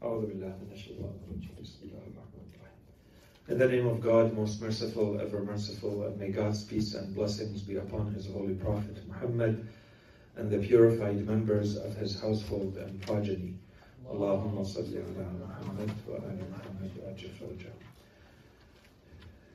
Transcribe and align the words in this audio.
In 0.00 0.54
the 3.58 3.66
name 3.66 3.86
of 3.86 4.00
God, 4.00 4.34
most 4.34 4.60
merciful, 4.60 5.20
ever 5.20 5.42
merciful, 5.42 6.04
and 6.04 6.18
may 6.18 6.28
God's 6.28 6.64
peace 6.64 6.94
and 6.94 7.14
blessings 7.14 7.62
be 7.62 7.76
upon 7.76 8.12
His 8.14 8.26
holy 8.26 8.54
Prophet 8.54 8.98
Muhammad 9.08 9.66
and 10.38 10.50
the 10.50 10.58
purified 10.58 11.26
members 11.26 11.76
of 11.76 11.96
his 11.96 12.20
household 12.20 12.76
and 12.76 13.02
progeny. 13.02 13.58
Allahumma 14.08 14.64
salli 14.64 15.02
ala 15.02 15.32
Muhammad 15.32 15.90
wa 16.06 16.16
ala 16.16 16.32
Muhammad 16.48 16.92
wa. 16.96 17.12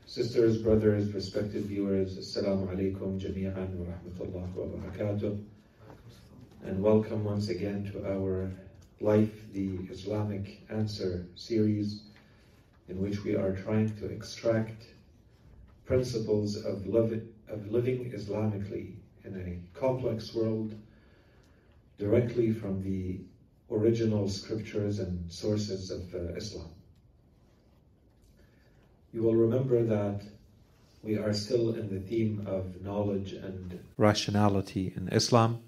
Sisters, 0.05 0.62
brothers, 0.62 1.14
respected 1.14 1.64
viewers, 1.64 2.18
Assalamu 2.18 2.68
alaikum 2.68 3.18
jami'an 3.18 3.78
wa 3.78 3.86
rahmatullah 3.86 4.54
wa 4.54 4.66
barakatuh. 4.66 5.41
And 6.66 6.84
welcome 6.84 7.23
once 7.23 7.48
again 7.48 7.86
to 7.94 8.05
our 8.05 8.52
Life, 9.04 9.51
the 9.51 9.79
Islamic 9.91 10.61
Answer 10.70 11.27
series, 11.35 12.03
in 12.88 13.02
which 13.02 13.25
we 13.25 13.35
are 13.35 13.53
trying 13.53 13.94
to 13.98 14.05
extract 14.05 14.85
principles 15.84 16.55
of, 16.55 16.88
of 16.88 17.67
living 17.70 18.11
Islamically 18.16 18.94
in 19.25 19.35
a 19.35 19.77
complex 19.77 20.34
world 20.34 20.73
directly 21.97 22.53
from 22.53 22.81
the 22.81 23.20
original 23.70 24.30
scriptures 24.30 24.99
and 24.99 25.30
sources 25.30 25.91
of 25.91 26.16
uh, 26.16 26.33
Islam. 26.35 26.70
You 29.11 29.23
will 29.23 29.35
remember 29.35 29.83
that 29.83 30.22
we 31.03 31.17
are 31.17 31.33
still 31.33 31.75
in 31.75 31.94
the 31.94 31.99
theme 31.99 32.47
of 32.47 32.81
knowledge 32.81 33.33
and 33.33 33.80
rationality 33.97 34.94
in 34.95 35.09
Islam, 35.09 35.59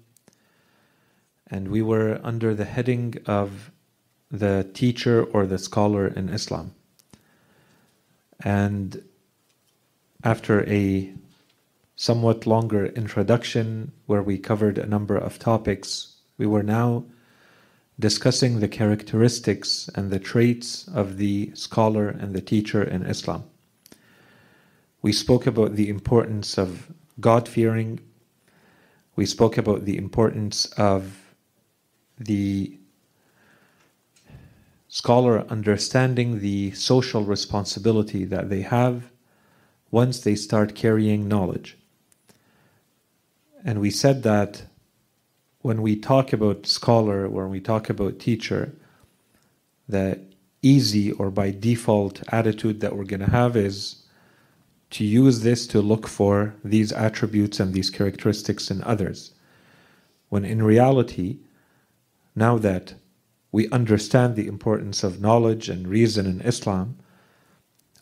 and 1.50 1.68
we 1.68 1.82
were 1.82 2.20
under 2.22 2.54
the 2.54 2.64
heading 2.64 3.14
of 3.26 3.70
the 4.30 4.68
teacher 4.74 5.22
or 5.22 5.46
the 5.46 5.58
scholar 5.58 6.06
in 6.06 6.28
Islam. 6.28 6.74
And 8.40 9.02
after 10.24 10.68
a 10.68 11.12
somewhat 11.94 12.46
longer 12.46 12.86
introduction 12.86 13.92
where 14.06 14.22
we 14.22 14.38
covered 14.38 14.76
a 14.76 14.86
number 14.86 15.16
of 15.16 15.38
topics, 15.38 16.16
we 16.36 16.46
were 16.46 16.62
now 16.62 17.04
discussing 17.98 18.60
the 18.60 18.68
characteristics 18.68 19.88
and 19.94 20.10
the 20.10 20.18
traits 20.18 20.86
of 20.88 21.16
the 21.16 21.50
scholar 21.54 22.08
and 22.08 22.34
the 22.34 22.42
teacher 22.42 22.82
in 22.82 23.02
Islam. 23.02 23.44
We 25.00 25.12
spoke 25.12 25.46
about 25.46 25.76
the 25.76 25.88
importance 25.88 26.58
of 26.58 26.92
God 27.20 27.48
fearing. 27.48 28.00
We 29.14 29.24
spoke 29.24 29.56
about 29.56 29.86
the 29.86 29.96
importance 29.96 30.66
of 30.76 31.25
the 32.18 32.78
scholar 34.88 35.40
understanding 35.48 36.40
the 36.40 36.70
social 36.72 37.22
responsibility 37.22 38.24
that 38.24 38.48
they 38.48 38.62
have 38.62 39.10
once 39.90 40.20
they 40.20 40.34
start 40.34 40.74
carrying 40.74 41.28
knowledge. 41.28 41.76
And 43.64 43.80
we 43.80 43.90
said 43.90 44.22
that 44.22 44.62
when 45.60 45.82
we 45.82 45.96
talk 45.96 46.32
about 46.32 46.66
scholar, 46.66 47.28
when 47.28 47.50
we 47.50 47.60
talk 47.60 47.90
about 47.90 48.20
teacher, 48.20 48.72
the 49.88 50.20
easy 50.62 51.12
or 51.12 51.30
by 51.30 51.50
default 51.50 52.22
attitude 52.28 52.80
that 52.80 52.96
we're 52.96 53.04
going 53.04 53.20
to 53.20 53.30
have 53.30 53.56
is 53.56 54.02
to 54.90 55.04
use 55.04 55.40
this 55.40 55.66
to 55.66 55.80
look 55.80 56.06
for 56.06 56.54
these 56.64 56.92
attributes 56.92 57.58
and 57.60 57.74
these 57.74 57.90
characteristics 57.90 58.70
in 58.70 58.82
others. 58.84 59.32
When 60.28 60.44
in 60.44 60.62
reality, 60.62 61.38
now 62.36 62.58
that 62.58 62.94
we 63.50 63.68
understand 63.70 64.36
the 64.36 64.46
importance 64.46 65.02
of 65.02 65.20
knowledge 65.20 65.70
and 65.70 65.88
reason 65.88 66.26
in 66.26 66.42
Islam, 66.42 66.98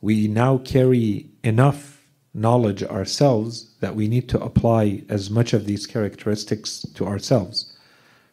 we 0.03 0.27
now 0.27 0.59
carry 0.59 1.31
enough 1.45 2.05
knowledge 2.35 2.83
ourselves 2.83 3.73
that 3.79 3.95
we 3.95 4.09
need 4.09 4.29
to 4.29 4.43
apply 4.43 5.05
as 5.09 5.31
much 5.31 5.53
of 5.53 5.65
these 5.65 5.87
characteristics 5.87 6.85
to 6.95 7.07
ourselves. 7.07 7.73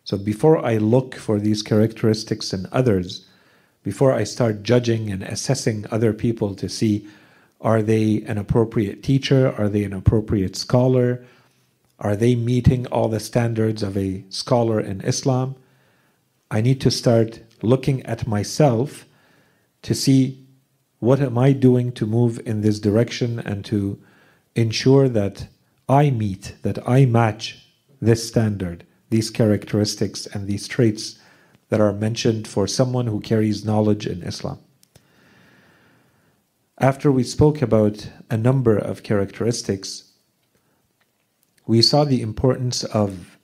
So 0.04 0.18
before 0.18 0.66
I 0.66 0.78
look 0.78 1.14
for 1.16 1.40
these 1.40 1.62
characteristics 1.62 2.52
in 2.52 2.68
others, 2.72 3.28
before 3.84 4.12
I 4.12 4.24
start 4.24 4.64
judging 4.64 5.12
and 5.12 5.22
assessing 5.22 5.86
other 5.92 6.14
people 6.14 6.56
to 6.56 6.68
see 6.68 7.08
are 7.62 7.84
they 7.84 8.24
an 8.24 8.40
appropriate 8.40 9.04
teacher? 9.04 9.54
Are 9.56 9.70
they 9.70 9.84
an 9.84 9.94
appropriate 9.94 10.56
scholar? 10.56 11.24
Are 12.00 12.16
they 12.16 12.34
meeting 12.34 12.88
all 12.88 13.08
the 13.08 13.20
standards 13.20 13.84
of 13.84 13.96
a 13.96 14.24
scholar 14.30 14.80
in 14.80 15.02
Islam? 15.02 15.56
I 16.54 16.60
need 16.60 16.82
to 16.82 16.92
start 16.92 17.40
looking 17.62 18.06
at 18.06 18.28
myself 18.28 19.06
to 19.84 19.96
see 19.96 20.46
what 21.00 21.22
am 21.22 21.38
I 21.38 21.54
doing 21.54 21.94
to 21.94 22.06
move 22.06 22.42
in 22.46 22.60
this 22.60 22.78
direction 22.78 23.40
and 23.40 23.64
to 23.66 23.98
ensure 24.54 25.08
that 25.08 25.48
I 25.88 26.10
meet, 26.10 26.56
that 26.64 26.78
I 26.88 27.06
match 27.06 27.66
this 28.02 28.28
standard, 28.28 28.86
these 29.10 29.30
characteristics, 29.30 30.26
and 30.28 30.46
these 30.46 30.68
traits 30.68 31.18
that 31.70 31.80
are 31.80 31.94
mentioned 31.94 32.50
for 32.50 32.68
someone 32.68 33.08
who 33.08 33.22
carries 33.22 33.64
knowledge 33.64 34.06
in 34.06 34.22
Islam? 34.22 34.60
After 36.78 37.12
we 37.12 37.24
spoke 37.24 37.62
about 37.62 38.10
a 38.30 38.36
number 38.36 38.78
of 38.78 39.04
characteristics, 39.04 40.12
we 41.66 41.82
saw 41.82 42.04
the 42.04 42.22
importance 42.22 42.84
of 42.84 43.38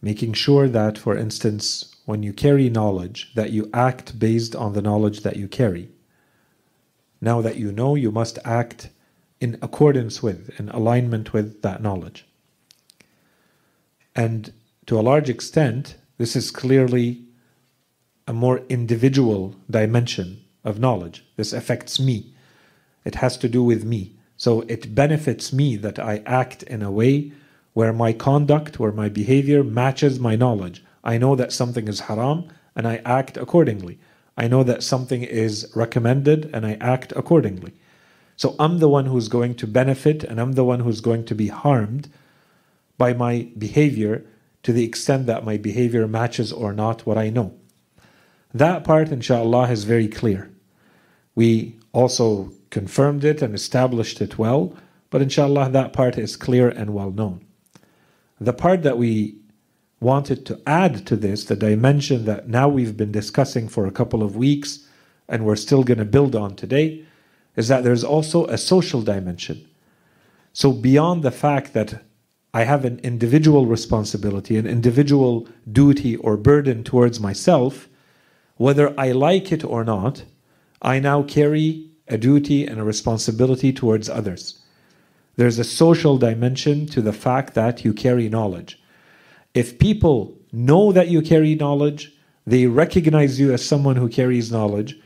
making 0.00 0.34
sure 0.34 0.68
that, 0.68 0.96
for 0.96 1.16
instance, 1.16 1.91
when 2.04 2.22
you 2.22 2.32
carry 2.32 2.68
knowledge, 2.68 3.32
that 3.34 3.50
you 3.50 3.70
act 3.72 4.18
based 4.18 4.56
on 4.56 4.72
the 4.72 4.82
knowledge 4.82 5.20
that 5.20 5.36
you 5.36 5.48
carry. 5.48 5.88
Now 7.20 7.40
that 7.40 7.56
you 7.56 7.70
know, 7.70 7.94
you 7.94 8.10
must 8.10 8.38
act 8.44 8.90
in 9.40 9.58
accordance 9.62 10.22
with, 10.22 10.50
in 10.58 10.68
alignment 10.68 11.32
with 11.32 11.62
that 11.62 11.82
knowledge. 11.82 12.26
And 14.14 14.52
to 14.86 14.98
a 14.98 15.02
large 15.02 15.28
extent, 15.28 15.96
this 16.18 16.36
is 16.36 16.50
clearly 16.50 17.24
a 18.26 18.32
more 18.32 18.58
individual 18.68 19.56
dimension 19.70 20.42
of 20.64 20.78
knowledge. 20.78 21.24
This 21.36 21.52
affects 21.52 21.98
me. 21.98 22.34
It 23.04 23.16
has 23.16 23.36
to 23.38 23.48
do 23.48 23.64
with 23.64 23.84
me. 23.84 24.14
So 24.36 24.62
it 24.62 24.94
benefits 24.94 25.52
me 25.52 25.76
that 25.76 25.98
I 25.98 26.22
act 26.26 26.62
in 26.64 26.82
a 26.82 26.90
way 26.90 27.32
where 27.74 27.92
my 27.92 28.12
conduct, 28.12 28.78
where 28.78 28.92
my 28.92 29.08
behavior 29.08 29.64
matches 29.64 30.20
my 30.20 30.36
knowledge. 30.36 30.84
I 31.04 31.18
know 31.18 31.34
that 31.36 31.52
something 31.52 31.88
is 31.88 32.00
haram 32.00 32.48
and 32.76 32.86
I 32.86 33.02
act 33.04 33.36
accordingly. 33.36 33.98
I 34.36 34.48
know 34.48 34.62
that 34.62 34.82
something 34.82 35.22
is 35.22 35.70
recommended 35.74 36.50
and 36.54 36.66
I 36.66 36.78
act 36.80 37.12
accordingly. 37.16 37.74
So 38.36 38.54
I'm 38.58 38.78
the 38.78 38.88
one 38.88 39.06
who's 39.06 39.28
going 39.28 39.54
to 39.56 39.66
benefit 39.66 40.24
and 40.24 40.40
I'm 40.40 40.52
the 40.52 40.64
one 40.64 40.80
who's 40.80 41.00
going 41.00 41.24
to 41.26 41.34
be 41.34 41.48
harmed 41.48 42.10
by 42.96 43.12
my 43.12 43.48
behavior 43.58 44.24
to 44.62 44.72
the 44.72 44.84
extent 44.84 45.26
that 45.26 45.44
my 45.44 45.56
behavior 45.56 46.06
matches 46.06 46.52
or 46.52 46.72
not 46.72 47.04
what 47.06 47.18
I 47.18 47.30
know. 47.30 47.54
That 48.54 48.84
part, 48.84 49.08
inshallah, 49.08 49.70
is 49.70 49.84
very 49.84 50.08
clear. 50.08 50.50
We 51.34 51.78
also 51.92 52.52
confirmed 52.70 53.24
it 53.24 53.42
and 53.42 53.54
established 53.54 54.20
it 54.20 54.38
well, 54.38 54.74
but 55.10 55.22
inshallah, 55.22 55.70
that 55.70 55.92
part 55.92 56.16
is 56.16 56.36
clear 56.36 56.68
and 56.68 56.94
well 56.94 57.10
known. 57.10 57.44
The 58.40 58.52
part 58.52 58.82
that 58.82 58.98
we 58.98 59.36
wanted 60.02 60.44
to 60.46 60.60
add 60.66 61.06
to 61.06 61.16
this 61.16 61.44
the 61.44 61.56
dimension 61.56 62.24
that 62.24 62.48
now 62.48 62.68
we've 62.68 62.96
been 62.96 63.12
discussing 63.12 63.68
for 63.68 63.86
a 63.86 63.92
couple 63.92 64.22
of 64.22 64.36
weeks 64.36 64.86
and 65.28 65.44
we're 65.44 65.56
still 65.56 65.84
going 65.84 65.98
to 65.98 66.04
build 66.04 66.34
on 66.34 66.56
today 66.56 67.04
is 67.56 67.68
that 67.68 67.84
there's 67.84 68.04
also 68.04 68.46
a 68.46 68.58
social 68.58 69.02
dimension. 69.02 69.66
So, 70.52 70.72
beyond 70.72 71.22
the 71.22 71.30
fact 71.30 71.72
that 71.72 72.02
I 72.52 72.64
have 72.64 72.84
an 72.84 72.98
individual 73.02 73.64
responsibility, 73.64 74.58
an 74.58 74.66
individual 74.66 75.48
duty 75.70 76.16
or 76.16 76.36
burden 76.36 76.84
towards 76.84 77.18
myself, 77.18 77.88
whether 78.56 78.98
I 79.00 79.12
like 79.12 79.52
it 79.52 79.64
or 79.64 79.84
not, 79.84 80.24
I 80.82 80.98
now 80.98 81.22
carry 81.22 81.88
a 82.08 82.18
duty 82.18 82.66
and 82.66 82.78
a 82.78 82.84
responsibility 82.84 83.72
towards 83.72 84.10
others. 84.10 84.58
There's 85.36 85.58
a 85.58 85.64
social 85.64 86.18
dimension 86.18 86.86
to 86.86 87.00
the 87.00 87.12
fact 87.12 87.54
that 87.54 87.84
you 87.84 87.94
carry 87.94 88.28
knowledge. 88.28 88.81
If 89.54 89.78
people 89.78 90.38
know 90.50 90.92
that 90.92 91.08
you 91.08 91.22
carry 91.22 91.54
knowledge, 91.54 92.12
they 92.46 92.66
recognize 92.66 93.38
you 93.38 93.52
as 93.52 93.64
someone 93.64 93.96
who 93.96 94.08
carries 94.08 94.50
knowledge, 94.50 94.98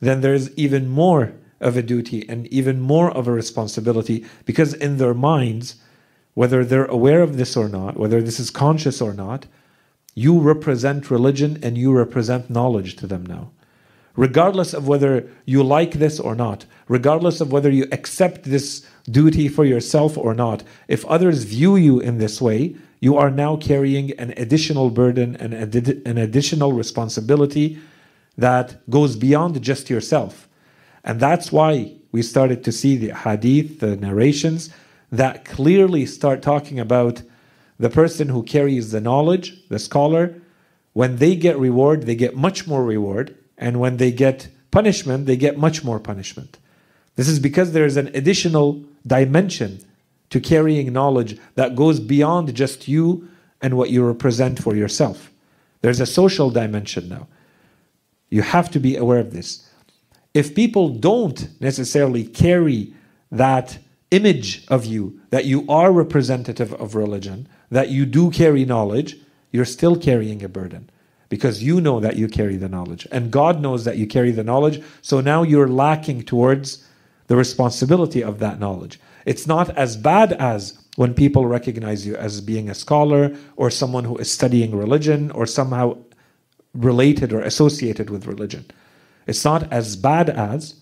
then 0.00 0.20
there's 0.20 0.54
even 0.56 0.88
more 0.88 1.32
of 1.60 1.76
a 1.76 1.82
duty 1.82 2.28
and 2.28 2.46
even 2.48 2.80
more 2.80 3.10
of 3.10 3.26
a 3.26 3.32
responsibility 3.32 4.24
because 4.44 4.74
in 4.74 4.98
their 4.98 5.14
minds, 5.14 5.76
whether 6.34 6.64
they're 6.64 6.84
aware 6.86 7.22
of 7.22 7.36
this 7.36 7.56
or 7.56 7.68
not, 7.68 7.96
whether 7.96 8.20
this 8.20 8.38
is 8.38 8.50
conscious 8.50 9.00
or 9.00 9.14
not, 9.14 9.46
you 10.14 10.38
represent 10.38 11.10
religion 11.10 11.58
and 11.62 11.78
you 11.78 11.92
represent 11.92 12.50
knowledge 12.50 12.96
to 12.96 13.06
them 13.06 13.24
now. 13.24 13.50
Regardless 14.16 14.74
of 14.74 14.86
whether 14.86 15.28
you 15.44 15.62
like 15.64 15.94
this 15.94 16.20
or 16.20 16.36
not, 16.36 16.66
regardless 16.86 17.40
of 17.40 17.50
whether 17.50 17.70
you 17.70 17.86
accept 17.90 18.44
this 18.44 18.86
duty 19.10 19.48
for 19.48 19.64
yourself 19.64 20.16
or 20.16 20.34
not, 20.34 20.62
if 20.86 21.04
others 21.06 21.42
view 21.42 21.74
you 21.74 21.98
in 21.98 22.18
this 22.18 22.40
way, 22.40 22.76
you 23.04 23.18
are 23.18 23.30
now 23.30 23.54
carrying 23.54 24.12
an 24.12 24.32
additional 24.38 24.88
burden 24.88 25.36
and 25.36 25.52
an 25.52 26.16
additional 26.16 26.72
responsibility 26.72 27.78
that 28.38 28.66
goes 28.88 29.14
beyond 29.14 29.60
just 29.60 29.90
yourself. 29.90 30.48
And 31.04 31.20
that's 31.20 31.52
why 31.52 31.96
we 32.12 32.22
started 32.22 32.64
to 32.64 32.72
see 32.72 32.96
the 32.96 33.14
hadith, 33.14 33.80
the 33.80 33.96
narrations, 33.96 34.70
that 35.12 35.44
clearly 35.44 36.06
start 36.06 36.40
talking 36.40 36.80
about 36.80 37.20
the 37.78 37.90
person 37.90 38.30
who 38.30 38.42
carries 38.42 38.90
the 38.90 39.02
knowledge, 39.02 39.68
the 39.68 39.78
scholar, 39.78 40.40
when 40.94 41.16
they 41.16 41.36
get 41.36 41.58
reward, 41.58 42.04
they 42.04 42.14
get 42.14 42.34
much 42.34 42.66
more 42.66 42.84
reward. 42.84 43.36
And 43.58 43.80
when 43.80 43.98
they 43.98 44.12
get 44.12 44.48
punishment, 44.70 45.26
they 45.26 45.36
get 45.36 45.58
much 45.58 45.84
more 45.84 46.00
punishment. 46.00 46.56
This 47.16 47.28
is 47.28 47.38
because 47.38 47.72
there 47.72 47.84
is 47.84 47.98
an 47.98 48.08
additional 48.14 48.82
dimension 49.06 49.80
to 50.34 50.40
carrying 50.40 50.92
knowledge 50.92 51.38
that 51.54 51.76
goes 51.76 52.00
beyond 52.00 52.52
just 52.56 52.88
you 52.88 53.28
and 53.62 53.76
what 53.76 53.90
you 53.90 54.04
represent 54.04 54.60
for 54.60 54.74
yourself. 54.74 55.30
There's 55.80 56.00
a 56.00 56.06
social 56.06 56.50
dimension 56.50 57.08
now. 57.08 57.28
You 58.30 58.42
have 58.42 58.68
to 58.72 58.80
be 58.80 58.96
aware 58.96 59.20
of 59.20 59.32
this. 59.32 59.70
If 60.34 60.56
people 60.56 60.88
don't 60.88 61.48
necessarily 61.60 62.24
carry 62.26 62.92
that 63.30 63.78
image 64.10 64.66
of 64.66 64.84
you, 64.84 65.20
that 65.30 65.44
you 65.44 65.64
are 65.68 65.92
representative 65.92 66.72
of 66.72 66.96
religion, 66.96 67.46
that 67.70 67.90
you 67.90 68.04
do 68.04 68.32
carry 68.32 68.64
knowledge, 68.64 69.16
you're 69.52 69.64
still 69.64 69.96
carrying 69.96 70.42
a 70.42 70.48
burden 70.48 70.90
because 71.28 71.62
you 71.62 71.80
know 71.80 72.00
that 72.00 72.16
you 72.16 72.26
carry 72.26 72.56
the 72.56 72.68
knowledge 72.68 73.06
and 73.12 73.30
God 73.30 73.60
knows 73.60 73.84
that 73.84 73.98
you 73.98 74.08
carry 74.08 74.32
the 74.32 74.42
knowledge. 74.42 74.82
So 75.00 75.20
now 75.20 75.44
you're 75.44 75.68
lacking 75.68 76.24
towards 76.24 76.84
the 77.28 77.36
responsibility 77.36 78.24
of 78.24 78.40
that 78.40 78.58
knowledge. 78.58 78.98
It's 79.24 79.46
not 79.46 79.76
as 79.76 79.96
bad 79.96 80.32
as 80.34 80.78
when 80.96 81.14
people 81.14 81.46
recognize 81.46 82.06
you 82.06 82.16
as 82.16 82.40
being 82.40 82.68
a 82.68 82.74
scholar 82.74 83.34
or 83.56 83.70
someone 83.70 84.04
who 84.04 84.16
is 84.18 84.30
studying 84.30 84.76
religion 84.76 85.30
or 85.32 85.46
somehow 85.46 85.98
related 86.74 87.32
or 87.32 87.40
associated 87.40 88.10
with 88.10 88.26
religion. 88.26 88.66
It's 89.26 89.44
not 89.44 89.72
as 89.72 89.96
bad 89.96 90.28
as, 90.30 90.74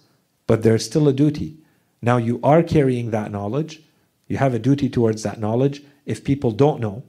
but 0.46 0.62
there's 0.62 0.84
still 0.84 1.08
a 1.08 1.12
duty. 1.12 1.56
Now 2.00 2.16
you 2.16 2.40
are 2.42 2.62
carrying 2.62 3.10
that 3.10 3.30
knowledge. 3.30 3.82
You 4.26 4.38
have 4.38 4.54
a 4.54 4.58
duty 4.58 4.88
towards 4.88 5.22
that 5.22 5.38
knowledge. 5.38 5.82
If 6.04 6.24
people 6.24 6.50
don't 6.50 6.80
know, 6.80 7.04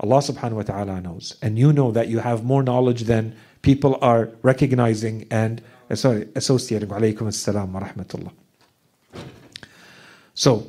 Allah 0.00 0.18
subhanahu 0.18 0.52
wa 0.52 0.62
ta'ala 0.62 1.00
knows. 1.00 1.36
And 1.42 1.58
you 1.58 1.72
know 1.72 1.92
that 1.92 2.08
you 2.08 2.18
have 2.18 2.42
more 2.42 2.62
knowledge 2.62 3.02
than 3.02 3.36
people 3.62 3.98
are 4.00 4.30
recognizing 4.42 5.26
and 5.30 5.62
sorry, 5.94 6.28
associating. 6.34 6.88
Alaykum 6.88 7.28
assalam 7.28 7.72
wa 7.72 7.80
rahmatullah. 7.80 8.32
So, 10.40 10.68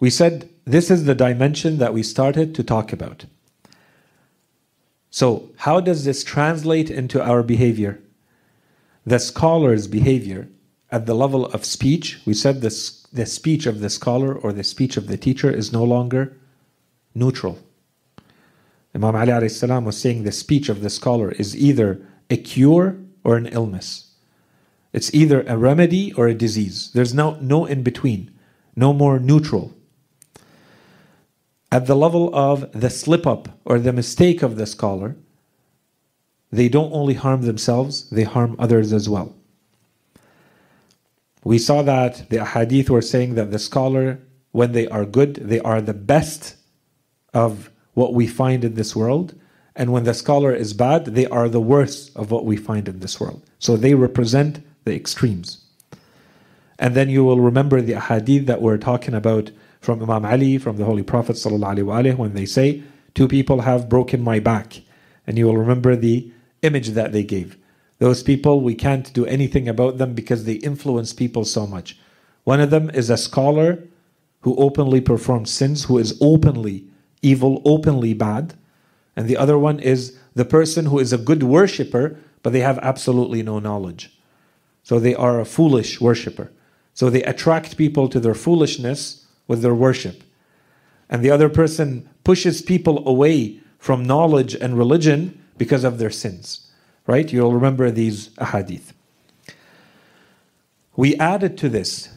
we 0.00 0.08
said 0.08 0.48
this 0.64 0.90
is 0.90 1.04
the 1.04 1.14
dimension 1.14 1.76
that 1.76 1.92
we 1.92 2.02
started 2.02 2.54
to 2.54 2.64
talk 2.64 2.94
about. 2.94 3.26
So, 5.10 5.50
how 5.56 5.80
does 5.80 6.06
this 6.06 6.24
translate 6.24 6.88
into 6.88 7.22
our 7.22 7.42
behavior? 7.42 8.00
The 9.04 9.18
scholar's 9.18 9.86
behavior 9.86 10.48
at 10.90 11.04
the 11.04 11.14
level 11.14 11.44
of 11.44 11.66
speech, 11.66 12.22
we 12.24 12.32
said 12.32 12.62
this, 12.62 13.02
the 13.12 13.26
speech 13.26 13.66
of 13.66 13.80
the 13.80 13.90
scholar 13.90 14.34
or 14.34 14.50
the 14.50 14.64
speech 14.64 14.96
of 14.96 15.08
the 15.08 15.18
teacher 15.18 15.50
is 15.50 15.74
no 15.74 15.84
longer 15.84 16.34
neutral. 17.14 17.58
Imam 18.94 19.14
Ali 19.14 19.42
was 19.84 19.98
saying 19.98 20.22
the 20.22 20.32
speech 20.32 20.70
of 20.70 20.80
the 20.80 20.88
scholar 20.88 21.32
is 21.32 21.54
either 21.54 22.00
a 22.30 22.38
cure 22.38 22.96
or 23.24 23.36
an 23.36 23.48
illness. 23.48 24.12
It's 24.94 25.12
either 25.12 25.42
a 25.42 25.58
remedy 25.58 26.14
or 26.14 26.28
a 26.28 26.34
disease. 26.34 26.90
There's 26.94 27.12
no, 27.12 27.34
no 27.42 27.66
in 27.66 27.82
between, 27.82 28.31
no 28.76 28.92
more 28.92 29.18
neutral. 29.18 29.74
At 31.70 31.86
the 31.86 31.96
level 31.96 32.34
of 32.34 32.70
the 32.72 32.90
slip 32.90 33.26
up 33.26 33.48
or 33.64 33.78
the 33.78 33.92
mistake 33.92 34.42
of 34.42 34.56
the 34.56 34.66
scholar, 34.66 35.16
they 36.50 36.68
don't 36.68 36.92
only 36.92 37.14
harm 37.14 37.42
themselves, 37.42 38.10
they 38.10 38.24
harm 38.24 38.56
others 38.58 38.92
as 38.92 39.08
well. 39.08 39.34
We 41.44 41.58
saw 41.58 41.82
that 41.82 42.28
the 42.30 42.44
hadith 42.44 42.90
were 42.90 43.02
saying 43.02 43.34
that 43.34 43.50
the 43.50 43.58
scholar, 43.58 44.20
when 44.52 44.72
they 44.72 44.86
are 44.88 45.04
good, 45.04 45.36
they 45.36 45.60
are 45.60 45.80
the 45.80 45.94
best 45.94 46.56
of 47.32 47.70
what 47.94 48.14
we 48.14 48.26
find 48.26 48.64
in 48.64 48.74
this 48.74 48.94
world. 48.94 49.34
And 49.74 49.92
when 49.92 50.04
the 50.04 50.14
scholar 50.14 50.54
is 50.54 50.74
bad, 50.74 51.06
they 51.06 51.26
are 51.26 51.48
the 51.48 51.60
worst 51.60 52.14
of 52.14 52.30
what 52.30 52.44
we 52.44 52.56
find 52.56 52.86
in 52.86 53.00
this 53.00 53.18
world. 53.18 53.42
So 53.58 53.76
they 53.76 53.94
represent 53.94 54.60
the 54.84 54.94
extremes. 54.94 55.61
And 56.82 56.96
then 56.96 57.08
you 57.08 57.22
will 57.22 57.38
remember 57.38 57.80
the 57.80 58.00
hadith 58.00 58.46
that 58.46 58.60
we're 58.60 58.76
talking 58.76 59.14
about 59.14 59.52
from 59.80 60.02
Imam 60.02 60.24
Ali, 60.24 60.58
from 60.58 60.78
the 60.78 60.84
Holy 60.84 61.04
Prophet 61.04 61.36
ﷺ, 61.36 62.16
when 62.16 62.34
they 62.34 62.44
say, 62.44 62.82
Two 63.14 63.28
people 63.28 63.60
have 63.60 63.88
broken 63.88 64.20
my 64.20 64.40
back. 64.40 64.82
And 65.24 65.38
you 65.38 65.46
will 65.46 65.56
remember 65.56 65.94
the 65.94 66.32
image 66.60 66.88
that 66.88 67.12
they 67.12 67.22
gave. 67.22 67.56
Those 68.00 68.24
people, 68.24 68.60
we 68.60 68.74
can't 68.74 69.12
do 69.12 69.24
anything 69.26 69.68
about 69.68 69.98
them 69.98 70.12
because 70.12 70.44
they 70.44 70.54
influence 70.54 71.12
people 71.12 71.44
so 71.44 71.68
much. 71.68 72.00
One 72.42 72.60
of 72.60 72.70
them 72.70 72.90
is 72.90 73.10
a 73.10 73.16
scholar 73.16 73.84
who 74.40 74.56
openly 74.56 75.00
performs 75.00 75.52
sins, 75.52 75.84
who 75.84 75.98
is 75.98 76.18
openly 76.20 76.88
evil, 77.22 77.62
openly 77.64 78.12
bad. 78.12 78.54
And 79.14 79.28
the 79.28 79.36
other 79.36 79.56
one 79.56 79.78
is 79.78 80.18
the 80.34 80.44
person 80.44 80.86
who 80.86 80.98
is 80.98 81.12
a 81.12 81.18
good 81.18 81.44
worshipper, 81.44 82.18
but 82.42 82.52
they 82.52 82.58
have 82.58 82.80
absolutely 82.80 83.44
no 83.44 83.60
knowledge. 83.60 84.18
So 84.82 84.98
they 84.98 85.14
are 85.14 85.38
a 85.38 85.44
foolish 85.44 86.00
worshipper. 86.00 86.50
So 86.94 87.10
they 87.10 87.22
attract 87.22 87.76
people 87.76 88.08
to 88.08 88.20
their 88.20 88.34
foolishness 88.34 89.26
with 89.48 89.62
their 89.62 89.74
worship. 89.74 90.22
And 91.08 91.24
the 91.24 91.30
other 91.30 91.48
person 91.48 92.08
pushes 92.24 92.62
people 92.62 93.06
away 93.06 93.60
from 93.78 94.04
knowledge 94.04 94.54
and 94.54 94.78
religion 94.78 95.42
because 95.56 95.84
of 95.84 95.98
their 95.98 96.10
sins. 96.10 96.70
Right? 97.06 97.32
You'll 97.32 97.52
remember 97.52 97.90
these 97.90 98.28
ahadith. 98.30 98.92
We 100.94 101.16
added 101.16 101.58
to 101.58 101.68
this 101.68 102.08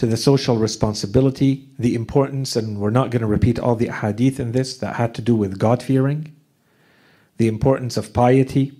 to 0.00 0.06
the 0.06 0.16
social 0.16 0.56
responsibility, 0.56 1.68
the 1.78 1.94
importance, 1.94 2.56
and 2.56 2.78
we're 2.78 2.88
not 2.88 3.10
going 3.10 3.20
to 3.20 3.26
repeat 3.26 3.58
all 3.58 3.76
the 3.76 3.92
hadith 3.92 4.40
in 4.40 4.52
this 4.52 4.78
that 4.78 4.96
had 4.96 5.14
to 5.14 5.20
do 5.20 5.36
with 5.36 5.58
God 5.58 5.82
fearing, 5.82 6.34
the 7.36 7.48
importance 7.48 7.98
of 7.98 8.14
piety, 8.14 8.72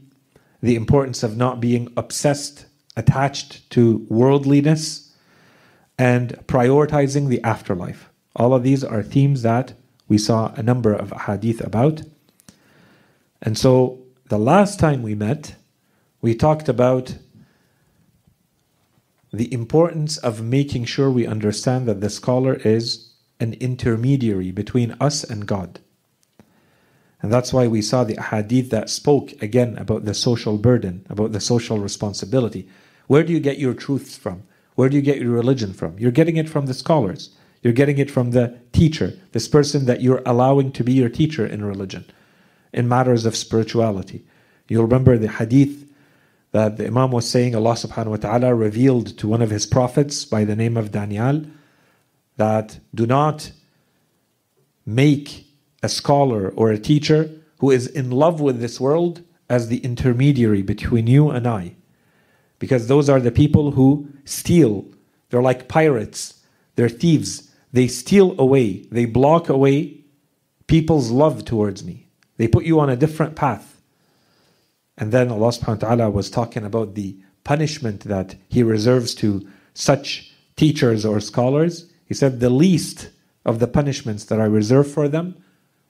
the 0.63 0.77
importance 0.77 1.23
of 1.23 1.37
not 1.37 1.61
being 1.61 1.93
obsessed, 1.95 2.65
attached 2.97 3.69
to 3.69 4.07
worldliness, 4.09 5.10
and 6.01 6.31
prioritizing 6.47 7.29
the 7.29 7.43
afterlife. 7.43 8.09
All 8.35 8.55
of 8.55 8.63
these 8.63 8.83
are 8.83 9.03
themes 9.03 9.43
that 9.43 9.75
we 10.09 10.17
saw 10.17 10.51
a 10.55 10.63
number 10.63 10.95
of 10.95 11.13
hadith 11.27 11.61
about. 11.61 12.01
And 13.43 13.59
so 13.59 14.01
the 14.31 14.39
last 14.39 14.81
time 14.81 15.03
we 15.03 15.15
met, 15.15 15.57
we 16.23 16.35
talked 16.35 16.71
about 16.71 17.19
the 19.31 19.53
importance 19.53 20.17
of 20.17 20.43
making 20.43 20.87
sure 20.87 21.11
we 21.11 21.27
understand 21.27 21.87
that 21.87 22.01
the 22.01 22.09
scholar 22.09 22.55
is 22.55 23.13
an 23.39 23.53
intermediary 23.61 24.53
between 24.53 24.97
us 25.03 25.23
and 25.23 25.47
God. 25.47 25.81
And 27.21 27.31
that's 27.31 27.53
why 27.53 27.67
we 27.67 27.83
saw 27.83 28.05
the 28.05 28.23
hadith 28.23 28.71
that 28.71 28.89
spoke 28.89 29.33
again 29.43 29.77
about 29.77 30.07
the 30.07 30.15
social 30.15 30.57
burden, 30.57 31.05
about 31.11 31.33
the 31.33 31.41
social 31.41 31.79
responsibility. 31.79 32.67
Where 33.07 33.23
do 33.23 33.35
you 33.35 33.41
get 33.41 33.59
your 33.59 33.75
truths 33.75 34.17
from? 34.17 34.45
Where 34.81 34.89
do 34.89 34.97
you 34.97 35.03
get 35.03 35.21
your 35.21 35.33
religion 35.33 35.75
from? 35.75 35.99
You're 35.99 36.11
getting 36.11 36.39
it 36.39 36.49
from 36.49 36.65
the 36.65 36.73
scholars. 36.73 37.37
You're 37.61 37.75
getting 37.75 37.99
it 37.99 38.11
from 38.11 38.31
the 38.31 38.59
teacher, 38.73 39.13
this 39.33 39.47
person 39.47 39.85
that 39.85 40.01
you're 40.01 40.23
allowing 40.25 40.73
to 40.73 40.83
be 40.83 40.95
your 40.95 41.11
teacher 41.11 41.45
in 41.45 41.63
religion, 41.63 42.07
in 42.73 42.89
matters 42.89 43.27
of 43.27 43.37
spirituality. 43.37 44.25
You'll 44.69 44.85
remember 44.85 45.19
the 45.19 45.29
hadith 45.29 45.87
that 46.53 46.79
the 46.79 46.87
Imam 46.87 47.11
was 47.11 47.29
saying 47.29 47.55
Allah 47.55 47.75
subhanahu 47.75 48.07
wa 48.07 48.17
ta'ala 48.17 48.55
revealed 48.55 49.19
to 49.19 49.29
one 49.29 49.43
of 49.43 49.51
his 49.51 49.67
prophets 49.67 50.25
by 50.25 50.45
the 50.45 50.57
name 50.57 50.79
of 50.79 50.93
Daniel 50.93 51.45
that 52.39 52.79
do 52.95 53.05
not 53.05 53.53
make 54.87 55.47
a 55.83 55.91
scholar 55.91 56.49
or 56.57 56.71
a 56.71 56.79
teacher 56.79 57.31
who 57.59 57.71
is 57.71 57.87
in 57.87 58.11
love 58.11 58.41
with 58.41 58.61
this 58.61 58.81
world 58.81 59.23
as 59.47 59.69
the 59.69 59.85
intermediary 59.85 60.63
between 60.63 61.07
you 61.07 61.29
and 61.29 61.47
I. 61.47 61.75
Because 62.61 62.87
those 62.87 63.09
are 63.09 63.19
the 63.19 63.33
people 63.33 63.73
who 63.73 64.09
steal. 64.25 64.85
They're 65.31 65.43
like 65.43 65.67
pirates, 65.67 66.45
they're 66.77 66.89
thieves. 66.89 67.51
They 67.73 67.89
steal 67.89 68.41
away, 68.41 68.85
they 68.93 69.07
block 69.07 69.49
away 69.49 70.05
people's 70.69 71.11
love 71.11 71.45
towards 71.45 71.83
me. 71.83 72.07
They 72.37 72.47
put 72.47 72.65
you 72.65 72.79
on 72.79 72.89
a 72.89 72.97
different 72.97 73.35
path. 73.35 73.81
And 74.97 75.11
then 75.13 75.31
Allah 75.31 75.49
subhanahu 75.49 75.83
wa 75.83 75.89
ta'ala 75.89 76.11
was 76.11 76.31
talking 76.31 76.65
about 76.65 76.95
the 76.95 77.19
punishment 77.43 78.01
that 78.03 78.37
He 78.49 78.63
reserves 78.63 79.15
to 79.17 79.49
such 79.75 80.33
teachers 80.57 81.05
or 81.05 81.21
scholars. 81.21 81.91
He 82.05 82.15
said, 82.15 82.39
The 82.39 82.51
least 82.51 83.11
of 83.45 83.59
the 83.59 83.67
punishments 83.67 84.25
that 84.27 84.41
I 84.41 84.45
reserve 84.45 84.91
for 84.91 85.09
them 85.09 85.43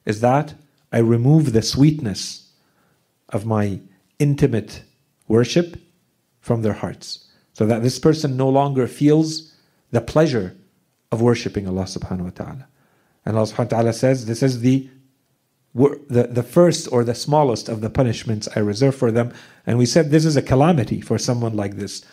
is 0.06 0.20
that 0.20 0.54
I 0.92 0.98
remove 0.98 1.52
the 1.52 1.62
sweetness 1.62 2.50
of 3.28 3.46
my 3.46 3.80
intimate 4.18 4.82
worship 5.28 5.76
from 6.40 6.62
their 6.62 6.72
hearts. 6.72 7.26
So 7.52 7.66
that 7.66 7.82
this 7.82 7.98
person 7.98 8.36
no 8.36 8.48
longer 8.48 8.86
feels 8.86 9.52
the 9.90 10.00
pleasure 10.00 10.56
of 11.12 11.20
worshipping 11.20 11.66
Allah 11.66 11.84
subhanahu 11.84 12.24
wa 12.24 12.30
ta'ala. 12.30 12.66
And 13.24 13.36
Allah 13.36 13.46
subhanahu 13.46 13.58
wa 13.72 13.78
ta'ala 13.78 13.92
says 13.92 14.26
this 14.26 14.42
is 14.42 14.60
the 14.60 14.88
the, 15.72 16.28
the 16.28 16.42
first 16.42 16.88
or 16.90 17.04
the 17.04 17.14
smallest 17.14 17.68
of 17.68 17.80
the 17.80 17.90
punishments 17.90 18.48
I 18.56 18.58
reserve 18.58 18.96
for 18.96 19.12
them. 19.12 19.32
And 19.66 19.78
we 19.78 19.86
said 19.86 20.10
this 20.10 20.24
is 20.24 20.36
a 20.36 20.42
calamity 20.42 21.00
for 21.00 21.16
someone 21.16 21.54
like 21.54 21.76
this 21.76 22.04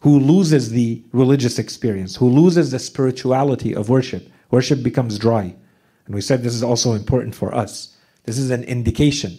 who 0.00 0.18
loses 0.18 0.70
the 0.70 1.02
religious 1.12 1.58
experience, 1.58 2.16
who 2.16 2.28
loses 2.28 2.70
the 2.70 2.78
spirituality 2.78 3.74
of 3.74 3.88
worship. 3.88 4.30
Worship 4.50 4.82
becomes 4.82 5.18
dry. 5.18 5.54
And 6.06 6.14
we 6.14 6.20
said 6.20 6.42
this 6.42 6.54
is 6.54 6.62
also 6.62 6.92
important 6.92 7.34
for 7.34 7.54
us. 7.54 7.94
This 8.24 8.38
is 8.38 8.50
an 8.50 8.64
indication. 8.64 9.36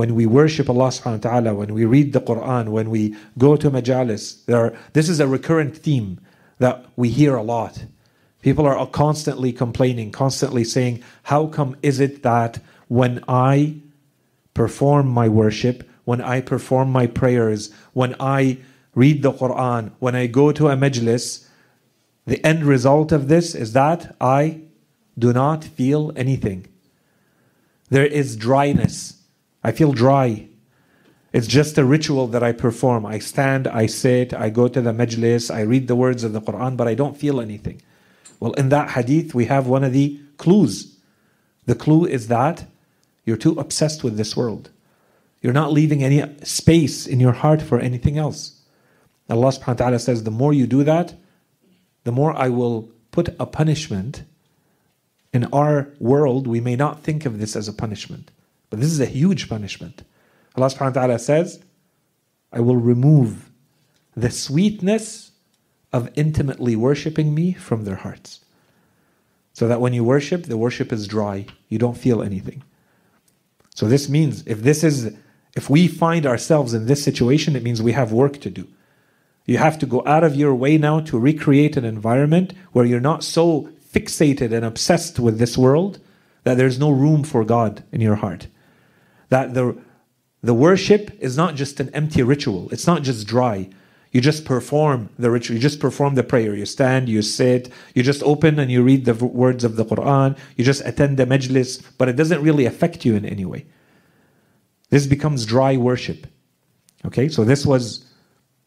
When 0.00 0.14
we 0.14 0.24
worship 0.24 0.70
Allah 0.70 0.88
subhanahu 0.88 1.24
wa 1.24 1.30
ta'ala, 1.30 1.54
when 1.54 1.74
we 1.74 1.84
read 1.84 2.14
the 2.14 2.22
Quran, 2.22 2.70
when 2.70 2.88
we 2.88 3.14
go 3.36 3.54
to 3.54 3.70
majalis, 3.70 4.42
there 4.46 4.56
are, 4.56 4.78
this 4.94 5.10
is 5.10 5.20
a 5.20 5.26
recurrent 5.26 5.76
theme 5.76 6.18
that 6.56 6.86
we 6.96 7.10
hear 7.10 7.34
a 7.34 7.42
lot. 7.42 7.84
People 8.40 8.66
are 8.66 8.86
constantly 8.86 9.52
complaining, 9.52 10.10
constantly 10.10 10.64
saying, 10.64 11.02
How 11.24 11.48
come 11.48 11.76
is 11.82 12.00
it 12.00 12.22
that 12.22 12.60
when 12.88 13.22
I 13.28 13.74
perform 14.54 15.06
my 15.06 15.28
worship, 15.28 15.86
when 16.06 16.22
I 16.22 16.40
perform 16.40 16.90
my 16.90 17.06
prayers, 17.06 17.70
when 17.92 18.16
I 18.18 18.56
read 18.94 19.20
the 19.20 19.32
Quran, 19.32 19.90
when 19.98 20.14
I 20.14 20.28
go 20.28 20.50
to 20.50 20.68
a 20.68 20.76
majlis, 20.78 21.46
the 22.24 22.42
end 22.42 22.64
result 22.64 23.12
of 23.12 23.28
this 23.28 23.54
is 23.54 23.74
that 23.74 24.16
I 24.18 24.62
do 25.18 25.34
not 25.34 25.62
feel 25.62 26.10
anything. 26.16 26.68
There 27.90 28.06
is 28.06 28.34
dryness. 28.34 29.19
I 29.62 29.72
feel 29.72 29.92
dry. 29.92 30.48
It's 31.32 31.46
just 31.46 31.78
a 31.78 31.84
ritual 31.84 32.26
that 32.28 32.42
I 32.42 32.52
perform. 32.52 33.06
I 33.06 33.18
stand, 33.18 33.68
I 33.68 33.86
sit, 33.86 34.34
I 34.34 34.50
go 34.50 34.66
to 34.68 34.80
the 34.80 34.92
majlis, 34.92 35.54
I 35.54 35.60
read 35.60 35.86
the 35.86 35.94
words 35.94 36.24
of 36.24 36.32
the 36.32 36.40
Quran, 36.40 36.76
but 36.76 36.88
I 36.88 36.94
don't 36.94 37.16
feel 37.16 37.40
anything. 37.40 37.80
Well, 38.40 38.52
in 38.54 38.70
that 38.70 38.90
hadith, 38.90 39.34
we 39.34 39.44
have 39.46 39.66
one 39.66 39.84
of 39.84 39.92
the 39.92 40.18
clues. 40.38 40.96
The 41.66 41.74
clue 41.74 42.06
is 42.06 42.28
that 42.28 42.64
you're 43.24 43.36
too 43.36 43.52
obsessed 43.60 44.02
with 44.02 44.16
this 44.16 44.36
world. 44.36 44.70
You're 45.42 45.52
not 45.52 45.72
leaving 45.72 46.02
any 46.02 46.24
space 46.42 47.06
in 47.06 47.20
your 47.20 47.32
heart 47.32 47.62
for 47.62 47.78
anything 47.78 48.18
else. 48.18 48.60
Allah 49.28 49.52
subhanahu 49.52 49.68
wa 49.68 49.74
ta'ala 49.74 49.98
says, 50.00 50.24
the 50.24 50.30
more 50.30 50.52
you 50.52 50.66
do 50.66 50.82
that, 50.82 51.14
the 52.02 52.12
more 52.12 52.34
I 52.34 52.48
will 52.48 52.88
put 53.12 53.28
a 53.38 53.46
punishment. 53.46 54.24
In 55.32 55.44
our 55.52 55.88
world, 56.00 56.48
we 56.48 56.60
may 56.60 56.74
not 56.74 57.02
think 57.04 57.24
of 57.24 57.38
this 57.38 57.54
as 57.54 57.68
a 57.68 57.72
punishment, 57.72 58.32
but 58.70 58.80
this 58.80 58.90
is 58.90 59.00
a 59.00 59.06
huge 59.06 59.48
punishment. 59.48 60.02
Allah 60.56 60.68
subhanahu 60.68 60.96
wa 60.96 61.02
ta'ala 61.02 61.18
says, 61.18 61.62
I 62.52 62.60
will 62.60 62.76
remove 62.76 63.50
the 64.16 64.30
sweetness 64.30 65.32
of 65.92 66.10
intimately 66.14 66.76
worshipping 66.76 67.34
me 67.34 67.52
from 67.52 67.84
their 67.84 67.96
hearts. 67.96 68.44
So 69.52 69.68
that 69.68 69.80
when 69.80 69.92
you 69.92 70.04
worship, 70.04 70.44
the 70.44 70.56
worship 70.56 70.92
is 70.92 71.06
dry. 71.06 71.46
You 71.68 71.78
don't 71.78 71.96
feel 71.96 72.22
anything. 72.22 72.62
So 73.74 73.86
this 73.86 74.08
means 74.08 74.46
if 74.46 74.62
this 74.62 74.84
is 74.84 75.14
if 75.56 75.68
we 75.68 75.88
find 75.88 76.26
ourselves 76.26 76.74
in 76.74 76.86
this 76.86 77.02
situation, 77.02 77.56
it 77.56 77.62
means 77.64 77.82
we 77.82 77.92
have 77.92 78.12
work 78.12 78.40
to 78.40 78.50
do. 78.50 78.68
You 79.46 79.58
have 79.58 79.78
to 79.80 79.86
go 79.86 80.02
out 80.06 80.22
of 80.22 80.36
your 80.36 80.54
way 80.54 80.78
now 80.78 81.00
to 81.00 81.18
recreate 81.18 81.76
an 81.76 81.84
environment 81.84 82.52
where 82.72 82.84
you're 82.84 83.00
not 83.00 83.24
so 83.24 83.68
fixated 83.92 84.52
and 84.52 84.64
obsessed 84.64 85.18
with 85.18 85.38
this 85.38 85.58
world 85.58 85.98
that 86.44 86.56
there's 86.56 86.78
no 86.78 86.90
room 86.90 87.24
for 87.24 87.44
God 87.44 87.82
in 87.90 88.00
your 88.00 88.14
heart. 88.14 88.46
That 89.30 89.54
the 89.54 89.76
the 90.42 90.54
worship 90.54 91.10
is 91.20 91.36
not 91.36 91.54
just 91.54 91.80
an 91.80 91.90
empty 91.90 92.22
ritual. 92.22 92.68
It's 92.70 92.86
not 92.86 93.02
just 93.02 93.26
dry. 93.26 93.68
You 94.10 94.20
just 94.20 94.44
perform 94.44 95.10
the 95.18 95.30
ritual. 95.30 95.54
You 95.54 95.62
just 95.62 95.80
perform 95.80 96.14
the 96.14 96.24
prayer. 96.24 96.54
You 96.54 96.66
stand, 96.66 97.08
you 97.08 97.22
sit, 97.22 97.70
you 97.94 98.02
just 98.02 98.22
open 98.22 98.58
and 98.58 98.70
you 98.70 98.82
read 98.82 99.04
the 99.04 99.14
words 99.14 99.62
of 99.62 99.76
the 99.76 99.84
Quran. 99.84 100.36
You 100.56 100.64
just 100.64 100.84
attend 100.84 101.16
the 101.16 101.26
majlis, 101.26 101.82
but 101.96 102.08
it 102.08 102.16
doesn't 102.16 102.42
really 102.42 102.64
affect 102.64 103.04
you 103.04 103.14
in 103.14 103.24
any 103.24 103.44
way. 103.44 103.66
This 104.88 105.06
becomes 105.06 105.46
dry 105.46 105.76
worship. 105.76 106.26
Okay, 107.04 107.28
so 107.28 107.44
this 107.44 107.64
was 107.64 108.04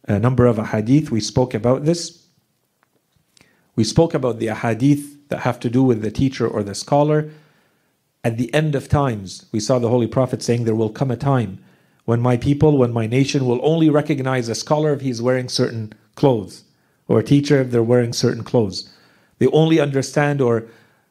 a 0.07 0.17
number 0.17 0.45
of 0.45 0.57
ahadith. 0.57 1.09
We 1.09 1.19
spoke 1.19 1.53
about 1.53 1.83
this. 1.83 2.25
We 3.75 3.83
spoke 3.83 4.13
about 4.13 4.39
the 4.39 4.47
ahadith 4.47 5.27
that 5.27 5.41
have 5.41 5.59
to 5.61 5.69
do 5.69 5.83
with 5.83 6.01
the 6.01 6.11
teacher 6.11 6.47
or 6.47 6.63
the 6.63 6.75
scholar. 6.75 7.31
At 8.23 8.37
the 8.37 8.53
end 8.53 8.73
of 8.73 8.87
times, 8.87 9.45
we 9.51 9.59
saw 9.59 9.79
the 9.79 9.89
Holy 9.89 10.07
Prophet 10.07 10.41
saying, 10.41 10.63
There 10.63 10.75
will 10.75 10.89
come 10.89 11.11
a 11.11 11.17
time 11.17 11.63
when 12.05 12.21
my 12.21 12.37
people, 12.37 12.77
when 12.77 12.93
my 12.93 13.07
nation 13.07 13.45
will 13.45 13.59
only 13.63 13.89
recognize 13.89 14.47
a 14.49 14.55
scholar 14.55 14.93
if 14.93 15.01
he's 15.01 15.21
wearing 15.21 15.49
certain 15.49 15.93
clothes, 16.15 16.63
or 17.07 17.19
a 17.19 17.23
teacher 17.23 17.61
if 17.61 17.71
they're 17.71 17.83
wearing 17.83 18.13
certain 18.13 18.43
clothes. 18.43 18.89
They 19.39 19.47
only 19.47 19.79
understand 19.79 20.41
or 20.41 20.65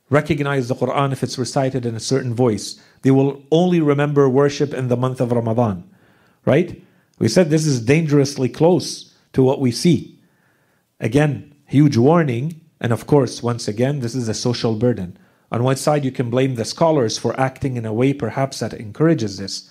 recognize 0.08 0.68
the 0.68 0.74
Quran 0.74 1.12
if 1.12 1.22
it's 1.22 1.38
recited 1.38 1.84
in 1.84 1.94
a 1.94 2.00
certain 2.00 2.34
voice. 2.34 2.80
They 3.02 3.10
will 3.10 3.42
only 3.50 3.80
remember 3.80 4.28
worship 4.28 4.72
in 4.72 4.88
the 4.88 4.96
month 4.96 5.20
of 5.20 5.32
Ramadan. 5.32 5.88
Right? 6.44 6.82
We 7.18 7.28
said 7.28 7.50
this 7.50 7.66
is 7.66 7.80
dangerously 7.80 8.48
close 8.48 9.14
to 9.32 9.42
what 9.42 9.60
we 9.60 9.70
see. 9.70 10.18
Again, 11.00 11.54
huge 11.66 11.96
warning. 11.96 12.60
And 12.80 12.92
of 12.92 13.06
course, 13.06 13.42
once 13.42 13.68
again, 13.68 14.00
this 14.00 14.14
is 14.14 14.28
a 14.28 14.34
social 14.34 14.74
burden. 14.74 15.18
On 15.52 15.62
one 15.62 15.76
side, 15.76 16.02
you 16.02 16.10
can 16.10 16.30
blame 16.30 16.54
the 16.54 16.64
scholars 16.64 17.18
for 17.18 17.38
acting 17.38 17.76
in 17.76 17.84
a 17.84 17.92
way 17.92 18.14
perhaps 18.14 18.60
that 18.60 18.72
encourages 18.72 19.36
this. 19.36 19.70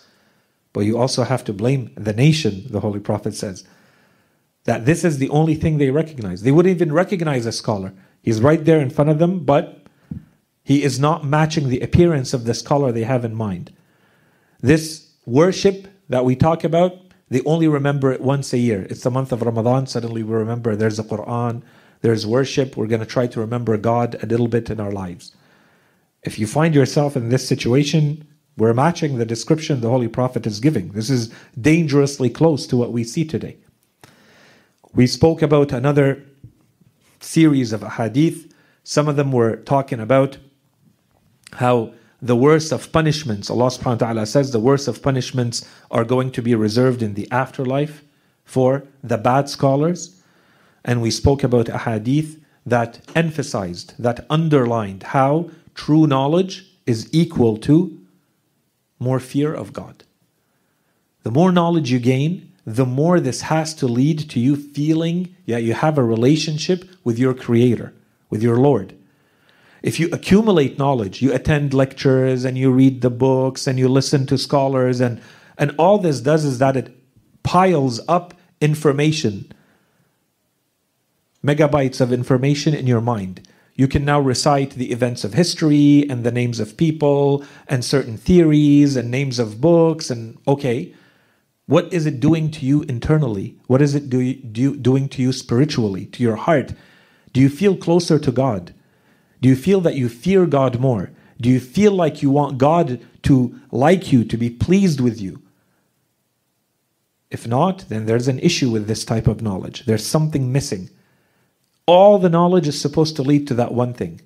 But 0.73 0.81
you 0.81 0.97
also 0.97 1.23
have 1.23 1.43
to 1.45 1.53
blame 1.53 1.91
the 1.95 2.13
nation, 2.13 2.67
the 2.69 2.81
Holy 2.81 2.99
Prophet 2.99 3.33
says. 3.33 3.65
That 4.65 4.85
this 4.85 5.03
is 5.03 5.17
the 5.17 5.29
only 5.29 5.55
thing 5.55 5.79
they 5.79 5.89
recognize. 5.89 6.43
They 6.43 6.51
wouldn't 6.51 6.75
even 6.75 6.93
recognize 6.93 7.47
a 7.47 7.51
scholar. 7.51 7.93
He's 8.21 8.41
right 8.41 8.63
there 8.63 8.79
in 8.79 8.91
front 8.91 9.09
of 9.09 9.17
them, 9.17 9.43
but 9.43 9.81
he 10.63 10.83
is 10.83 10.99
not 10.99 11.25
matching 11.25 11.67
the 11.67 11.79
appearance 11.79 12.31
of 12.35 12.45
the 12.45 12.53
scholar 12.53 12.91
they 12.91 13.03
have 13.03 13.25
in 13.25 13.33
mind. 13.33 13.73
This 14.61 15.09
worship 15.25 15.87
that 16.09 16.25
we 16.25 16.35
talk 16.35 16.63
about, 16.63 16.93
they 17.29 17.41
only 17.41 17.67
remember 17.67 18.11
it 18.11 18.21
once 18.21 18.53
a 18.53 18.59
year. 18.59 18.85
It's 18.91 19.01
the 19.01 19.09
month 19.09 19.31
of 19.31 19.41
Ramadan. 19.41 19.87
Suddenly 19.87 20.21
we 20.21 20.33
remember 20.33 20.75
there's 20.75 20.99
a 20.99 21.03
Quran, 21.03 21.63
there's 22.01 22.27
worship. 22.27 22.77
We're 22.77 22.85
going 22.85 23.01
to 23.01 23.07
try 23.07 23.25
to 23.25 23.39
remember 23.39 23.75
God 23.77 24.15
a 24.21 24.27
little 24.27 24.47
bit 24.47 24.69
in 24.69 24.79
our 24.79 24.91
lives. 24.91 25.35
If 26.23 26.37
you 26.37 26.45
find 26.45 26.75
yourself 26.75 27.15
in 27.15 27.29
this 27.29 27.47
situation, 27.47 28.27
we're 28.57 28.73
matching 28.73 29.17
the 29.17 29.25
description 29.25 29.81
the 29.81 29.89
Holy 29.89 30.07
Prophet 30.07 30.45
is 30.45 30.59
giving. 30.59 30.89
This 30.89 31.09
is 31.09 31.33
dangerously 31.59 32.29
close 32.29 32.67
to 32.67 32.77
what 32.77 32.91
we 32.91 33.03
see 33.03 33.25
today. 33.25 33.57
We 34.93 35.07
spoke 35.07 35.41
about 35.41 35.71
another 35.71 36.23
series 37.19 37.73
of 37.73 37.81
hadith. 37.81 38.53
Some 38.83 39.07
of 39.07 39.15
them 39.15 39.31
were 39.31 39.55
talking 39.55 39.99
about 39.99 40.37
how 41.53 41.93
the 42.21 42.35
worst 42.35 42.71
of 42.71 42.91
punishments, 42.91 43.49
Allah 43.49 43.67
subhanahu 43.67 44.01
wa 44.01 44.07
ta'ala 44.07 44.25
says 44.27 44.51
the 44.51 44.59
worst 44.59 44.87
of 44.87 45.01
punishments 45.01 45.67
are 45.89 46.03
going 46.03 46.31
to 46.31 46.41
be 46.41 46.53
reserved 46.53 47.01
in 47.01 47.15
the 47.15 47.27
afterlife 47.31 48.03
for 48.43 48.83
the 49.03 49.17
bad 49.17 49.49
scholars. 49.49 50.21
And 50.85 51.01
we 51.01 51.09
spoke 51.09 51.43
about 51.43 51.69
a 51.69 51.79
hadith 51.79 52.39
that 52.65 52.99
emphasized, 53.15 53.95
that 53.97 54.25
underlined 54.29 55.03
how 55.03 55.49
true 55.75 56.07
knowledge 56.07 56.65
is 56.85 57.09
equal 57.11 57.57
to 57.57 57.99
more 58.99 59.19
fear 59.19 59.53
of 59.53 59.73
God. 59.73 60.03
The 61.23 61.31
more 61.31 61.51
knowledge 61.51 61.91
you 61.91 61.99
gain, 61.99 62.51
the 62.65 62.85
more 62.85 63.19
this 63.19 63.41
has 63.41 63.73
to 63.75 63.87
lead 63.87 64.29
to 64.29 64.39
you 64.39 64.55
feeling 64.55 65.35
that 65.47 65.63
you 65.63 65.73
have 65.73 65.97
a 65.97 66.03
relationship 66.03 66.89
with 67.03 67.17
your 67.17 67.33
Creator, 67.33 67.93
with 68.29 68.43
your 68.43 68.57
Lord. 68.57 68.95
If 69.81 69.99
you 69.99 70.09
accumulate 70.11 70.77
knowledge, 70.77 71.21
you 71.21 71.33
attend 71.33 71.73
lectures 71.73 72.45
and 72.45 72.57
you 72.57 72.71
read 72.71 73.01
the 73.01 73.09
books 73.09 73.65
and 73.65 73.79
you 73.79 73.87
listen 73.87 74.27
to 74.27 74.37
scholars, 74.37 75.01
and, 75.01 75.21
and 75.57 75.73
all 75.77 75.97
this 75.97 76.21
does 76.21 76.45
is 76.45 76.59
that 76.59 76.77
it 76.77 76.95
piles 77.41 77.99
up 78.07 78.35
information, 78.59 79.51
megabytes 81.43 81.99
of 81.99 82.13
information 82.13 82.75
in 82.75 82.85
your 82.85 83.01
mind. 83.01 83.41
You 83.75 83.87
can 83.87 84.05
now 84.05 84.19
recite 84.19 84.71
the 84.71 84.91
events 84.91 85.23
of 85.23 85.33
history 85.33 86.05
and 86.09 86.23
the 86.23 86.31
names 86.31 86.59
of 86.59 86.77
people 86.77 87.43
and 87.67 87.83
certain 87.83 88.17
theories 88.17 88.95
and 88.95 89.09
names 89.09 89.39
of 89.39 89.61
books. 89.61 90.09
And 90.09 90.37
okay, 90.47 90.93
what 91.65 91.91
is 91.93 92.05
it 92.05 92.19
doing 92.19 92.51
to 92.51 92.65
you 92.65 92.81
internally? 92.83 93.55
What 93.67 93.81
is 93.81 93.95
it 93.95 94.09
do, 94.09 94.33
do, 94.33 94.75
doing 94.75 95.07
to 95.09 95.21
you 95.21 95.31
spiritually, 95.31 96.05
to 96.07 96.21
your 96.21 96.35
heart? 96.35 96.73
Do 97.33 97.39
you 97.39 97.49
feel 97.49 97.77
closer 97.77 98.19
to 98.19 98.31
God? 98.31 98.73
Do 99.41 99.49
you 99.49 99.55
feel 99.55 99.81
that 99.81 99.95
you 99.95 100.09
fear 100.09 100.45
God 100.45 100.79
more? 100.79 101.11
Do 101.39 101.49
you 101.49 101.59
feel 101.59 101.93
like 101.93 102.21
you 102.21 102.29
want 102.29 102.57
God 102.57 102.99
to 103.23 103.59
like 103.71 104.11
you, 104.11 104.23
to 104.25 104.37
be 104.37 104.49
pleased 104.49 104.99
with 104.99 105.19
you? 105.19 105.41
If 107.31 107.47
not, 107.47 107.85
then 107.87 108.05
there's 108.05 108.27
an 108.27 108.39
issue 108.39 108.69
with 108.69 108.87
this 108.87 109.05
type 109.05 109.25
of 109.25 109.41
knowledge. 109.41 109.85
There's 109.85 110.05
something 110.05 110.51
missing 110.51 110.89
all 111.91 112.17
the 112.17 112.29
knowledge 112.29 112.69
is 112.69 112.79
supposed 112.79 113.17
to 113.17 113.21
lead 113.21 113.45
to 113.47 113.53
that 113.55 113.73
one 113.73 113.93
thing. 113.93 114.21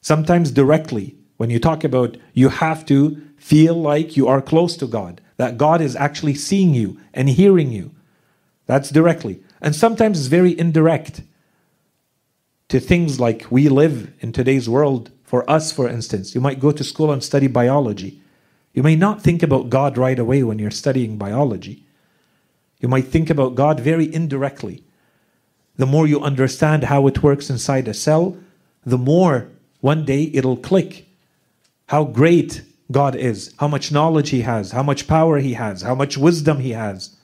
Sometimes 0.00 0.50
directly, 0.50 1.16
when 1.36 1.50
you 1.50 1.58
talk 1.58 1.84
about 1.84 2.16
you 2.32 2.48
have 2.48 2.86
to 2.86 3.20
feel 3.36 3.74
like 3.74 4.16
you 4.16 4.26
are 4.26 4.40
close 4.40 4.74
to 4.78 4.86
God, 4.86 5.20
that 5.36 5.58
God 5.58 5.82
is 5.82 5.94
actually 5.96 6.34
seeing 6.34 6.72
you 6.72 6.98
and 7.12 7.28
hearing 7.28 7.70
you. 7.72 7.90
That's 8.64 8.88
directly. 8.88 9.42
And 9.60 9.76
sometimes 9.76 10.18
it's 10.18 10.28
very 10.28 10.58
indirect 10.58 11.20
to 12.68 12.80
things 12.80 13.20
like 13.20 13.46
we 13.50 13.68
live 13.68 14.14
in 14.20 14.32
today's 14.32 14.66
world. 14.66 15.10
For 15.22 15.48
us, 15.48 15.72
for 15.72 15.86
instance, 15.86 16.34
you 16.34 16.40
might 16.40 16.58
go 16.58 16.72
to 16.72 16.82
school 16.82 17.12
and 17.12 17.22
study 17.22 17.48
biology. 17.48 18.22
You 18.72 18.82
may 18.82 18.96
not 18.96 19.22
think 19.22 19.42
about 19.42 19.68
God 19.68 19.98
right 19.98 20.18
away 20.18 20.42
when 20.42 20.58
you're 20.58 20.70
studying 20.70 21.18
biology. 21.18 21.84
You 22.80 22.88
might 22.88 23.08
think 23.08 23.28
about 23.28 23.56
God 23.56 23.78
very 23.78 24.12
indirectly. 24.12 24.84
The 25.80 25.86
more 25.86 26.06
you 26.06 26.20
understand 26.20 26.84
how 26.84 27.06
it 27.06 27.22
works 27.22 27.48
inside 27.48 27.88
a 27.88 27.94
cell, 27.94 28.36
the 28.84 28.98
more 28.98 29.48
one 29.80 30.04
day 30.04 30.30
it'll 30.34 30.58
click 30.58 31.08
how 31.86 32.04
great 32.04 32.60
God 32.90 33.16
is, 33.16 33.54
how 33.56 33.66
much 33.66 33.90
knowledge 33.90 34.28
He 34.28 34.42
has, 34.42 34.72
how 34.72 34.82
much 34.82 35.08
power 35.08 35.38
He 35.38 35.54
has, 35.54 35.80
how 35.80 35.94
much 35.94 36.18
wisdom 36.18 36.58
He 36.58 36.72
has. 36.72 37.16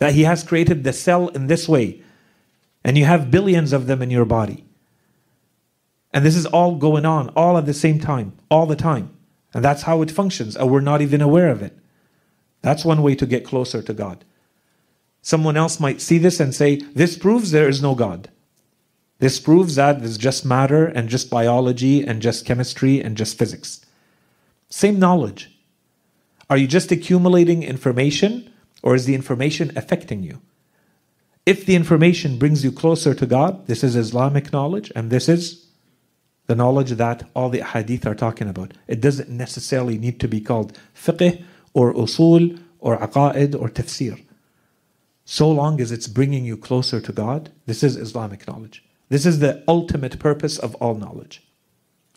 That 0.00 0.12
He 0.12 0.24
has 0.24 0.44
created 0.44 0.84
the 0.84 0.92
cell 0.92 1.28
in 1.28 1.46
this 1.46 1.66
way, 1.66 2.02
and 2.84 2.98
you 2.98 3.06
have 3.06 3.30
billions 3.30 3.72
of 3.72 3.86
them 3.86 4.02
in 4.02 4.10
your 4.10 4.26
body. 4.26 4.66
And 6.12 6.26
this 6.26 6.36
is 6.36 6.44
all 6.44 6.76
going 6.76 7.06
on 7.06 7.30
all 7.30 7.56
at 7.56 7.64
the 7.64 7.72
same 7.72 8.00
time, 8.00 8.34
all 8.50 8.66
the 8.66 8.76
time. 8.76 9.16
And 9.54 9.64
that's 9.64 9.84
how 9.84 10.02
it 10.02 10.10
functions, 10.10 10.56
and 10.56 10.70
we're 10.70 10.80
not 10.80 11.00
even 11.00 11.22
aware 11.22 11.48
of 11.48 11.62
it. 11.62 11.74
That's 12.60 12.84
one 12.84 13.00
way 13.00 13.14
to 13.14 13.24
get 13.24 13.46
closer 13.46 13.80
to 13.80 13.94
God. 13.94 14.26
Someone 15.24 15.56
else 15.56 15.80
might 15.80 16.02
see 16.02 16.18
this 16.18 16.38
and 16.38 16.54
say, 16.54 16.76
This 16.94 17.16
proves 17.16 17.50
there 17.50 17.66
is 17.66 17.80
no 17.80 17.94
God. 17.94 18.28
This 19.20 19.40
proves 19.40 19.76
that 19.76 20.00
there's 20.00 20.18
just 20.18 20.44
matter 20.44 20.84
and 20.84 21.08
just 21.08 21.30
biology 21.30 22.06
and 22.06 22.20
just 22.20 22.44
chemistry 22.44 23.00
and 23.00 23.16
just 23.16 23.38
physics. 23.38 23.86
Same 24.68 24.98
knowledge. 24.98 25.58
Are 26.50 26.58
you 26.58 26.66
just 26.66 26.92
accumulating 26.92 27.62
information 27.62 28.52
or 28.82 28.94
is 28.94 29.06
the 29.06 29.14
information 29.14 29.72
affecting 29.76 30.22
you? 30.22 30.42
If 31.46 31.64
the 31.64 31.74
information 31.74 32.38
brings 32.38 32.62
you 32.62 32.70
closer 32.70 33.14
to 33.14 33.24
God, 33.24 33.66
this 33.66 33.82
is 33.82 33.96
Islamic 33.96 34.52
knowledge 34.52 34.92
and 34.94 35.10
this 35.10 35.26
is 35.26 35.68
the 36.48 36.54
knowledge 36.54 36.90
that 36.90 37.26
all 37.34 37.48
the 37.48 37.64
hadith 37.64 38.06
are 38.06 38.14
talking 38.14 38.46
about. 38.50 38.74
It 38.88 39.00
doesn't 39.00 39.30
necessarily 39.30 39.96
need 39.96 40.20
to 40.20 40.28
be 40.28 40.42
called 40.42 40.78
fiqh 40.94 41.42
or 41.72 41.94
usul 41.94 42.60
or 42.78 42.98
aqaid 42.98 43.58
or 43.58 43.70
tafsir. 43.70 44.20
So 45.24 45.50
long 45.50 45.80
as 45.80 45.90
it's 45.90 46.06
bringing 46.06 46.44
you 46.44 46.56
closer 46.56 47.00
to 47.00 47.12
God, 47.12 47.50
this 47.66 47.82
is 47.82 47.96
Islamic 47.96 48.46
knowledge. 48.46 48.84
This 49.08 49.24
is 49.26 49.38
the 49.38 49.64
ultimate 49.66 50.18
purpose 50.18 50.58
of 50.58 50.74
all 50.76 50.94
knowledge. 50.94 51.42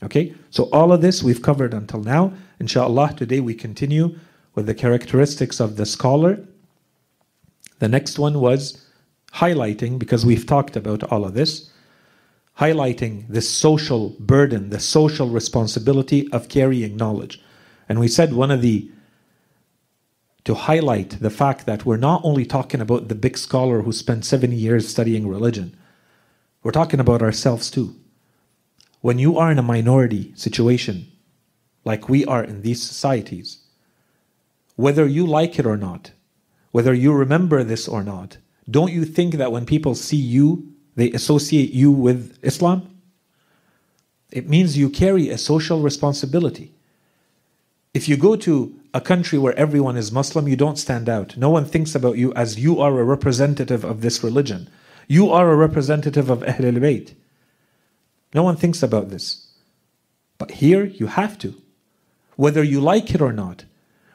Okay? 0.04 0.34
So 0.50 0.70
all 0.72 0.92
of 0.92 1.02
this 1.02 1.24
we've 1.24 1.42
covered 1.42 1.74
until 1.74 2.02
now. 2.02 2.34
Inshallah, 2.60 3.14
today 3.16 3.40
we 3.40 3.54
continue 3.54 4.18
with 4.56 4.66
the 4.66 4.76
characteristics 4.76 5.60
of 5.60 5.78
the 5.78 5.86
scholar. 5.86 6.40
The 7.80 7.88
next 7.88 8.20
one 8.20 8.40
was 8.40 8.86
highlighting, 9.34 10.00
because 10.00 10.26
we've 10.26 10.46
talked 10.46 10.76
about 10.76 11.04
all 11.04 11.24
of 11.24 11.34
this, 11.34 11.70
highlighting 12.60 13.26
the 13.30 13.42
social 13.42 14.16
burden, 14.20 14.70
the 14.70 14.80
social 14.80 15.30
responsibility 15.30 16.28
of 16.32 16.50
carrying 16.50 16.98
knowledge. 16.98 17.42
And 17.88 18.00
we 18.00 18.08
said 18.08 18.34
one 18.34 18.52
of 18.52 18.62
the 18.62 18.90
to 20.48 20.56
highlight 20.56 21.20
the 21.20 21.30
fact 21.30 21.66
that 21.66 21.86
we're 21.86 21.98
not 21.98 22.22
only 22.24 22.46
talking 22.46 22.80
about 22.80 23.10
the 23.10 23.16
big 23.16 23.38
scholar 23.38 23.82
who 23.82 23.92
spent 23.92 24.24
70 24.24 24.56
years 24.56 24.88
studying 24.88 25.28
religion, 25.28 25.76
we're 26.64 26.72
talking 26.72 27.02
about 27.02 27.22
ourselves 27.22 27.70
too. 27.70 27.94
When 29.02 29.20
you 29.20 29.38
are 29.38 29.52
in 29.52 29.60
a 29.60 29.62
minority 29.62 30.32
situation, 30.38 31.12
like 31.84 32.08
we 32.08 32.24
are 32.24 32.46
in 32.46 32.62
these 32.62 32.82
societies, 32.82 33.58
whether 34.78 35.06
you 35.06 35.28
like 35.28 35.60
it 35.60 35.66
or 35.66 35.76
not, 35.76 36.12
whether 36.72 36.94
you 36.94 37.12
remember 37.12 37.62
this 37.62 37.86
or 37.86 38.02
not, 38.02 38.38
don't 38.72 38.94
you 38.94 39.04
think 39.04 39.34
that 39.34 39.52
when 39.52 39.66
people 39.66 39.96
see 39.96 40.16
you, 40.16 40.72
they 40.96 41.12
associate 41.12 41.74
you 41.74 41.92
with 41.92 42.40
Islam? 42.42 42.90
It 44.32 44.48
means 44.48 44.78
you 44.78 44.90
carry 44.90 45.28
a 45.28 45.38
social 45.38 45.82
responsibility. 45.82 46.72
If 47.94 48.08
you 48.08 48.16
go 48.16 48.38
to 48.38 48.80
a 48.98 49.02
country 49.02 49.38
where 49.38 49.58
everyone 49.60 49.96
is 49.96 50.12
Muslim, 50.12 50.48
you 50.48 50.56
don't 50.56 50.80
stand 50.80 51.08
out. 51.08 51.38
No 51.38 51.52
one 51.52 51.66
thinks 51.66 51.94
about 51.94 52.18
you 52.18 52.34
as 52.34 52.60
you 52.60 52.82
are 52.82 53.00
a 53.00 53.04
representative 53.04 53.84
of 53.86 54.02
this 54.02 54.24
religion. 54.24 54.68
You 55.08 55.30
are 55.30 55.52
a 55.52 55.56
representative 55.56 56.32
of 56.32 56.42
Ahl 56.42 56.66
al 56.66 56.80
Bayt. 56.86 57.14
No 58.34 58.42
one 58.42 58.56
thinks 58.56 58.82
about 58.82 59.10
this. 59.10 59.50
But 60.40 60.50
here 60.64 60.84
you 60.84 61.08
have 61.08 61.38
to. 61.44 61.54
Whether 62.38 62.64
you 62.64 62.82
like 62.82 63.14
it 63.14 63.22
or 63.22 63.32
not, 63.32 63.66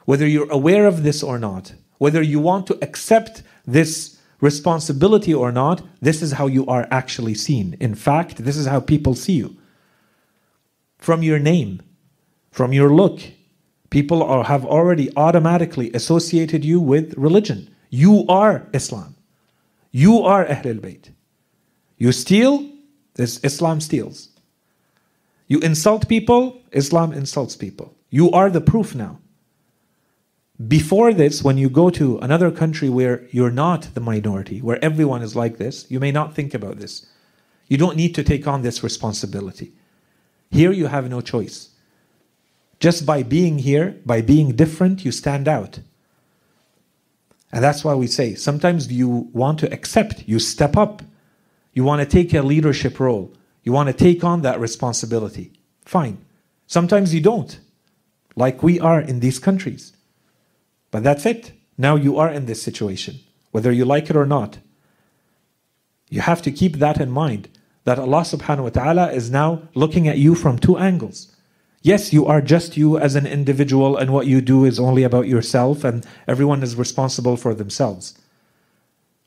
whether 0.04 0.26
you're 0.26 0.50
aware 0.50 0.86
of 0.88 1.04
this 1.04 1.22
or 1.22 1.38
not, 1.38 1.74
whether 1.98 2.20
you 2.20 2.40
want 2.40 2.66
to 2.66 2.78
accept 2.82 3.44
this 3.64 4.18
responsibility 4.40 5.32
or 5.32 5.52
not, 5.52 5.82
this 6.00 6.22
is 6.22 6.32
how 6.32 6.48
you 6.48 6.66
are 6.66 6.88
actually 6.90 7.34
seen. 7.34 7.76
In 7.78 7.94
fact, 7.94 8.38
this 8.38 8.56
is 8.56 8.66
how 8.66 8.80
people 8.80 9.14
see 9.14 9.34
you. 9.34 9.56
From 10.98 11.22
your 11.22 11.38
name, 11.38 11.82
from 12.50 12.72
your 12.72 12.92
look, 12.92 13.20
people 13.92 14.22
are, 14.22 14.42
have 14.44 14.64
already 14.64 15.10
automatically 15.16 15.92
associated 15.92 16.64
you 16.64 16.80
with 16.80 17.14
religion. 17.16 17.68
You 17.90 18.24
are 18.26 18.66
Islam. 18.72 19.14
You 19.92 20.22
are 20.22 20.46
Ahlul 20.46 20.80
Bayt. 20.80 21.10
You 21.98 22.10
steal, 22.10 22.68
this 23.14 23.38
Islam 23.44 23.82
steals. 23.82 24.30
You 25.46 25.58
insult 25.60 26.08
people, 26.08 26.62
Islam 26.72 27.12
insults 27.12 27.54
people. 27.54 27.94
You 28.08 28.30
are 28.30 28.48
the 28.48 28.62
proof 28.62 28.94
now. 28.94 29.18
Before 30.66 31.12
this, 31.12 31.44
when 31.44 31.58
you 31.58 31.68
go 31.68 31.90
to 31.90 32.18
another 32.18 32.50
country 32.50 32.88
where 32.88 33.26
you're 33.30 33.50
not 33.50 33.88
the 33.92 34.00
minority, 34.00 34.62
where 34.62 34.82
everyone 34.82 35.20
is 35.20 35.36
like 35.36 35.58
this, 35.58 35.84
you 35.90 36.00
may 36.00 36.12
not 36.12 36.34
think 36.34 36.54
about 36.54 36.78
this. 36.78 37.06
You 37.68 37.76
don't 37.76 37.96
need 37.96 38.14
to 38.14 38.24
take 38.24 38.46
on 38.46 38.62
this 38.62 38.82
responsibility. 38.82 39.72
Here, 40.50 40.72
you 40.72 40.86
have 40.86 41.10
no 41.10 41.20
choice. 41.20 41.71
Just 42.82 43.06
by 43.06 43.22
being 43.22 43.58
here, 43.58 44.00
by 44.04 44.22
being 44.22 44.56
different, 44.56 45.04
you 45.04 45.12
stand 45.12 45.46
out. 45.46 45.78
And 47.52 47.62
that's 47.62 47.84
why 47.84 47.94
we 47.94 48.08
say 48.08 48.34
sometimes 48.34 48.90
you 48.90 49.30
want 49.32 49.60
to 49.60 49.72
accept, 49.72 50.24
you 50.26 50.40
step 50.40 50.76
up, 50.76 51.00
you 51.74 51.84
want 51.84 52.00
to 52.00 52.06
take 52.06 52.34
a 52.34 52.42
leadership 52.42 52.98
role, 52.98 53.32
you 53.62 53.70
want 53.70 53.86
to 53.86 53.92
take 53.92 54.24
on 54.24 54.42
that 54.42 54.58
responsibility. 54.58 55.52
Fine. 55.84 56.24
Sometimes 56.66 57.14
you 57.14 57.20
don't, 57.20 57.60
like 58.34 58.64
we 58.64 58.80
are 58.80 59.00
in 59.00 59.20
these 59.20 59.38
countries. 59.38 59.92
But 60.90 61.04
that's 61.04 61.24
it. 61.24 61.52
Now 61.78 61.94
you 61.94 62.18
are 62.18 62.30
in 62.30 62.46
this 62.46 62.60
situation, 62.60 63.20
whether 63.52 63.70
you 63.70 63.84
like 63.84 64.10
it 64.10 64.16
or 64.16 64.26
not. 64.26 64.58
You 66.10 66.20
have 66.22 66.42
to 66.42 66.50
keep 66.50 66.78
that 66.78 67.00
in 67.00 67.12
mind 67.12 67.48
that 67.84 68.00
Allah 68.00 68.22
subhanahu 68.22 68.64
wa 68.64 68.70
ta'ala 68.70 69.12
is 69.12 69.30
now 69.30 69.68
looking 69.74 70.08
at 70.08 70.18
you 70.18 70.34
from 70.34 70.58
two 70.58 70.76
angles. 70.76 71.31
Yes, 71.82 72.12
you 72.12 72.26
are 72.26 72.40
just 72.40 72.76
you 72.76 72.96
as 72.96 73.16
an 73.16 73.26
individual, 73.26 73.96
and 73.96 74.12
what 74.12 74.28
you 74.28 74.40
do 74.40 74.64
is 74.64 74.78
only 74.78 75.02
about 75.02 75.26
yourself, 75.26 75.82
and 75.82 76.06
everyone 76.28 76.62
is 76.62 76.76
responsible 76.76 77.36
for 77.36 77.54
themselves. 77.54 78.16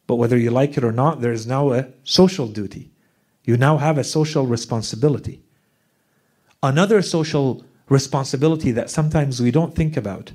But 0.08 0.16
whether 0.16 0.38
you 0.38 0.52
like 0.52 0.78
it 0.78 0.84
or 0.84 0.94
not, 0.94 1.20
there 1.20 1.34
is 1.34 1.46
now 1.46 1.74
a 1.74 1.88
social 2.06 2.48
duty. 2.48 2.92
You 3.44 3.58
now 3.58 3.78
have 3.78 3.98
a 3.98 4.06
social 4.06 4.46
responsibility. 4.48 5.44
Another 6.64 7.02
social 7.02 7.66
responsibility 7.90 8.72
that 8.72 8.90
sometimes 8.90 9.42
we 9.42 9.52
don't 9.52 9.76
think 9.76 9.98
about. 9.98 10.32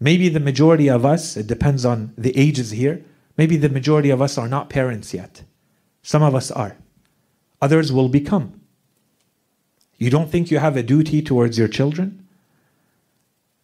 Maybe 0.00 0.30
the 0.30 0.40
majority 0.40 0.88
of 0.88 1.04
us, 1.04 1.36
it 1.36 1.46
depends 1.46 1.84
on 1.84 2.14
the 2.16 2.36
ages 2.36 2.70
here, 2.70 3.04
maybe 3.36 3.58
the 3.58 3.68
majority 3.68 4.08
of 4.08 4.22
us 4.22 4.38
are 4.38 4.48
not 4.48 4.70
parents 4.70 5.12
yet. 5.12 5.42
Some 6.02 6.22
of 6.22 6.34
us 6.34 6.50
are. 6.50 6.78
Others 7.60 7.92
will 7.92 8.08
become. 8.08 8.60
You 10.00 10.08
don't 10.08 10.30
think 10.30 10.50
you 10.50 10.58
have 10.58 10.78
a 10.78 10.82
duty 10.82 11.20
towards 11.20 11.58
your 11.58 11.68
children? 11.68 12.26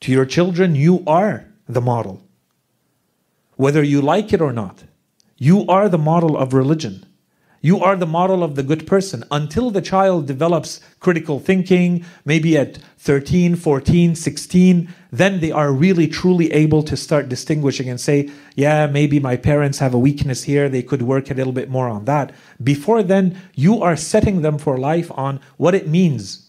To 0.01 0.12
your 0.12 0.27
children, 0.27 0.75
you 0.75 1.03
are 1.07 1.49
the 1.66 1.81
model. 1.81 2.22
Whether 3.57 3.83
you 3.83 4.03
like 4.03 4.35
it 4.35 4.42
or 4.42 4.53
not, 4.53 4.85
you 5.38 5.66
are 5.66 5.88
the 5.88 5.99
model 5.99 6.37
of 6.37 6.53
religion. 6.53 7.07
You 7.67 7.83
are 7.83 7.97
the 7.97 8.07
model 8.07 8.45
of 8.45 8.55
the 8.55 8.63
good 8.63 8.87
person 8.87 9.25
until 9.33 9.73
the 9.73 9.83
child 9.83 10.29
develops 10.29 10.81
critical 11.01 11.41
thinking, 11.41 12.05
maybe 12.25 12.57
at 12.57 12.79
13, 12.99 13.57
14, 13.57 14.15
16. 14.15 14.95
Then 15.11 15.41
they 15.41 15.51
are 15.51 15.73
really 15.73 16.07
truly 16.07 16.53
able 16.53 16.85
to 16.85 16.97
start 16.97 17.29
distinguishing 17.29 17.89
and 17.89 18.01
say, 18.01 18.31
yeah, 18.55 18.87
maybe 18.87 19.19
my 19.19 19.35
parents 19.35 19.81
have 19.81 19.95
a 19.95 19.99
weakness 19.99 20.45
here. 20.45 20.69
They 20.69 20.85
could 20.85 21.03
work 21.03 21.29
a 21.29 21.35
little 21.35 21.53
bit 21.53 21.69
more 21.69 21.89
on 21.89 22.05
that. 22.05 22.33
Before 22.63 23.03
then, 23.03 23.37
you 23.57 23.83
are 23.83 23.97
setting 23.97 24.43
them 24.43 24.59
for 24.59 24.79
life 24.79 25.11
on 25.17 25.41
what 25.57 25.75
it 25.75 25.89
means 25.89 26.49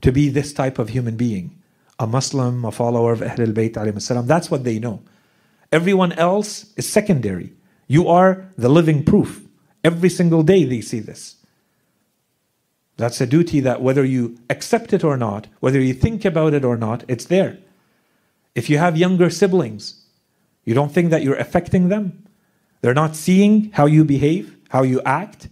to 0.00 0.10
be 0.10 0.28
this 0.28 0.52
type 0.52 0.80
of 0.80 0.88
human 0.88 1.16
being 1.16 1.56
a 2.00 2.06
Muslim, 2.08 2.64
a 2.64 2.72
follower 2.72 3.12
of 3.12 3.20
Ahlul 3.20 3.52
Bayt. 3.52 4.26
That's 4.26 4.50
what 4.50 4.64
they 4.64 4.80
know. 4.80 5.02
Everyone 5.70 6.10
else 6.14 6.72
is 6.76 6.88
secondary. 6.88 7.52
You 7.86 8.08
are 8.08 8.50
the 8.56 8.68
living 8.68 9.04
proof. 9.04 9.44
Every 9.84 10.08
single 10.08 10.42
day 10.42 10.64
they 10.64 10.80
see 10.80 11.00
this. 11.00 11.36
That's 12.96 13.20
a 13.20 13.26
duty 13.26 13.60
that 13.60 13.80
whether 13.80 14.04
you 14.04 14.38
accept 14.50 14.92
it 14.92 15.04
or 15.04 15.16
not, 15.16 15.46
whether 15.60 15.80
you 15.80 15.94
think 15.94 16.24
about 16.24 16.52
it 16.52 16.64
or 16.64 16.76
not, 16.76 17.04
it's 17.06 17.26
there. 17.26 17.58
If 18.54 18.68
you 18.68 18.78
have 18.78 18.96
younger 18.96 19.30
siblings, 19.30 20.04
you 20.64 20.74
don't 20.74 20.92
think 20.92 21.10
that 21.10 21.22
you're 21.22 21.36
affecting 21.36 21.88
them? 21.88 22.26
They're 22.80 22.94
not 22.94 23.14
seeing 23.14 23.70
how 23.72 23.86
you 23.86 24.04
behave, 24.04 24.56
how 24.70 24.82
you 24.82 25.00
act? 25.02 25.48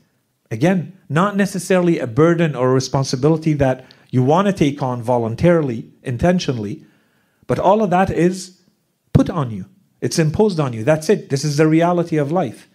Again, 0.51 0.99
not 1.09 1.37
necessarily 1.37 1.99
a 1.99 2.07
burden 2.07 2.55
or 2.57 2.71
a 2.71 2.75
responsibility 2.75 3.53
that 3.55 3.85
you 4.11 4.23
want 4.23 4.47
to 4.47 4.53
take 4.53 4.83
on 4.83 5.03
voluntarily, 5.03 5.91
intentionally, 6.03 6.85
but 7.47 7.59
all 7.59 7.83
of 7.83 7.91
that 7.91 8.11
is 8.11 8.61
put 9.13 9.31
on 9.31 9.51
you. 9.51 9.67
It's 10.01 10.19
imposed 10.19 10.61
on 10.61 10.73
you. 10.73 10.85
That's 10.85 11.09
it. 11.09 11.31
This 11.31 11.45
is 11.45 11.57
the 11.57 11.67
reality 11.67 12.17
of 12.17 12.33
life. 12.33 12.69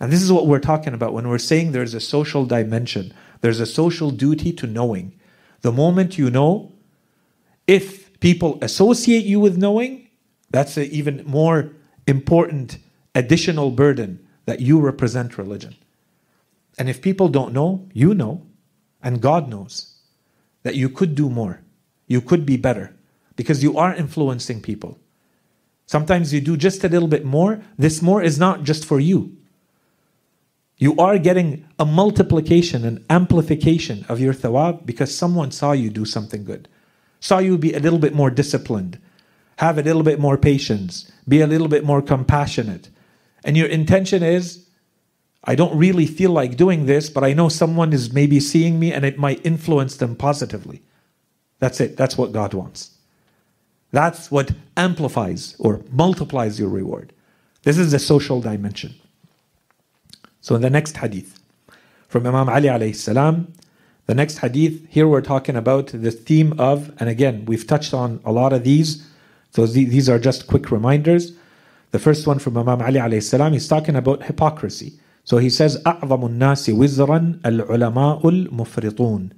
And 0.00 0.12
this 0.12 0.22
is 0.22 0.32
what 0.32 0.46
we're 0.46 0.60
talking 0.60 0.94
about 0.94 1.12
when 1.12 1.28
we're 1.28 1.38
saying 1.38 1.72
there's 1.72 1.94
a 1.94 2.00
social 2.00 2.44
dimension, 2.44 3.12
there's 3.40 3.60
a 3.60 3.66
social 3.66 4.10
duty 4.10 4.52
to 4.52 4.66
knowing. 4.66 5.18
The 5.62 5.72
moment 5.72 6.18
you 6.18 6.30
know, 6.30 6.72
if 7.66 8.18
people 8.20 8.58
associate 8.62 9.24
you 9.24 9.40
with 9.40 9.56
knowing, 9.56 10.08
that's 10.50 10.76
an 10.76 10.84
even 10.84 11.24
more 11.26 11.72
important 12.06 12.78
additional 13.14 13.70
burden 13.70 14.24
that 14.46 14.60
you 14.60 14.80
represent 14.80 15.36
religion. 15.36 15.76
And 16.78 16.88
if 16.88 17.02
people 17.02 17.28
don't 17.28 17.52
know, 17.52 17.88
you 17.92 18.14
know, 18.14 18.46
and 19.02 19.20
God 19.20 19.48
knows 19.48 19.96
that 20.62 20.76
you 20.76 20.88
could 20.88 21.14
do 21.14 21.28
more, 21.28 21.60
you 22.06 22.20
could 22.20 22.46
be 22.46 22.56
better, 22.56 22.94
because 23.36 23.62
you 23.62 23.76
are 23.76 23.94
influencing 23.94 24.62
people. 24.62 24.98
Sometimes 25.86 26.32
you 26.32 26.40
do 26.40 26.56
just 26.56 26.84
a 26.84 26.88
little 26.88 27.08
bit 27.08 27.24
more. 27.24 27.62
This 27.76 28.00
more 28.00 28.22
is 28.22 28.38
not 28.38 28.62
just 28.62 28.84
for 28.84 29.00
you. 29.00 29.37
You 30.78 30.96
are 30.96 31.18
getting 31.18 31.66
a 31.78 31.84
multiplication, 31.84 32.84
an 32.84 33.04
amplification 33.10 34.06
of 34.08 34.20
your 34.20 34.32
thawab 34.32 34.86
because 34.86 35.16
someone 35.16 35.50
saw 35.50 35.72
you 35.72 35.90
do 35.90 36.04
something 36.04 36.44
good, 36.44 36.68
saw 37.18 37.38
you 37.38 37.58
be 37.58 37.74
a 37.74 37.80
little 37.80 37.98
bit 37.98 38.14
more 38.14 38.30
disciplined, 38.30 39.00
have 39.56 39.76
a 39.76 39.82
little 39.82 40.04
bit 40.04 40.20
more 40.20 40.36
patience, 40.36 41.10
be 41.26 41.40
a 41.40 41.48
little 41.48 41.66
bit 41.66 41.84
more 41.84 42.00
compassionate. 42.00 42.90
And 43.42 43.56
your 43.56 43.66
intention 43.66 44.22
is, 44.22 44.66
I 45.42 45.56
don't 45.56 45.76
really 45.76 46.06
feel 46.06 46.30
like 46.30 46.56
doing 46.56 46.86
this, 46.86 47.10
but 47.10 47.24
I 47.24 47.32
know 47.32 47.48
someone 47.48 47.92
is 47.92 48.12
maybe 48.12 48.38
seeing 48.38 48.78
me 48.78 48.92
and 48.92 49.04
it 49.04 49.18
might 49.18 49.44
influence 49.44 49.96
them 49.96 50.14
positively. 50.14 50.82
That's 51.58 51.80
it. 51.80 51.96
That's 51.96 52.16
what 52.16 52.32
God 52.32 52.54
wants. 52.54 52.90
That's 53.90 54.30
what 54.30 54.52
amplifies 54.76 55.56
or 55.58 55.82
multiplies 55.90 56.60
your 56.60 56.68
reward. 56.68 57.12
This 57.62 57.78
is 57.78 57.90
the 57.90 57.98
social 57.98 58.40
dimension. 58.40 58.94
So 60.41 60.55
in 60.55 60.61
the 60.61 60.69
next 60.69 60.97
hadith 60.97 61.39
from 62.07 62.27
Imam 62.27 62.49
Ali 62.49 62.67
alayhi 62.67 62.95
salam, 62.95 63.53
the 64.05 64.13
next 64.13 64.39
hadith, 64.39 64.85
here 64.89 65.07
we're 65.07 65.21
talking 65.21 65.55
about 65.55 65.87
the 65.87 66.11
theme 66.11 66.53
of, 66.59 66.91
and 66.99 67.09
again, 67.09 67.45
we've 67.45 67.65
touched 67.65 67.93
on 67.93 68.19
a 68.25 68.31
lot 68.31 68.51
of 68.51 68.63
these, 68.63 69.07
so 69.51 69.65
these 69.65 70.09
are 70.09 70.19
just 70.19 70.47
quick 70.47 70.71
reminders. 70.71 71.33
The 71.91 71.99
first 71.99 72.27
one 72.27 72.39
from 72.39 72.57
Imam 72.57 72.81
Ali 72.81 72.99
alayhi 72.99 73.23
salam, 73.23 73.53
he's 73.53 73.67
talking 73.67 73.95
about 73.95 74.23
hypocrisy. 74.23 74.99
So 75.23 75.37
he 75.37 75.49
says, 75.49 75.77
أعظم 75.83 76.25
الناس 76.25 76.69
وزرا 76.69 77.39
العلماء 77.45 78.21
المفرطون. 78.21 79.31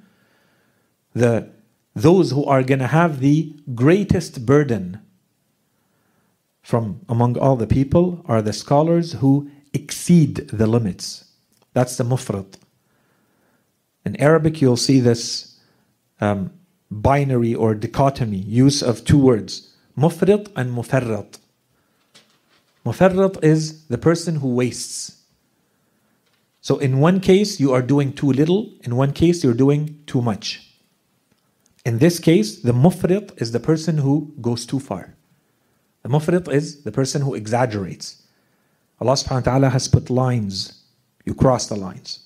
The, 1.13 1.49
those 1.93 2.32
who 2.32 2.43
are 2.45 2.63
going 2.63 2.80
to 2.80 2.88
have 2.88 3.19
the 3.19 3.56
greatest 3.75 4.45
burden 4.45 4.99
from 6.63 7.01
among 7.08 7.38
all 7.38 7.56
the 7.56 7.67
people 7.67 8.23
are 8.25 8.41
the 8.41 8.51
scholars 8.51 9.13
who 9.13 9.51
exceed 9.72 10.48
the 10.48 10.66
limits. 10.66 11.24
That's 11.72 11.96
the 11.96 12.04
mufrat. 12.04 12.54
In 14.04 14.16
Arabic, 14.20 14.61
you'll 14.61 14.76
see 14.76 15.00
this 15.00 15.59
um, 16.20 16.52
binary 16.90 17.54
or 17.54 17.74
dichotomy 17.74 18.38
use 18.38 18.83
of 18.83 19.04
two 19.04 19.18
words, 19.18 19.74
mufrit 19.96 20.50
and 20.56 20.74
mufarrat. 20.74 21.38
Mufarrat 22.85 23.42
is 23.44 23.87
the 23.87 23.98
person 23.98 24.37
who 24.37 24.54
wastes. 24.54 25.22
So 26.62 26.78
in 26.78 26.98
one 26.98 27.20
case, 27.20 27.61
you 27.61 27.72
are 27.72 27.83
doing 27.83 28.12
too 28.12 28.33
little, 28.33 28.72
in 28.83 28.96
one 28.96 29.12
case, 29.12 29.44
you're 29.44 29.54
doing 29.54 30.02
too 30.06 30.20
much. 30.20 30.66
In 31.85 31.98
this 31.98 32.18
case, 32.18 32.61
the 32.61 32.72
mufrit 32.72 33.40
is 33.40 33.52
the 33.52 33.61
person 33.61 33.98
who 33.98 34.35
goes 34.40 34.66
too 34.66 34.80
far. 34.80 35.14
The 36.02 36.09
mufrit 36.09 36.52
is 36.52 36.83
the 36.83 36.92
person 36.92 37.22
who 37.22 37.35
exaggerates. 37.35 38.22
Allah 39.00 39.12
subhanahu 39.12 39.46
wa 39.46 39.52
ta'ala 39.52 39.68
has 39.70 39.88
put 39.88 40.10
lines. 40.10 40.82
You 41.24 41.34
cross 41.34 41.66
the 41.66 41.76
lines. 41.76 42.20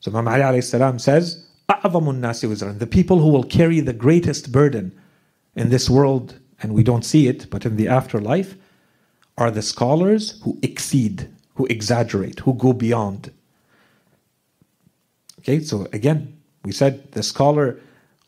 So 0.00 0.10
Imam 0.10 0.28
Ali 0.28 0.40
alayhi 0.40 0.64
salam 0.64 0.98
says, 0.98 1.44
The 1.68 2.88
people 2.90 3.18
who 3.18 3.28
will 3.28 3.44
carry 3.44 3.80
the 3.80 3.92
greatest 3.92 4.52
burden 4.52 4.98
in 5.54 5.70
this 5.70 5.90
world, 5.90 6.38
and 6.62 6.72
we 6.72 6.82
don't 6.82 7.04
see 7.04 7.28
it, 7.28 7.50
but 7.50 7.66
in 7.66 7.76
the 7.76 7.88
afterlife, 7.88 8.56
are 9.36 9.50
the 9.50 9.62
scholars 9.62 10.40
who 10.42 10.58
exceed, 10.62 11.28
who 11.54 11.66
exaggerate, 11.66 12.40
who 12.40 12.54
go 12.54 12.72
beyond. 12.72 13.32
Okay, 15.40 15.60
so 15.60 15.86
again, 15.92 16.36
we 16.64 16.72
said 16.72 17.12
the 17.12 17.22
scholar, 17.22 17.80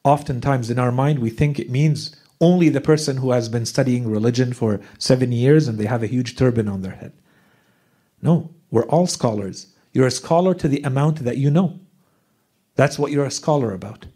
oftentimes 0.04 0.70
in 0.70 0.78
our 0.78 0.92
mind, 0.92 1.18
we 1.18 1.30
think 1.30 1.58
it 1.58 1.70
means 1.70 2.16
only 2.40 2.68
the 2.68 2.80
person 2.80 3.18
who 3.18 3.32
has 3.32 3.48
been 3.48 3.66
studying 3.66 4.08
religion 4.08 4.52
for 4.52 4.80
seven 4.98 5.32
years 5.32 5.68
and 5.68 5.78
they 5.78 5.86
have 5.86 6.02
a 6.02 6.06
huge 6.06 6.36
turban 6.36 6.68
on 6.68 6.82
their 6.82 6.92
head. 6.92 7.12
No, 8.22 8.50
we're 8.70 8.86
all 8.86 9.06
scholars. 9.06 9.68
You're 9.92 10.06
a 10.06 10.10
scholar 10.10 10.54
to 10.54 10.68
the 10.68 10.82
amount 10.82 11.24
that 11.24 11.38
you 11.38 11.50
know. 11.50 11.80
That's 12.76 12.98
what 12.98 13.10
you're 13.10 13.24
a 13.24 13.30
scholar 13.30 13.72
about. 13.72 14.06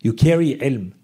You 0.00 0.12
carry 0.12 0.56
ilm. 0.56 0.94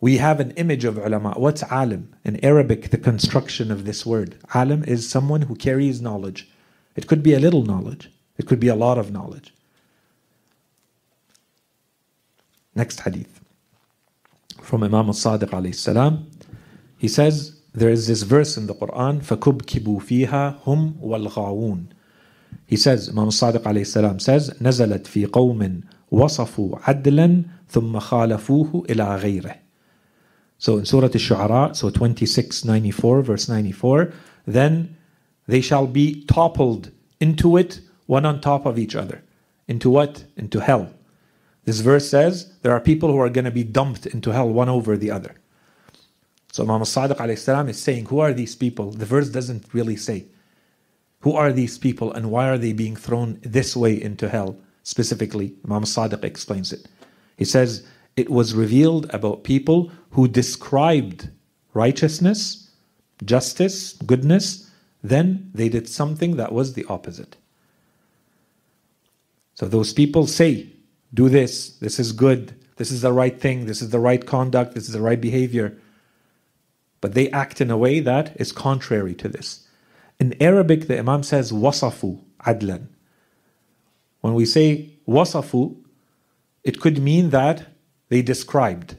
We 0.00 0.18
have 0.18 0.40
an 0.40 0.52
image 0.52 0.84
of 0.84 0.96
ulama. 0.96 1.34
What's 1.36 1.62
alim? 1.64 2.14
In 2.24 2.42
Arabic, 2.44 2.90
the 2.90 2.98
construction 2.98 3.70
of 3.70 3.84
this 3.84 4.06
word. 4.06 4.38
Alim 4.54 4.84
is 4.84 5.08
someone 5.08 5.42
who 5.42 5.56
carries 5.56 6.00
knowledge. 6.00 6.48
It 6.94 7.06
could 7.06 7.22
be 7.22 7.34
a 7.34 7.40
little 7.40 7.62
knowledge, 7.62 8.10
it 8.36 8.46
could 8.46 8.60
be 8.60 8.68
a 8.68 8.74
lot 8.74 8.98
of 8.98 9.12
knowledge. 9.12 9.52
Next 12.74 13.00
hadith. 13.00 13.40
From 14.62 14.84
Imam 14.84 15.06
al-Sadiq 15.06 15.50
alayhi 15.50 15.74
salam. 15.74 16.30
He 16.96 17.08
says, 17.08 17.57
there 17.73 17.89
is 17.89 18.07
this 18.07 18.23
verse 18.23 18.57
in 18.57 18.67
the 18.67 18.75
Quran, 18.75 19.21
فَكُبْكِبُوا 19.23 19.99
فِيهَا 20.01 20.63
هُمْ 20.63 20.93
وَالْغَاوُونَ 21.01 21.87
He 22.65 22.77
says, 22.77 23.09
Imam 23.09 23.29
Sadiq 23.29 23.63
alayhi 23.63 23.87
salam 23.87 24.19
says, 24.19 24.51
نزلت 24.61 25.07
في 25.07 25.25
قوم 25.25 25.81
وصفوا 26.11 26.77
عدلا 26.87 27.43
ثم 27.69 27.99
خالفوه 27.99 28.85
إلى 28.89 29.15
غيره. 29.17 29.55
So 30.59 30.77
in 30.77 30.85
Surah 30.85 31.07
Al-Shu'ara, 31.07 31.75
so 31.75 31.89
2694, 31.89 33.21
verse 33.21 33.49
94, 33.49 34.13
then 34.47 34.95
they 35.47 35.61
shall 35.61 35.87
be 35.87 36.23
toppled 36.25 36.91
into 37.19 37.57
it, 37.57 37.81
one 38.05 38.25
on 38.25 38.39
top 38.39 38.65
of 38.65 38.77
each 38.79 38.95
other. 38.95 39.23
Into 39.67 39.89
what? 39.89 40.25
Into 40.37 40.59
hell. 40.59 40.93
This 41.65 41.79
verse 41.79 42.09
says 42.09 42.53
there 42.61 42.71
are 42.73 42.79
people 42.79 43.11
who 43.11 43.19
are 43.19 43.29
going 43.29 43.45
to 43.45 43.51
be 43.51 43.63
dumped 43.63 44.05
into 44.05 44.31
hell, 44.31 44.49
one 44.49 44.69
over 44.69 44.95
the 44.97 45.11
other. 45.11 45.35
So 46.52 46.64
Imam 46.64 46.82
Sadiq 46.82 47.38
salam 47.38 47.68
is 47.68 47.80
saying, 47.80 48.06
Who 48.06 48.20
are 48.20 48.32
these 48.32 48.56
people? 48.56 48.90
The 48.90 49.04
verse 49.04 49.28
doesn't 49.28 49.66
really 49.72 49.96
say. 49.96 50.26
Who 51.20 51.32
are 51.32 51.52
these 51.52 51.78
people 51.78 52.12
and 52.12 52.30
why 52.30 52.48
are 52.48 52.58
they 52.58 52.72
being 52.72 52.96
thrown 52.96 53.38
this 53.42 53.76
way 53.76 54.00
into 54.00 54.28
hell? 54.28 54.56
Specifically, 54.82 55.54
Imam 55.64 55.84
Sadiq 55.84 56.24
explains 56.24 56.72
it. 56.72 56.88
He 57.36 57.44
says, 57.44 57.86
It 58.16 58.30
was 58.30 58.54
revealed 58.54 59.12
about 59.12 59.44
people 59.44 59.92
who 60.10 60.28
described 60.28 61.28
righteousness, 61.74 62.70
justice, 63.24 63.92
goodness, 63.92 64.70
then 65.02 65.50
they 65.54 65.68
did 65.68 65.88
something 65.88 66.36
that 66.36 66.52
was 66.52 66.72
the 66.72 66.84
opposite. 66.86 67.36
So 69.54 69.66
those 69.66 69.92
people 69.92 70.26
say, 70.26 70.68
Do 71.12 71.28
this, 71.28 71.76
this 71.78 71.98
is 71.98 72.12
good, 72.12 72.54
this 72.76 72.90
is 72.90 73.02
the 73.02 73.12
right 73.12 73.38
thing, 73.38 73.66
this 73.66 73.82
is 73.82 73.90
the 73.90 74.00
right 74.00 74.24
conduct, 74.24 74.74
this 74.74 74.86
is 74.86 74.92
the 74.92 75.00
right 75.00 75.20
behavior 75.20 75.76
but 77.00 77.14
they 77.14 77.30
act 77.30 77.60
in 77.60 77.70
a 77.70 77.76
way 77.76 78.00
that 78.00 78.32
is 78.40 78.52
contrary 78.52 79.14
to 79.14 79.28
this. 79.28 79.66
In 80.18 80.40
Arabic, 80.42 80.88
the 80.88 80.98
Imam 80.98 81.22
says 81.22 81.52
wasafu 81.52 82.20
adlan. 82.44 82.88
When 84.20 84.34
we 84.34 84.44
say 84.44 84.90
wasafu, 85.06 85.76
it 86.64 86.80
could 86.80 87.00
mean 87.00 87.30
that 87.30 87.68
they 88.08 88.22
described. 88.22 88.96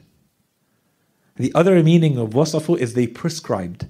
The 1.36 1.52
other 1.54 1.82
meaning 1.82 2.18
of 2.18 2.30
wasafu 2.30 2.78
is 2.78 2.94
they 2.94 3.06
prescribed. 3.06 3.86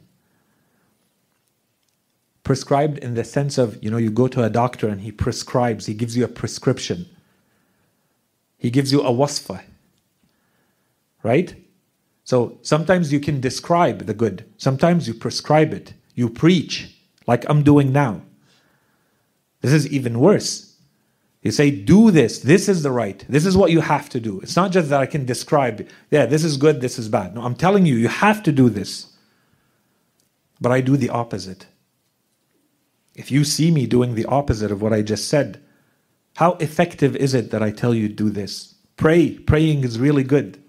Prescribed 2.42 2.98
in 2.98 3.14
the 3.14 3.24
sense 3.24 3.58
of, 3.58 3.82
you 3.82 3.90
know, 3.90 3.96
you 3.96 4.10
go 4.10 4.26
to 4.26 4.42
a 4.42 4.50
doctor 4.50 4.88
and 4.88 5.02
he 5.02 5.12
prescribes, 5.12 5.86
he 5.86 5.94
gives 5.94 6.16
you 6.16 6.24
a 6.24 6.28
prescription. 6.28 7.06
He 8.58 8.70
gives 8.70 8.90
you 8.92 9.02
a 9.02 9.12
wasfa. 9.12 9.62
Right? 11.22 11.54
So 12.30 12.60
sometimes 12.62 13.12
you 13.12 13.18
can 13.18 13.40
describe 13.40 14.06
the 14.06 14.14
good, 14.14 14.44
sometimes 14.56 15.08
you 15.08 15.14
prescribe 15.14 15.72
it, 15.72 15.94
you 16.14 16.30
preach, 16.30 16.96
like 17.26 17.44
I'm 17.50 17.64
doing 17.64 17.90
now. 17.90 18.22
This 19.62 19.72
is 19.72 19.88
even 19.88 20.20
worse. 20.20 20.76
You 21.42 21.50
say, 21.50 21.72
do 21.72 22.12
this, 22.12 22.38
this 22.38 22.68
is 22.68 22.84
the 22.84 22.92
right, 22.92 23.24
this 23.28 23.44
is 23.44 23.56
what 23.56 23.72
you 23.72 23.80
have 23.80 24.08
to 24.10 24.20
do. 24.20 24.38
It's 24.42 24.54
not 24.54 24.70
just 24.70 24.90
that 24.90 25.00
I 25.00 25.06
can 25.06 25.26
describe, 25.26 25.88
yeah, 26.12 26.24
this 26.24 26.44
is 26.44 26.56
good, 26.56 26.80
this 26.80 27.00
is 27.00 27.08
bad. 27.08 27.34
No, 27.34 27.42
I'm 27.42 27.56
telling 27.56 27.84
you, 27.84 27.96
you 27.96 28.06
have 28.06 28.44
to 28.44 28.52
do 28.52 28.70
this. 28.70 29.12
But 30.60 30.70
I 30.70 30.82
do 30.82 30.96
the 30.96 31.10
opposite. 31.10 31.66
If 33.16 33.32
you 33.32 33.42
see 33.42 33.72
me 33.72 33.88
doing 33.88 34.14
the 34.14 34.26
opposite 34.26 34.70
of 34.70 34.80
what 34.80 34.92
I 34.92 35.02
just 35.02 35.26
said, 35.26 35.60
how 36.36 36.52
effective 36.60 37.16
is 37.16 37.34
it 37.34 37.50
that 37.50 37.60
I 37.60 37.72
tell 37.72 37.92
you 37.92 38.08
do 38.08 38.30
this? 38.30 38.76
Pray. 38.96 39.30
Praying 39.36 39.82
is 39.82 39.98
really 39.98 40.22
good. 40.22 40.62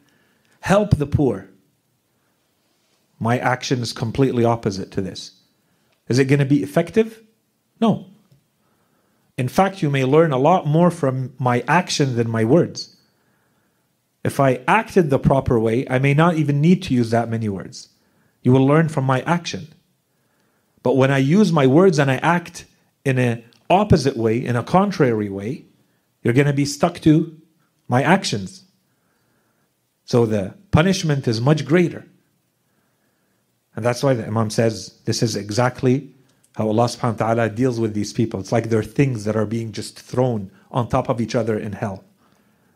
help 0.62 0.97
the 0.97 1.08
poor. 1.08 1.51
My 3.22 3.38
action 3.38 3.84
is 3.84 3.94
completely 3.94 4.44
opposite 4.44 4.90
to 4.94 5.02
this. 5.02 5.34
Is 6.08 6.18
it 6.18 6.26
going 6.26 6.40
to 6.40 6.46
be 6.46 6.64
effective? 6.64 7.22
No. 7.80 8.08
In 9.38 9.48
fact, 9.48 9.84
you 9.84 9.92
may 9.92 10.06
learn 10.06 10.32
a 10.32 10.40
lot 10.40 10.66
more 10.66 10.90
from 10.90 11.36
my 11.38 11.64
action 11.68 12.16
than 12.16 12.28
my 12.28 12.44
words. 12.44 12.98
If 14.24 14.40
I 14.40 14.62
acted 14.68 15.12
the 15.12 15.20
proper 15.20 15.60
way, 15.60 15.88
I 15.88 16.00
may 16.00 16.16
not 16.16 16.38
even 16.38 16.62
need 16.62 16.82
to 16.84 16.96
use 16.96 17.12
that 17.12 17.30
many 17.30 17.48
words. 17.48 17.90
You 18.42 18.54
will 18.54 18.66
learn 18.66 18.90
from 18.90 19.06
my 19.06 19.22
action. 19.22 19.68
But 20.82 20.98
when 20.98 21.12
I 21.12 21.20
use 21.20 21.52
my 21.52 21.68
words 21.68 22.00
and 22.00 22.10
I 22.10 22.16
act 22.18 22.66
in 23.06 23.20
an 23.20 23.44
opposite 23.70 24.18
way, 24.18 24.44
in 24.44 24.56
a 24.56 24.64
contrary 24.64 25.30
way, 25.30 25.66
you're 26.24 26.34
going 26.34 26.48
to 26.48 26.54
be 26.54 26.66
stuck 26.66 27.00
to 27.02 27.40
my 27.88 28.02
actions. 28.02 28.64
So 30.06 30.26
the 30.26 30.56
punishment 30.72 31.28
is 31.28 31.40
much 31.40 31.66
greater. 31.66 32.08
And 33.76 33.86
that's 33.86 34.04
why 34.04 34.14
the 34.14 34.26
Imam 34.28 34.50
says 34.50 35.00
this 35.06 35.24
is 35.24 35.36
exactly 35.36 36.14
how 36.56 36.68
Allah 36.68 36.86
subhanahu 36.86 37.20
wa 37.20 37.28
ta'ala 37.34 37.50
deals 37.50 37.80
with 37.80 37.94
these 37.94 38.12
people. 38.12 38.40
It's 38.40 38.52
like 38.52 38.70
they're 38.70 38.84
things 38.84 39.24
that 39.24 39.36
are 39.36 39.46
being 39.46 39.72
just 39.72 40.00
thrown 40.00 40.52
on 40.70 40.90
top 40.90 41.10
of 41.10 41.22
each 41.22 41.36
other 41.36 41.58
in 41.58 41.74
hell 41.74 42.04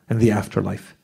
and 0.10 0.20
the 0.20 0.32
afterlife. 0.32 0.96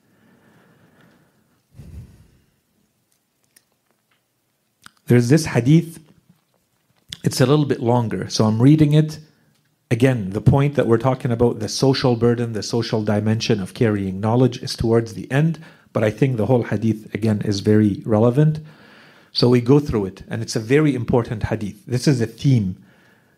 There's 5.07 5.27
this 5.27 5.47
hadith, 5.47 5.99
it's 7.23 7.41
a 7.41 7.45
little 7.45 7.65
bit 7.65 7.81
longer, 7.81 8.29
so 8.29 8.45
I'm 8.45 8.61
reading 8.61 8.93
it. 8.93 9.19
Again, 9.89 10.29
the 10.29 10.39
point 10.39 10.75
that 10.75 10.87
we're 10.87 10.97
talking 10.97 11.31
about, 11.31 11.59
the 11.59 11.67
social 11.67 12.15
burden, 12.15 12.53
the 12.53 12.63
social 12.63 13.03
dimension 13.03 13.59
of 13.59 13.73
carrying 13.73 14.21
knowledge, 14.21 14.63
is 14.63 14.73
towards 14.73 15.13
the 15.13 15.29
end, 15.29 15.61
but 15.91 16.01
I 16.01 16.11
think 16.11 16.37
the 16.37 16.45
whole 16.45 16.63
hadith, 16.63 17.13
again, 17.13 17.41
is 17.41 17.59
very 17.59 18.01
relevant. 18.05 18.61
So 19.33 19.49
we 19.49 19.61
go 19.61 19.79
through 19.79 20.05
it, 20.05 20.23
and 20.27 20.41
it's 20.41 20.55
a 20.55 20.59
very 20.59 20.93
important 20.93 21.43
hadith. 21.43 21.85
This 21.85 22.07
is 22.07 22.19
a 22.19 22.27
theme 22.27 22.83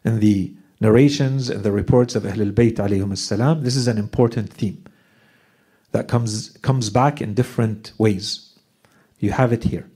in 0.04 0.20
the 0.20 0.54
narrations 0.82 1.50
and 1.50 1.64
the 1.64 1.72
reports 1.72 2.16
of 2.16 2.24
Ahlul 2.24 2.52
Bayt 2.52 2.76
alayhum 2.76 3.18
salam. 3.18 3.64
This 3.64 3.76
is 3.76 3.88
an 3.88 3.98
important 3.98 4.52
theme 4.52 4.84
that 5.92 6.08
comes, 6.08 6.50
comes 6.62 6.90
back 6.90 7.22
in 7.22 7.34
different 7.34 7.94
ways. 7.98 8.58
You 9.20 9.32
have 9.32 9.54
it 9.54 9.64
here. 9.64 9.88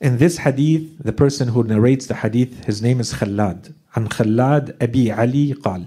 In 0.00 0.18
this 0.18 0.38
hadith, 0.38 1.02
the 1.02 1.12
person 1.12 1.48
who 1.48 1.64
narrates 1.64 2.06
the 2.06 2.14
hadith, 2.14 2.64
his 2.64 2.82
name 2.82 3.00
is 3.00 3.14
Khalad. 3.14 3.74
An 3.94 4.08
Khalad 4.08 4.80
Abi 4.82 5.10
Ali 5.10 5.54
Qal. 5.54 5.86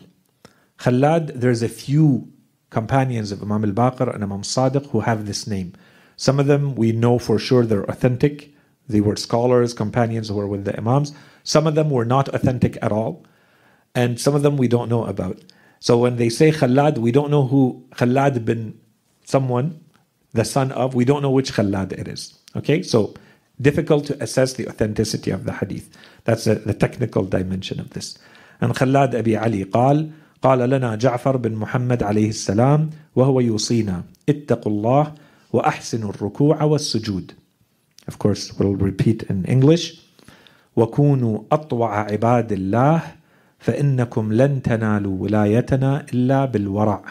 Khalad, 0.79 1.34
there's 1.36 1.62
a 1.62 1.69
few 1.69 2.31
companions 2.69 3.31
of 3.31 3.41
Imam 3.41 3.63
al 3.63 3.71
Baqir 3.71 4.13
and 4.13 4.23
Imam 4.23 4.41
Sadiq 4.41 4.89
who 4.89 5.01
have 5.01 5.27
this 5.27 5.45
name. 5.45 5.73
Some 6.17 6.39
of 6.39 6.47
them 6.47 6.75
we 6.75 6.91
know 6.91 7.19
for 7.19 7.38
sure 7.38 7.65
they're 7.65 7.89
authentic, 7.89 8.53
They 8.90 9.01
were 9.01 9.16
scholars, 9.16 9.75
companions 9.75 10.29
who 10.29 10.37
were 10.37 10.46
with 10.46 10.64
the 10.64 10.77
Imams. 10.77 11.12
Some 11.42 11.66
of 11.66 11.75
them 11.75 11.90
were 11.90 12.05
not 12.05 12.29
authentic 12.35 12.79
at 12.83 12.92
all. 12.92 13.25
And 13.94 14.20
some 14.20 14.35
of 14.35 14.42
them 14.42 14.57
we 14.57 14.68
don't 14.68 14.88
know 14.88 15.05
about. 15.05 15.40
So 15.81 15.99
when 15.99 16.16
they 16.16 16.29
say 16.29 16.51
Khallad, 16.53 16.99
we 16.99 17.12
don't 17.12 17.31
know 17.31 17.46
who 17.46 17.85
Khallad 17.96 18.44
bin 18.44 18.79
someone, 19.25 19.81
the 20.33 20.44
son 20.44 20.72
of, 20.72 20.94
we 20.94 21.05
don't 21.05 21.22
know 21.22 21.31
which 21.31 21.53
Khallad 21.53 21.92
it 21.92 22.09
is. 22.09 22.38
Okay, 22.55 22.83
so 22.83 23.14
difficult 23.61 24.05
to 24.07 24.22
assess 24.22 24.55
the 24.55 24.68
authenticity 24.68 25.31
of 25.31 25.44
the 25.44 25.53
hadith. 25.53 25.88
That's 26.25 26.46
a, 26.46 26.57
the 26.57 26.75
technical 26.75 27.25
dimension 27.25 27.81
of 27.81 27.90
this. 27.90 28.18
And 28.61 28.75
Khallad 28.75 29.14
Abi 29.14 29.37
Ali 29.37 29.64
قال 29.64 30.12
قال 30.42 30.59
لنا 30.59 30.96
جعفر 30.96 31.37
بن 31.37 31.55
محمد 31.55 32.03
عليه 32.03 32.29
السلام 32.29 32.90
وهو 33.16 33.40
يوصينا 33.40 34.05
اتقوا 34.29 34.72
الله 34.72 35.14
وأحسنوا 35.53 36.11
الركوع 36.11 36.62
والسجود. 36.62 37.33
Of 38.09 38.18
course, 38.18 38.53
we'll 38.59 38.77
repeat 38.77 39.25
in 39.25 39.44
English. 39.44 40.03
وكونوا 40.77 41.40
أطوع 41.53 42.12
عباد 42.12 42.53
الله 42.53 43.03
فإنكم 43.59 44.33
لن 44.33 44.62
تنالوا 44.62 45.22
ولايتنا 45.22 46.07
إلا 46.14 46.44
بالورع 46.44 47.03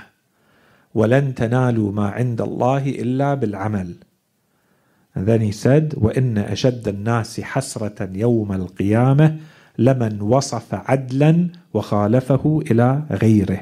ولن 0.96 1.36
تنالوا 1.36 1.92
ما 1.92 2.08
عند 2.10 2.42
الله 2.42 2.90
إلا 2.90 3.34
بالعمل 3.34 3.96
And 5.16 5.26
then 5.26 5.42
he 5.42 5.52
said, 5.52 5.96
وَإِنَّ 5.96 6.38
أَشَدَّ 6.38 6.88
النَّاسِ 6.88 7.40
حَسْرَةً 7.40 8.10
يَوْمَ 8.14 8.52
الْقِيَامَةِ 8.52 9.38
لمن 9.78 10.22
وصف 10.22 10.74
عدلا 10.74 11.50
وخالفه 11.74 12.64
إلى 12.72 13.04
غيره 13.12 13.62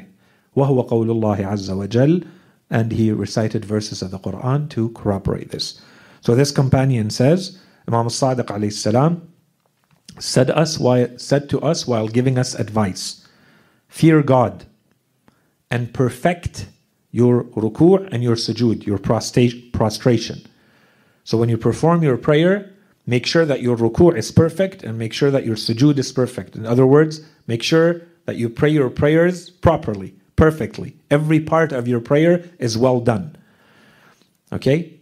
وهو 0.55 0.81
قول 0.81 1.11
الله 1.11 1.45
عز 1.45 1.71
وجل 1.71 2.23
and 2.71 2.91
he 2.91 3.11
recited 3.11 3.65
verses 3.65 4.01
of 4.01 4.09
the 4.11 4.17
Quran 4.17 4.67
to 4.69 4.89
corroborate 4.89 5.51
this. 5.51 5.79
So 6.20 6.34
this 6.34 6.50
companion 6.50 7.10
says, 7.10 7.58
Imam 7.86 8.06
al-Sadiq 8.06 8.46
alayhi 8.46 8.72
salam 8.72 9.32
said, 10.18 10.50
us, 10.50 10.78
said 11.16 11.48
to 11.50 11.60
us 11.60 11.86
while 11.86 12.08
giving 12.08 12.38
us 12.38 12.54
advice, 12.54 13.26
fear 13.88 14.22
God 14.22 14.66
and 15.70 15.92
perfect 15.94 16.66
your 17.10 17.44
ruku' 17.44 18.08
and 18.12 18.22
your 18.22 18.36
sujood, 18.36 18.84
your 18.84 18.98
prostration. 18.98 20.42
So 21.24 21.38
when 21.38 21.48
you 21.48 21.56
perform 21.56 22.02
your 22.02 22.16
prayer, 22.16 22.70
make 23.06 23.26
sure 23.26 23.46
that 23.46 23.62
your 23.62 23.76
ruku' 23.76 24.16
is 24.16 24.30
perfect 24.30 24.82
and 24.82 24.98
make 24.98 25.12
sure 25.12 25.30
that 25.30 25.46
your 25.46 25.56
sujood 25.56 25.98
is 25.98 26.12
perfect. 26.12 26.56
In 26.56 26.66
other 26.66 26.86
words, 26.86 27.20
make 27.46 27.62
sure 27.62 28.02
that 28.26 28.36
you 28.36 28.50
pray 28.50 28.68
your 28.68 28.90
prayers 28.90 29.48
properly, 29.48 30.14
perfectly. 30.36 30.96
Every 31.10 31.40
part 31.40 31.72
of 31.72 31.88
your 31.88 32.00
prayer 32.00 32.44
is 32.58 32.76
well 32.76 33.00
done. 33.00 33.36
Okay? 34.52 34.97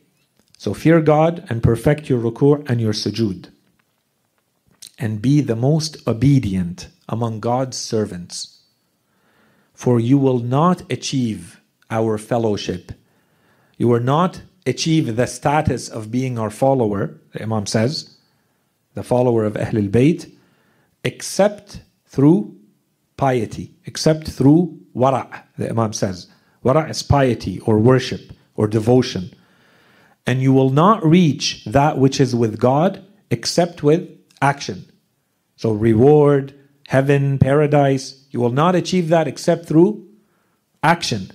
So 0.56 0.74
fear 0.74 1.00
God 1.00 1.44
and 1.48 1.62
perfect 1.62 2.08
your 2.08 2.18
ruku' 2.18 2.68
and 2.68 2.80
your 2.80 2.92
sujood. 2.92 3.50
And 4.98 5.20
be 5.20 5.40
the 5.40 5.56
most 5.56 6.06
obedient 6.08 6.88
among 7.08 7.40
God's 7.40 7.76
servants. 7.76 8.62
For 9.74 10.00
you 10.00 10.16
will 10.16 10.38
not 10.38 10.90
achieve 10.90 11.60
our 11.90 12.16
fellowship. 12.16 12.92
You 13.76 13.88
will 13.88 14.00
not 14.00 14.40
achieve 14.64 15.16
the 15.16 15.26
status 15.26 15.88
of 15.88 16.10
being 16.10 16.38
our 16.38 16.50
follower, 16.50 17.20
the 17.32 17.42
Imam 17.42 17.66
says, 17.66 18.16
the 18.94 19.02
follower 19.02 19.44
of 19.44 19.54
Ahlul 19.54 19.90
Bayt, 19.90 20.32
except 21.04 21.82
through 22.06 22.56
piety, 23.16 23.74
except 23.84 24.28
through 24.28 24.78
wara', 24.94 25.42
the 25.58 25.68
Imam 25.68 25.92
says. 25.92 26.26
Wara' 26.64 26.90
is 26.90 27.02
piety 27.02 27.60
or 27.60 27.78
worship 27.78 28.32
or 28.56 28.66
devotion. 28.66 29.30
And 30.26 30.42
you 30.42 30.52
will 30.52 30.70
not 30.70 31.04
reach 31.04 31.64
that 31.64 31.98
which 31.98 32.20
is 32.20 32.34
with 32.34 32.58
God 32.58 33.04
except 33.30 33.82
with 33.82 34.08
action. 34.42 34.90
So, 35.56 35.72
reward, 35.72 36.54
heaven, 36.88 37.38
paradise, 37.38 38.26
you 38.30 38.40
will 38.40 38.50
not 38.50 38.74
achieve 38.74 39.08
that 39.08 39.28
except 39.28 39.66
through 39.66 40.06
action. 40.82 41.30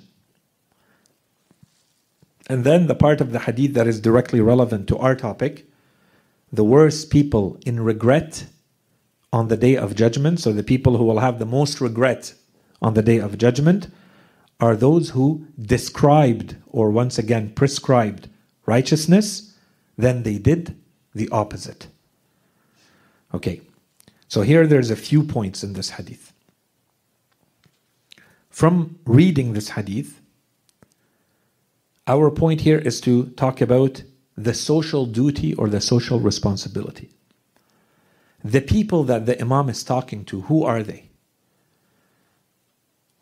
And 2.47 2.63
then 2.63 2.87
the 2.87 2.95
part 2.95 3.21
of 3.21 3.31
the 3.31 3.39
hadith 3.39 3.73
that 3.75 3.87
is 3.87 4.01
directly 4.01 4.41
relevant 4.41 4.87
to 4.89 4.97
our 4.97 5.15
topic 5.15 5.65
the 6.53 6.63
worst 6.65 7.09
people 7.09 7.57
in 7.65 7.79
regret 7.79 8.45
on 9.31 9.47
the 9.47 9.55
day 9.55 9.77
of 9.77 9.95
judgment, 9.95 10.39
so 10.39 10.51
the 10.51 10.63
people 10.63 10.97
who 10.97 11.05
will 11.05 11.19
have 11.19 11.39
the 11.39 11.45
most 11.45 11.79
regret 11.79 12.33
on 12.81 12.93
the 12.93 13.01
day 13.01 13.19
of 13.19 13.37
judgment, 13.37 13.87
are 14.59 14.75
those 14.75 15.11
who 15.11 15.47
described 15.57 16.57
or 16.67 16.91
once 16.91 17.17
again 17.17 17.51
prescribed 17.55 18.27
righteousness, 18.65 19.53
then 19.97 20.23
they 20.23 20.37
did 20.37 20.75
the 21.13 21.29
opposite. 21.29 21.87
Okay, 23.33 23.61
so 24.27 24.41
here 24.41 24.67
there's 24.67 24.91
a 24.91 24.95
few 24.95 25.23
points 25.23 25.63
in 25.63 25.73
this 25.73 25.91
hadith. 25.91 26.33
From 28.49 28.99
reading 29.05 29.53
this 29.53 29.69
hadith, 29.69 30.21
our 32.07 32.29
point 32.29 32.61
here 32.61 32.79
is 32.79 32.99
to 33.01 33.27
talk 33.31 33.61
about 33.61 34.03
the 34.35 34.53
social 34.53 35.05
duty 35.05 35.53
or 35.55 35.69
the 35.69 35.81
social 35.81 36.19
responsibility. 36.19 37.09
The 38.43 38.61
people 38.61 39.03
that 39.03 39.25
the 39.25 39.39
Imam 39.39 39.69
is 39.69 39.83
talking 39.83 40.25
to, 40.25 40.41
who 40.41 40.63
are 40.63 40.83
they? 40.83 41.09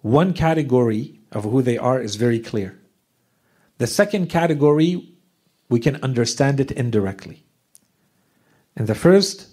One 0.02 0.34
category 0.34 1.20
of 1.32 1.44
who 1.44 1.62
they 1.62 1.78
are 1.78 2.02
is 2.02 2.16
very 2.16 2.40
clear. 2.40 2.80
The 3.80 3.88
second 3.88 4.30
category, 4.30 5.14
we 5.70 5.80
can 5.80 5.96
understand 6.04 6.60
it 6.60 6.72
indirectly. 6.72 7.44
And 8.76 8.88
the 8.88 8.96
first, 8.96 9.48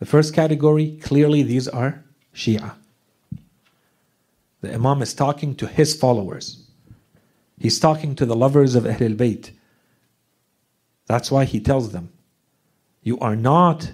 the 0.00 0.06
first 0.06 0.34
category, 0.34 0.98
clearly 1.02 1.42
these 1.42 1.68
are 1.68 2.04
Shia. 2.34 2.74
The 4.60 4.74
Imam 4.74 5.02
is 5.02 5.14
talking 5.14 5.54
to 5.56 5.66
his 5.66 5.94
followers. 5.94 6.66
He's 7.58 7.78
talking 7.78 8.14
to 8.16 8.26
the 8.26 8.34
lovers 8.34 8.74
of 8.74 8.84
Ahlul 8.84 9.16
Bayt. 9.16 9.50
That's 11.06 11.30
why 11.30 11.44
he 11.44 11.60
tells 11.60 11.92
them, 11.92 12.12
You 13.02 13.18
are 13.20 13.36
not 13.36 13.92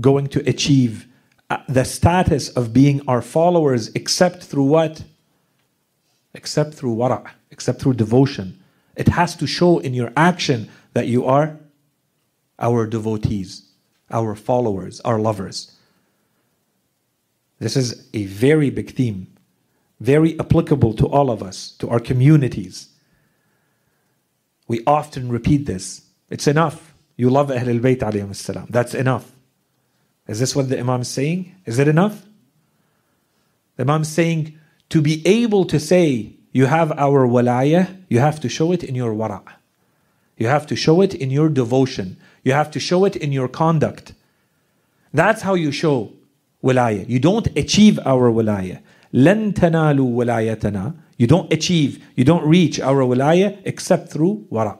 going 0.00 0.28
to 0.28 0.48
achieve 0.48 1.06
uh, 1.50 1.58
the 1.68 1.84
status 1.84 2.48
of 2.50 2.72
being 2.72 3.00
our 3.08 3.22
followers 3.22 3.88
except 3.94 4.42
through 4.42 4.64
what? 4.64 5.02
Except 6.34 6.74
through 6.74 6.94
wara', 6.94 7.30
except 7.50 7.80
through 7.80 7.94
devotion. 7.94 8.62
It 8.96 9.08
has 9.08 9.34
to 9.36 9.46
show 9.46 9.78
in 9.78 9.94
your 9.94 10.12
action 10.16 10.70
that 10.94 11.06
you 11.06 11.24
are 11.24 11.58
our 12.58 12.86
devotees, 12.86 13.68
our 14.10 14.34
followers, 14.34 15.00
our 15.00 15.18
lovers. 15.18 15.76
This 17.58 17.76
is 17.76 18.08
a 18.12 18.26
very 18.26 18.70
big 18.70 18.94
theme, 18.94 19.26
very 20.00 20.38
applicable 20.38 20.94
to 20.94 21.06
all 21.06 21.30
of 21.30 21.42
us, 21.42 21.70
to 21.78 21.88
our 21.88 22.00
communities. 22.00 22.88
We 24.68 24.82
often 24.86 25.28
repeat 25.28 25.66
this. 25.66 26.02
It's 26.30 26.46
enough. 26.46 26.94
You 27.16 27.30
love 27.30 27.48
Ahlul 27.48 27.80
Bayt. 27.80 28.66
That's 28.70 28.94
enough. 28.94 29.30
Is 30.26 30.40
this 30.40 30.56
what 30.56 30.68
the 30.68 30.78
Imam 30.78 31.02
is 31.02 31.08
saying? 31.08 31.54
Is 31.66 31.78
it 31.78 31.88
enough? 31.88 32.24
The 33.76 33.82
Imam 33.82 34.02
is 34.02 34.08
saying 34.08 34.58
to 34.90 35.00
be 35.00 35.26
able 35.26 35.64
to 35.66 35.80
say 35.80 36.34
you 36.52 36.66
have 36.66 36.92
our 36.92 37.26
walayah, 37.26 38.04
you 38.08 38.18
have 38.18 38.40
to 38.40 38.48
show 38.48 38.72
it 38.72 38.84
in 38.84 38.94
your 38.94 39.12
wara'. 39.12 39.42
You 40.37 40.47
have 40.47 40.67
to 40.67 40.75
show 40.75 41.01
it 41.01 41.13
in 41.13 41.31
your 41.31 41.49
devotion. 41.49 42.17
You 42.43 42.53
have 42.53 42.69
to 42.71 42.79
show 42.79 43.05
it 43.05 43.15
in 43.15 43.31
your 43.31 43.47
conduct. 43.47 44.13
That's 45.13 45.41
how 45.41 45.55
you 45.55 45.71
show 45.71 46.13
wilayah. 46.63 47.07
You 47.09 47.19
don't 47.19 47.47
achieve 47.57 47.99
our 48.05 48.31
wilayah. 48.31 48.81
لن 49.13 49.53
تنالوا 49.53 50.25
ولايتنا. 50.25 50.95
You 51.17 51.25
don't 51.25 51.51
achieve, 51.51 52.03
you 52.15 52.23
don't 52.23 52.47
reach 52.47 52.79
our 52.79 53.01
wilayah 53.01 53.57
except 53.65 54.11
through 54.11 54.45
wara'. 54.51 54.79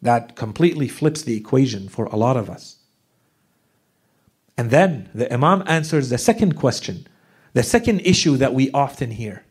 That 0.00 0.36
completely 0.36 0.86
flips 0.86 1.22
the 1.22 1.36
equation 1.36 1.88
for 1.88 2.06
a 2.06 2.16
lot 2.16 2.36
of 2.36 2.48
us. 2.48 2.76
And 4.56 4.70
then 4.70 5.08
the 5.14 5.32
Imam 5.32 5.64
answers 5.66 6.08
the 6.08 6.18
second 6.18 6.54
question, 6.54 7.06
the 7.52 7.64
second 7.64 8.00
issue 8.00 8.36
that 8.36 8.54
we 8.54 8.70
often 8.70 9.10
hear. 9.10 9.44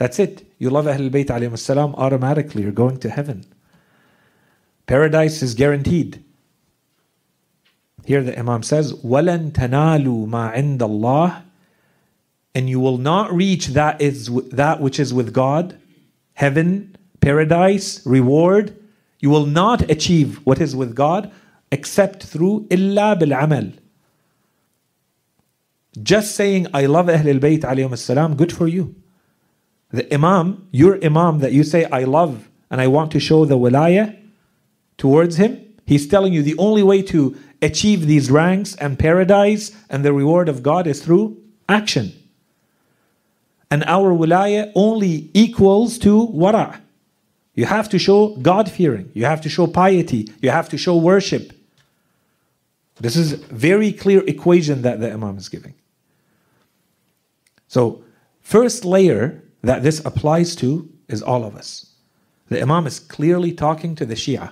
That's 0.00 0.18
it. 0.18 0.46
You 0.58 0.70
love 0.70 0.84
Ahlul 0.84 1.10
Bayt 1.10 1.26
alayhim 1.26 1.58
salam, 1.58 1.94
automatically 1.94 2.62
you're 2.62 2.72
going 2.72 2.98
to 2.98 3.10
heaven. 3.10 3.44
Paradise 4.86 5.42
is 5.42 5.54
guaranteed. 5.54 6.22
Here 8.04 8.22
the 8.22 8.38
Imam 8.38 8.62
says, 8.62 8.92
وَلَن 8.92 9.52
تَنَالُوا 9.52 10.28
مَا 10.28 10.54
عِنْدَ 10.54 10.78
اللَّهِ 10.78 11.42
And 12.54 12.70
you 12.70 12.78
will 12.78 12.98
not 12.98 13.32
reach 13.32 13.68
that 13.68 14.00
is 14.00 14.30
that 14.50 14.80
which 14.80 15.00
is 15.00 15.12
with 15.12 15.32
God, 15.32 15.78
heaven, 16.34 16.96
paradise, 17.20 18.04
reward. 18.06 18.76
You 19.18 19.30
will 19.30 19.46
not 19.46 19.90
achieve 19.90 20.36
what 20.44 20.60
is 20.60 20.76
with 20.76 20.94
God 20.94 21.32
except 21.72 22.22
through 22.22 22.66
إِلَّا 22.68 23.20
بِالْعَمَلِ 23.20 23.78
just 26.02 26.34
saying, 26.34 26.66
I 26.74 26.86
love 26.86 27.06
Ahlul 27.06 27.40
Bayt 27.40 27.60
alayhim 27.60 27.96
salam, 27.96 28.36
good 28.36 28.52
for 28.52 28.68
you. 28.68 28.94
The 29.91 30.11
Imam, 30.13 30.67
your 30.71 31.03
Imam 31.03 31.39
that 31.39 31.51
you 31.51 31.63
say, 31.63 31.85
I 31.85 32.03
love 32.03 32.49
and 32.69 32.79
I 32.79 32.87
want 32.87 33.11
to 33.11 33.19
show 33.19 33.45
the 33.45 33.57
wilayah 33.57 34.17
towards 34.97 35.37
him, 35.37 35.59
he's 35.85 36.07
telling 36.07 36.31
you 36.31 36.41
the 36.41 36.57
only 36.57 36.83
way 36.83 37.01
to 37.03 37.35
achieve 37.61 38.07
these 38.07 38.31
ranks 38.31 38.75
and 38.75 38.97
paradise 38.97 39.71
and 39.89 40.05
the 40.05 40.13
reward 40.13 40.47
of 40.47 40.63
God 40.63 40.87
is 40.87 41.03
through 41.03 41.37
action. 41.67 42.13
And 43.69 43.83
our 43.85 44.13
wilayah 44.13 44.71
only 44.75 45.29
equals 45.33 45.97
to 45.99 46.27
wara'. 46.27 46.79
You 47.53 47.65
have 47.65 47.89
to 47.89 47.99
show 47.99 48.35
God 48.37 48.71
fearing, 48.71 49.11
you 49.13 49.25
have 49.25 49.41
to 49.41 49.49
show 49.49 49.67
piety, 49.67 50.31
you 50.41 50.49
have 50.49 50.69
to 50.69 50.77
show 50.77 50.95
worship. 50.95 51.51
This 52.99 53.15
is 53.15 53.33
very 53.33 53.91
clear 53.91 54.23
equation 54.25 54.83
that 54.83 54.99
the 54.99 55.11
Imam 55.11 55.37
is 55.37 55.49
giving. 55.49 55.73
So, 57.67 58.03
first 58.41 58.85
layer 58.85 59.40
that 59.61 59.83
this 59.83 60.03
applies 60.05 60.55
to 60.57 60.89
is 61.07 61.21
all 61.21 61.43
of 61.43 61.55
us. 61.55 61.93
The 62.49 62.61
Imam 62.61 62.87
is 62.87 62.99
clearly 62.99 63.53
talking 63.53 63.95
to 63.95 64.05
the 64.05 64.15
Shia. 64.15 64.51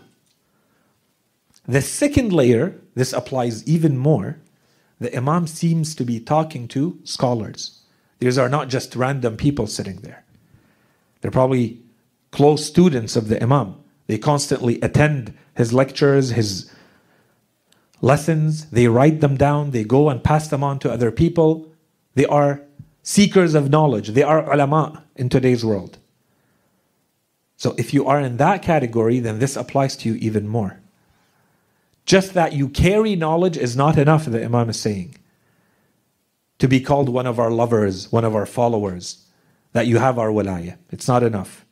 The 1.68 1.82
second 1.82 2.32
layer, 2.32 2.80
this 2.96 3.14
applies 3.14 3.68
even 3.68 3.98
more. 3.98 4.40
The 5.00 5.16
Imam 5.16 5.48
seems 5.48 5.96
to 5.96 6.04
be 6.04 6.20
talking 6.20 6.68
to 6.70 7.00
scholars. 7.04 7.82
These 8.20 8.38
are 8.38 8.50
not 8.50 8.68
just 8.68 8.96
random 8.96 9.38
people 9.38 9.68
sitting 9.68 9.98
there. 9.98 10.24
They're 11.22 11.32
probably 11.32 11.82
close 12.32 12.66
students 12.66 13.16
of 13.16 13.28
the 13.28 13.42
Imam. 13.42 13.76
They 14.08 14.18
constantly 14.18 14.80
attend 14.82 15.34
his 15.56 15.74
lectures, 15.74 16.32
his 16.32 16.72
lessons, 18.02 18.70
they 18.70 18.88
write 18.88 19.22
them 19.22 19.36
down, 19.36 19.72
they 19.72 19.84
go 19.84 20.10
and 20.10 20.24
pass 20.24 20.48
them 20.48 20.64
on 20.64 20.80
to 20.80 20.92
other 20.92 21.12
people. 21.12 21.72
They 22.16 22.26
are 22.26 22.62
seekers 23.04 23.56
of 23.56 23.70
knowledge. 23.70 24.10
They 24.10 24.24
are 24.24 24.52
ulama 24.52 25.04
in 25.16 25.30
today's 25.30 25.66
world. 25.66 25.98
So 27.58 27.76
if 27.78 27.94
you 27.94 28.06
are 28.06 28.20
in 28.22 28.38
that 28.38 28.62
category, 28.62 29.20
then 29.20 29.40
this 29.40 29.56
applies 29.56 29.98
to 29.98 30.10
you 30.10 30.16
even 30.16 30.48
more. 30.48 30.80
Just 32.06 32.34
that 32.34 32.54
you 32.54 32.70
carry 32.70 33.16
knowledge 33.16 33.58
is 33.58 33.76
not 33.76 33.98
enough, 33.98 34.26
the 34.26 34.44
Imam 34.44 34.70
is 34.70 34.80
saying. 34.80 35.16
To 36.60 36.68
be 36.68 36.80
called 36.80 37.10
one 37.10 37.28
of 37.28 37.40
our 37.40 37.52
lovers, 37.52 38.12
one 38.12 38.26
of 38.26 38.36
our 38.36 38.46
followers, 38.46 39.26
that 39.74 39.88
you 39.88 40.00
have 40.00 40.18
our 40.18 40.30
wilayah. 40.30 40.78
It's 40.90 41.08
not 41.08 41.22
enough. 41.22 41.66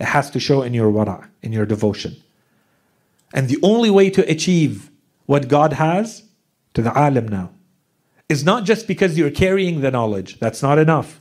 It 0.00 0.06
has 0.06 0.30
to 0.30 0.40
show 0.40 0.62
in 0.62 0.74
your 0.74 0.90
wara, 0.90 1.28
in 1.42 1.52
your 1.52 1.66
devotion. 1.66 2.16
And 3.34 3.48
the 3.48 3.58
only 3.62 3.90
way 3.90 4.10
to 4.10 4.30
achieve 4.30 4.90
what 5.26 5.48
God 5.48 5.74
has, 5.74 6.24
to 6.74 6.82
the 6.82 6.98
alim 6.98 7.28
now, 7.28 7.50
is 8.28 8.44
not 8.44 8.64
just 8.64 8.86
because 8.86 9.16
you're 9.16 9.30
carrying 9.30 9.80
the 9.80 9.90
knowledge. 9.90 10.38
That's 10.38 10.62
not 10.62 10.78
enough. 10.78 11.20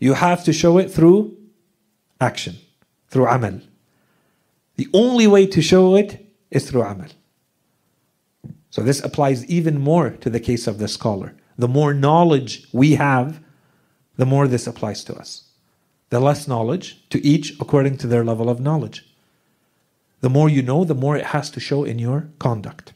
You 0.00 0.14
have 0.14 0.42
to 0.44 0.52
show 0.52 0.78
it 0.78 0.90
through 0.90 1.36
action, 2.20 2.56
through 3.08 3.28
amal. 3.28 3.60
The 4.76 4.88
only 4.92 5.26
way 5.26 5.46
to 5.46 5.62
show 5.62 5.94
it 5.94 6.26
is 6.50 6.68
through 6.68 6.82
amal. 6.82 7.08
So 8.70 8.82
this 8.82 9.04
applies 9.04 9.44
even 9.46 9.80
more 9.80 10.10
to 10.10 10.30
the 10.30 10.40
case 10.40 10.66
of 10.66 10.78
the 10.78 10.88
scholar. 10.88 11.36
The 11.56 11.68
more 11.68 11.92
knowledge 11.94 12.66
we 12.72 12.94
have, 12.94 13.40
the 14.16 14.26
more 14.26 14.48
this 14.48 14.66
applies 14.66 15.04
to 15.04 15.14
us. 15.14 15.44
The 16.08 16.20
less 16.20 16.48
knowledge, 16.48 17.08
to 17.10 17.24
each 17.24 17.58
according 17.60 17.98
to 17.98 18.06
their 18.06 18.24
level 18.24 18.48
of 18.50 18.60
knowledge. 18.60 19.06
The 20.20 20.30
more 20.30 20.48
you 20.48 20.62
know, 20.62 20.84
the 20.84 20.94
more 20.94 21.16
it 21.16 21.26
has 21.26 21.50
to 21.50 21.60
show 21.60 21.84
in 21.84 21.98
your 21.98 22.30
conduct. 22.38 22.92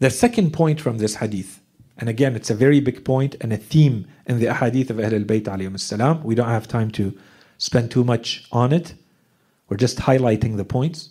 The 0.00 0.08
second 0.08 0.54
point 0.54 0.80
from 0.80 0.96
this 0.96 1.16
hadith, 1.16 1.60
and 1.98 2.08
again, 2.08 2.34
it's 2.34 2.48
a 2.48 2.54
very 2.54 2.80
big 2.80 3.04
point 3.04 3.36
and 3.42 3.52
a 3.52 3.58
theme 3.58 4.06
in 4.24 4.40
the 4.40 4.54
hadith 4.54 4.88
of 4.88 4.98
Ahl 4.98 5.14
al-Bayt. 5.14 6.24
We 6.24 6.34
don't 6.34 6.48
have 6.48 6.66
time 6.66 6.90
to 6.92 7.16
spend 7.58 7.90
too 7.90 8.02
much 8.02 8.46
on 8.50 8.72
it. 8.72 8.94
We're 9.68 9.76
just 9.76 9.98
highlighting 9.98 10.56
the 10.56 10.64
points. 10.64 11.10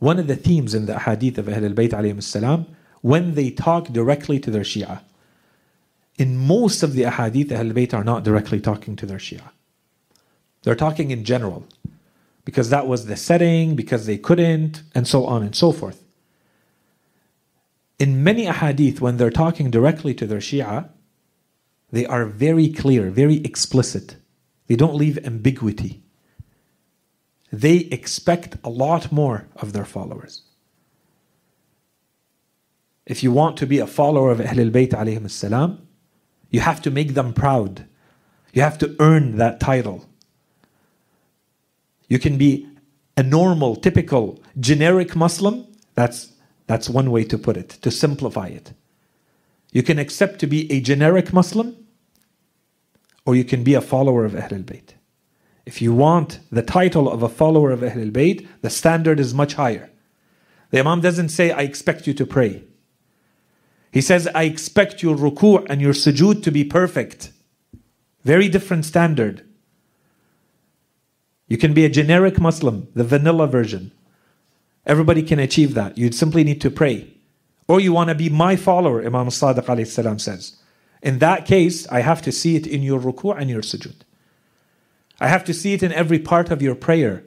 One 0.00 0.18
of 0.18 0.26
the 0.26 0.34
themes 0.34 0.74
in 0.74 0.86
the 0.86 0.98
hadith 0.98 1.38
of 1.38 1.48
Ahl 1.48 1.64
al-Bayt 1.64 2.66
when 3.02 3.34
they 3.34 3.50
talk 3.52 3.86
directly 3.86 4.40
to 4.40 4.50
their 4.50 4.62
Shia, 4.62 5.02
in 6.18 6.36
most 6.36 6.82
of 6.82 6.94
the 6.94 7.02
ahadith, 7.02 7.52
Ahl 7.52 7.68
al-Bayt 7.68 7.94
are 7.94 8.02
not 8.02 8.24
directly 8.24 8.60
talking 8.60 8.96
to 8.96 9.06
their 9.06 9.18
Shia. 9.18 9.48
They're 10.64 10.74
talking 10.74 11.12
in 11.12 11.24
general, 11.24 11.64
because 12.44 12.68
that 12.70 12.88
was 12.88 13.06
the 13.06 13.16
setting, 13.16 13.76
because 13.76 14.06
they 14.06 14.18
couldn't, 14.18 14.82
and 14.92 15.06
so 15.06 15.24
on 15.24 15.44
and 15.44 15.54
so 15.54 15.70
forth 15.70 16.02
in 18.00 18.24
many 18.24 18.46
ahadith, 18.46 19.00
when 19.00 19.18
they're 19.18 19.30
talking 19.30 19.70
directly 19.70 20.14
to 20.14 20.26
their 20.26 20.38
Shia, 20.38 20.88
they 21.92 22.06
are 22.06 22.24
very 22.24 22.72
clear, 22.72 23.10
very 23.10 23.36
explicit. 23.44 24.16
They 24.68 24.74
don't 24.74 24.94
leave 24.94 25.18
ambiguity. 25.24 26.02
They 27.52 27.76
expect 27.98 28.56
a 28.64 28.70
lot 28.70 29.12
more 29.12 29.48
of 29.56 29.74
their 29.74 29.84
followers. 29.84 30.42
If 33.04 33.22
you 33.22 33.32
want 33.32 33.58
to 33.58 33.66
be 33.66 33.78
a 33.78 33.86
follower 33.86 34.30
of 34.30 34.38
Ahlul 34.38 34.70
Bayt 34.70 34.90
alayhim 34.92 35.28
salam, 35.28 35.86
you 36.48 36.60
have 36.60 36.80
to 36.82 36.90
make 36.90 37.12
them 37.14 37.34
proud. 37.34 37.86
You 38.54 38.62
have 38.62 38.78
to 38.78 38.96
earn 38.98 39.36
that 39.36 39.60
title. 39.60 40.08
You 42.08 42.18
can 42.18 42.38
be 42.38 42.66
a 43.16 43.22
normal, 43.22 43.76
typical, 43.76 44.42
generic 44.58 45.14
Muslim. 45.14 45.66
That's 45.96 46.32
that's 46.70 46.88
one 46.88 47.10
way 47.10 47.24
to 47.24 47.36
put 47.36 47.56
it, 47.56 47.70
to 47.82 47.90
simplify 47.90 48.46
it. 48.46 48.74
You 49.72 49.82
can 49.82 49.98
accept 49.98 50.38
to 50.38 50.46
be 50.46 50.70
a 50.70 50.80
generic 50.80 51.32
Muslim, 51.32 51.74
or 53.26 53.34
you 53.34 53.42
can 53.42 53.64
be 53.64 53.74
a 53.74 53.80
follower 53.80 54.24
of 54.24 54.34
Ahlul 54.34 54.62
Bayt. 54.62 54.94
If 55.66 55.82
you 55.82 55.92
want 55.92 56.38
the 56.52 56.62
title 56.62 57.10
of 57.10 57.24
a 57.24 57.28
follower 57.28 57.72
of 57.72 57.80
Ahlul 57.80 58.12
Bayt, 58.12 58.46
the 58.60 58.70
standard 58.70 59.18
is 59.18 59.34
much 59.34 59.54
higher. 59.54 59.90
The 60.70 60.78
Imam 60.78 61.00
doesn't 61.00 61.30
say, 61.30 61.50
I 61.50 61.62
expect 61.62 62.06
you 62.06 62.14
to 62.14 62.24
pray. 62.24 62.62
He 63.90 64.00
says, 64.00 64.28
I 64.32 64.44
expect 64.44 65.02
your 65.02 65.16
ruku' 65.16 65.66
and 65.68 65.80
your 65.80 65.92
sujood 65.92 66.44
to 66.44 66.52
be 66.52 66.62
perfect. 66.62 67.32
Very 68.22 68.48
different 68.48 68.84
standard. 68.84 69.44
You 71.48 71.58
can 71.58 71.74
be 71.74 71.84
a 71.84 71.88
generic 71.88 72.38
Muslim, 72.38 72.86
the 72.94 73.02
vanilla 73.02 73.48
version. 73.48 73.90
Everybody 74.90 75.22
can 75.22 75.38
achieve 75.38 75.74
that. 75.74 75.96
You 75.96 76.10
simply 76.10 76.42
need 76.42 76.60
to 76.62 76.70
pray. 76.70 77.14
Or 77.68 77.78
you 77.78 77.92
want 77.92 78.08
to 78.08 78.16
be 78.16 78.28
my 78.28 78.56
follower, 78.56 79.00
Imam 79.06 79.28
Sadiq 79.28 79.86
salam 79.86 80.18
says. 80.18 80.56
In 81.00 81.20
that 81.20 81.46
case, 81.46 81.86
I 81.86 82.00
have 82.00 82.20
to 82.22 82.32
see 82.32 82.56
it 82.56 82.66
in 82.66 82.82
your 82.82 82.98
ruku' 82.98 83.40
and 83.40 83.48
your 83.48 83.62
sujood. 83.62 84.00
I 85.20 85.28
have 85.28 85.44
to 85.44 85.54
see 85.54 85.74
it 85.74 85.84
in 85.84 85.92
every 85.92 86.18
part 86.18 86.50
of 86.50 86.60
your 86.60 86.74
prayer. 86.74 87.22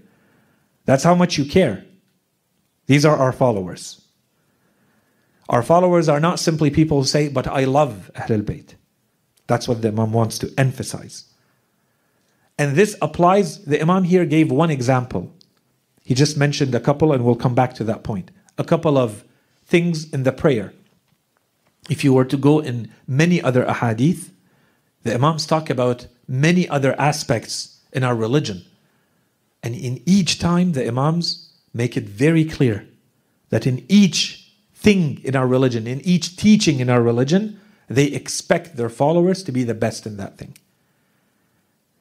That's 0.84 1.05
how 1.05 1.16
much 1.16 1.38
you 1.38 1.45
care. 1.45 1.86
These 2.88 3.05
are 3.05 3.16
our 3.16 3.32
followers. 3.32 4.01
Our 5.47 5.64
followers 5.64 6.09
are 6.09 6.20
not 6.20 6.41
simply 6.41 6.70
people 6.70 6.97
who 6.99 7.07
say, 7.07 7.30
but 7.30 7.47
I 7.47 7.64
love 7.64 8.11
Ahlul 8.16 8.43
Bayt. 8.43 8.76
That's 9.47 9.70
what 9.70 9.82
the 9.82 9.88
Imam 9.88 10.11
wants 10.11 10.38
to 10.39 10.53
emphasize. 10.57 11.32
And 12.57 12.76
this 12.76 12.97
applies, 13.01 13.64
the 13.64 13.82
Imam 13.82 14.03
here 14.03 14.26
gave 14.26 14.51
one 14.51 14.70
example. 14.70 15.32
He 16.04 16.14
just 16.14 16.38
mentioned 16.38 16.76
a 16.76 16.80
couple, 16.80 17.14
and 17.14 17.24
we'll 17.24 17.36
come 17.36 17.56
back 17.56 17.74
to 17.76 17.84
that 17.86 18.04
point. 18.04 18.32
A 18.58 18.64
couple 18.64 18.97
of 18.97 19.24
things 19.66 20.12
in 20.12 20.24
the 20.24 20.32
prayer. 20.32 20.74
If 21.89 22.04
you 22.04 22.14
were 22.14 22.26
to 22.26 22.38
go 22.38 22.60
in 22.60 22.91
many 23.08 23.41
other 23.41 23.66
ahadith, 23.66 24.30
the 25.04 25.14
Imams 25.14 25.45
talk 25.45 25.70
about 25.70 26.08
many 26.28 26.68
other 26.70 26.99
aspects 26.99 27.80
in 27.91 28.04
our 28.04 28.16
religion. 28.16 28.64
And 29.62 29.76
in 29.76 30.01
each 30.06 30.39
time, 30.39 30.74
the 30.74 30.88
Imams 30.88 31.54
make 31.74 31.97
it 31.97 32.04
very 32.04 32.45
clear 32.45 32.88
that 33.49 33.68
in 33.68 33.86
each 33.88 34.51
thing 34.74 35.22
in 35.24 35.36
our 35.36 35.47
religion, 35.47 35.88
in 35.88 36.01
each 36.01 36.36
teaching 36.36 36.80
in 36.80 36.89
our 36.89 37.01
religion, 37.01 37.60
they 37.89 38.06
expect 38.06 38.76
their 38.76 38.89
followers 38.89 39.43
to 39.43 39.51
be 39.51 39.64
the 39.64 39.74
best 39.74 40.06
in 40.06 40.18
that 40.18 40.38
thing. 40.38 40.58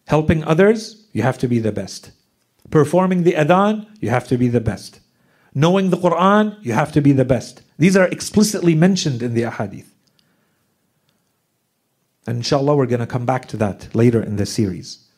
Helping 0.07 0.43
others, 0.45 1.07
you 1.13 1.23
have 1.23 1.39
to 1.39 1.49
be 1.49 1.59
the 1.59 1.73
best. 1.73 2.11
Performing 2.71 3.25
the 3.25 3.35
adhan, 3.35 3.87
you 4.01 4.11
have 4.11 4.27
to 4.29 4.39
be 4.39 4.49
the 4.49 4.61
best. 4.61 5.01
Knowing 5.55 5.91
the 5.91 5.97
Quran, 5.97 6.57
you 6.65 6.73
have 6.73 6.93
to 6.93 7.01
be 7.01 7.13
the 7.13 7.25
best. 7.25 7.63
These 7.79 7.97
are 7.97 8.07
explicitly 8.07 8.75
mentioned 8.75 9.23
in 9.23 9.35
the 9.35 9.43
ahadith. 9.43 9.87
And 12.27 12.39
inshallah, 12.39 12.77
we're 12.77 12.87
going 12.87 13.01
to 13.01 13.07
come 13.07 13.27
back 13.27 13.47
to 13.49 13.57
that 13.59 13.95
later 13.95 14.23
in 14.23 14.37
the 14.37 14.47
series 14.47 15.09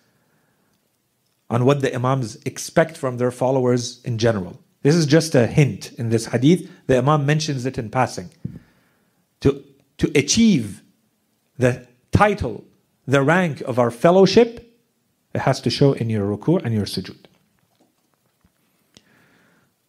on 1.51 1.65
what 1.65 1.83
the 1.83 1.95
Imams 1.95 2.37
expect 2.47 2.97
from 2.97 3.19
their 3.19 3.31
followers 3.31 4.01
in 4.05 4.19
general. 4.19 4.61
This 4.83 4.95
is 4.95 5.07
just 5.07 5.35
a 5.35 5.47
hint 5.47 5.93
in 5.93 6.09
this 6.09 6.27
hadith. 6.27 6.69
The 6.87 6.99
Imam 6.99 7.27
mentions 7.27 7.67
it 7.67 7.79
in 7.79 7.91
passing. 7.91 8.31
To, 9.41 9.63
to 9.99 10.11
achieve 10.15 10.83
the 11.59 11.87
title, 12.11 12.65
the 13.07 13.23
rank 13.23 13.61
of 13.63 13.79
our 13.79 13.91
fellowship, 13.91 14.75
it 15.35 15.43
has 15.43 15.61
to 15.63 15.71
show 15.71 15.93
in 15.93 16.11
your 16.11 16.27
ruku 16.37 16.63
and 16.65 16.75
your 16.75 16.87
sujood. 16.87 17.27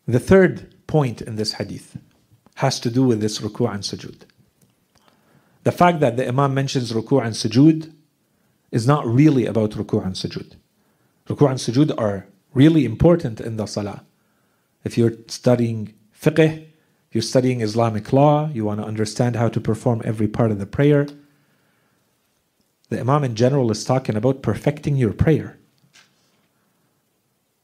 The 0.08 0.20
third 0.20 0.76
point 0.88 1.22
in 1.22 1.36
this 1.36 1.53
hadith 1.53 1.97
has 2.56 2.80
to 2.80 2.91
do 2.91 3.03
with 3.03 3.22
this 3.22 3.39
ruku 3.39 3.72
and 3.72 3.84
sujood. 3.84 4.22
The 5.64 5.72
fact 5.72 5.99
that 5.99 6.16
the 6.16 6.28
Imam 6.28 6.53
mentions 6.53 6.91
ruku 6.93 7.24
and 7.24 7.34
sujood 7.34 7.91
is 8.72 8.86
not 8.86 9.08
really 9.08 9.45
about 9.45 9.72
ruku 9.72 10.06
and 10.06 10.16
sujood. 10.16 10.56
Ruku 11.28 11.49
and 11.49 11.60
sujood 11.60 11.97
are 11.97 12.28
really 12.53 12.86
important 12.86 13.41
in 13.41 13.58
the 13.58 13.66
salah. 13.66 14.03
If 14.84 14.97
you're 14.97 15.14
studying 15.28 15.93
fiqh, 16.16 16.68
you're 17.12 17.22
studying 17.22 17.62
Islamic 17.62 18.14
law, 18.14 18.49
you 18.49 18.66
want 18.66 18.80
to 18.82 18.86
understand 18.86 19.36
how 19.36 19.49
to 19.49 19.60
perform 19.60 20.01
every 20.06 20.28
part 20.28 20.51
of 20.51 20.60
the 20.60 20.66
prayer. 20.66 21.08
The 22.89 22.99
Imam 22.99 23.24
in 23.24 23.36
general 23.36 23.72
is 23.72 23.84
talking 23.84 24.16
about 24.16 24.43
perfecting 24.43 24.95
your 24.97 25.14
prayer. 25.14 25.58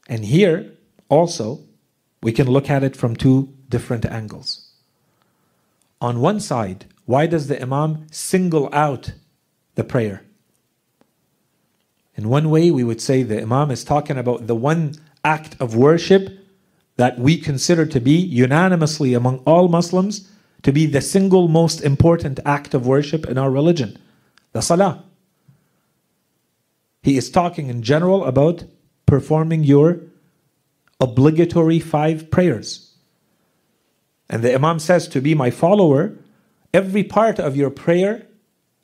And 0.08 0.24
here 0.24 0.72
also, 1.08 1.60
we 2.22 2.32
can 2.32 2.48
look 2.48 2.70
at 2.70 2.84
it 2.84 2.96
from 2.96 3.16
two 3.16 3.52
different 3.68 4.04
angles. 4.06 4.68
On 6.00 6.20
one 6.20 6.40
side, 6.40 6.86
why 7.04 7.26
does 7.26 7.48
the 7.48 7.60
Imam 7.60 8.06
single 8.10 8.68
out 8.72 9.12
the 9.74 9.84
prayer? 9.84 10.24
In 12.14 12.28
one 12.28 12.50
way, 12.50 12.70
we 12.70 12.84
would 12.84 13.00
say 13.00 13.22
the 13.22 13.42
Imam 13.42 13.70
is 13.70 13.84
talking 13.84 14.18
about 14.18 14.46
the 14.46 14.54
one 14.54 14.94
act 15.24 15.56
of 15.60 15.74
worship 15.74 16.28
that 16.96 17.18
we 17.18 17.38
consider 17.38 17.86
to 17.86 18.00
be 18.00 18.16
unanimously 18.16 19.14
among 19.14 19.38
all 19.38 19.68
Muslims 19.68 20.28
to 20.62 20.72
be 20.72 20.86
the 20.86 21.00
single 21.00 21.48
most 21.48 21.80
important 21.80 22.38
act 22.44 22.74
of 22.74 22.86
worship 22.86 23.26
in 23.26 23.38
our 23.38 23.50
religion 23.50 23.98
the 24.52 24.60
Salah. 24.60 25.02
He 27.02 27.16
is 27.16 27.30
talking 27.30 27.68
in 27.68 27.82
general 27.82 28.24
about 28.24 28.64
performing 29.06 29.64
your 29.64 30.00
obligatory 31.00 31.80
five 31.80 32.30
prayers. 32.30 32.94
And 34.28 34.42
the 34.42 34.54
Imam 34.54 34.78
says 34.78 35.08
to 35.08 35.20
be 35.20 35.34
my 35.34 35.50
follower, 35.50 36.16
every 36.72 37.04
part 37.04 37.38
of 37.38 37.56
your 37.56 37.70
prayer 37.70 38.26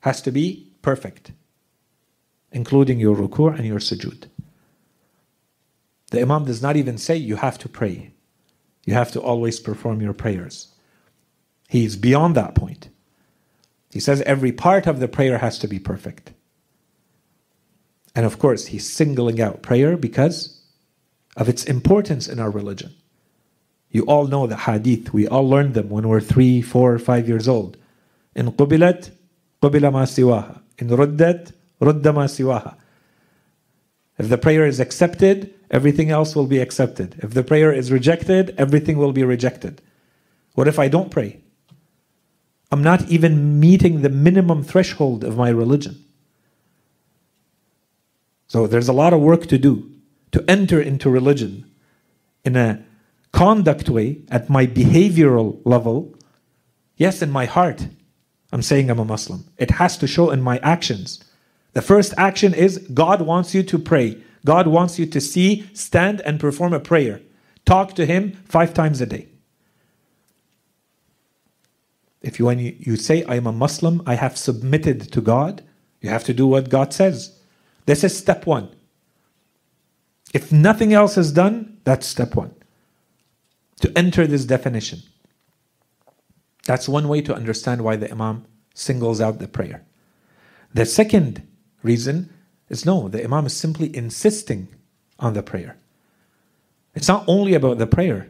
has 0.01 0.21
to 0.21 0.31
be 0.31 0.71
perfect 0.81 1.31
including 2.51 2.99
your 2.99 3.15
ruku' 3.15 3.55
and 3.55 3.65
your 3.65 3.79
sujood. 3.79 4.25
The 6.11 6.21
Imam 6.21 6.45
does 6.45 6.61
not 6.61 6.75
even 6.75 6.97
say 6.97 7.15
you 7.15 7.35
have 7.35 7.57
to 7.59 7.69
pray. 7.69 8.11
You 8.85 8.93
have 8.93 9.11
to 9.11 9.21
always 9.21 9.59
perform 9.59 10.01
your 10.01 10.13
prayers. 10.13 10.69
He 11.67 11.85
is 11.85 11.95
beyond 11.95 12.35
that 12.35 12.55
point. 12.55 12.89
He 13.91 13.99
says 13.99 14.21
every 14.23 14.51
part 14.51 14.87
of 14.87 14.99
the 14.99 15.07
prayer 15.07 15.37
has 15.37 15.59
to 15.59 15.67
be 15.67 15.79
perfect. 15.79 16.33
And 18.15 18.25
of 18.25 18.39
course, 18.39 18.67
he's 18.67 18.91
singling 18.91 19.39
out 19.39 19.61
prayer 19.61 19.95
because 19.95 20.58
of 21.39 21.49
its 21.49 21.63
importance 21.63 22.27
in 22.27 22.37
our 22.37 22.51
religion. 22.51 22.93
You 23.89 24.03
all 24.03 24.27
know 24.27 24.45
the 24.45 24.57
hadith. 24.57 25.13
We 25.13 25.27
all 25.27 25.49
learned 25.49 25.73
them 25.73 25.89
when 25.89 26.07
we're 26.07 26.19
three, 26.19 26.61
four, 26.61 26.99
five 26.99 27.27
years 27.27 27.47
old. 27.47 27.77
In 28.35 28.51
qubilat, 28.51 29.09
qubila 29.63 29.91
ma 29.91 30.03
siwaha. 30.03 30.61
In 30.77 30.89
ruddat, 30.89 31.53
Ruddama 31.81 32.27
siwaha. 32.27 32.75
If 34.17 34.27
the 34.27 34.37
prayer 34.37 34.65
is 34.65 34.81
accepted, 34.81 35.53
everything 35.71 36.11
else 36.11 36.35
will 36.35 36.45
be 36.45 36.59
accepted. 36.59 37.15
If 37.19 37.33
the 37.33 37.43
prayer 37.43 37.71
is 37.71 37.89
rejected, 37.89 38.53
everything 38.57 38.97
will 38.97 39.13
be 39.13 39.23
rejected. 39.23 39.81
What 40.55 40.67
if 40.67 40.77
I 40.77 40.89
don't 40.89 41.09
pray? 41.09 41.39
I'm 42.69 42.83
not 42.83 43.09
even 43.09 43.59
meeting 43.61 44.01
the 44.01 44.09
minimum 44.09 44.63
threshold 44.63 45.23
of 45.23 45.37
my 45.37 45.49
religion. 45.49 46.03
So 48.47 48.67
there's 48.67 48.89
a 48.89 48.93
lot 48.93 49.13
of 49.13 49.21
work 49.21 49.47
to 49.47 49.57
do 49.57 49.89
to 50.31 50.43
enter 50.47 50.81
into 50.81 51.09
religion 51.09 51.69
in 52.43 52.55
a 52.55 52.83
conduct 53.31 53.89
way, 53.89 54.21
at 54.29 54.49
my 54.49 54.65
behavioral 54.65 55.61
level. 55.65 56.15
Yes, 56.97 57.21
in 57.21 57.31
my 57.31 57.45
heart, 57.45 57.87
I'm 58.51 58.61
saying 58.61 58.89
I'm 58.89 58.99
a 58.99 59.05
Muslim. 59.05 59.45
It 59.57 59.71
has 59.71 59.97
to 59.97 60.07
show 60.07 60.31
in 60.31 60.41
my 60.41 60.57
actions. 60.59 61.23
The 61.73 61.81
first 61.81 62.13
action 62.17 62.53
is 62.53 62.79
God 62.93 63.21
wants 63.21 63.53
you 63.53 63.63
to 63.63 63.77
pray. 63.77 64.17
God 64.45 64.67
wants 64.67 64.97
you 64.97 65.05
to 65.05 65.21
see, 65.21 65.69
stand, 65.73 66.21
and 66.21 66.39
perform 66.39 66.73
a 66.73 66.79
prayer. 66.79 67.21
Talk 67.65 67.93
to 67.95 68.05
Him 68.05 68.33
five 68.45 68.73
times 68.73 69.01
a 69.01 69.05
day. 69.05 69.27
If 72.21 72.39
you, 72.39 72.45
when 72.45 72.59
you, 72.59 72.75
you 72.79 72.95
say, 72.95 73.23
I 73.23 73.35
am 73.35 73.47
a 73.47 73.51
Muslim, 73.51 74.01
I 74.05 74.15
have 74.15 74.37
submitted 74.37 75.11
to 75.11 75.21
God, 75.21 75.63
you 76.01 76.09
have 76.09 76.23
to 76.25 76.33
do 76.33 76.47
what 76.47 76.69
God 76.69 76.93
says. 76.93 77.39
This 77.85 78.03
is 78.03 78.17
step 78.17 78.45
one. 78.45 78.69
If 80.33 80.51
nothing 80.51 80.93
else 80.93 81.17
is 81.17 81.31
done, 81.31 81.77
that's 81.83 82.05
step 82.05 82.35
one. 82.35 82.53
To 83.81 83.97
enter 83.97 84.27
this 84.27 84.45
definition. 84.45 84.99
That's 86.65 86.87
one 86.87 87.07
way 87.07 87.21
to 87.21 87.33
understand 87.33 87.81
why 87.81 87.95
the 87.95 88.11
Imam 88.11 88.45
singles 88.73 89.19
out 89.19 89.39
the 89.39 89.47
prayer. 89.47 89.85
The 90.73 90.85
second 90.85 91.47
reason 91.81 92.31
is 92.69 92.85
no, 92.85 93.07
the 93.07 93.23
Imam 93.23 93.45
is 93.45 93.55
simply 93.55 93.95
insisting 93.95 94.67
on 95.17 95.33
the 95.33 95.41
prayer. 95.41 95.77
It's 96.93 97.07
not 97.07 97.23
only 97.27 97.53
about 97.53 97.77
the 97.77 97.87
prayer. 97.87 98.29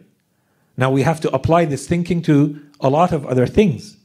Now 0.77 0.91
we 0.91 1.01
have 1.01 1.19
to 1.21 1.33
apply 1.33 1.65
this 1.65 1.87
thinking 1.87 2.21
to 2.23 2.61
a 2.79 2.89
lot 2.89 3.11
of 3.11 3.25
other 3.25 3.45
things. 3.45 3.97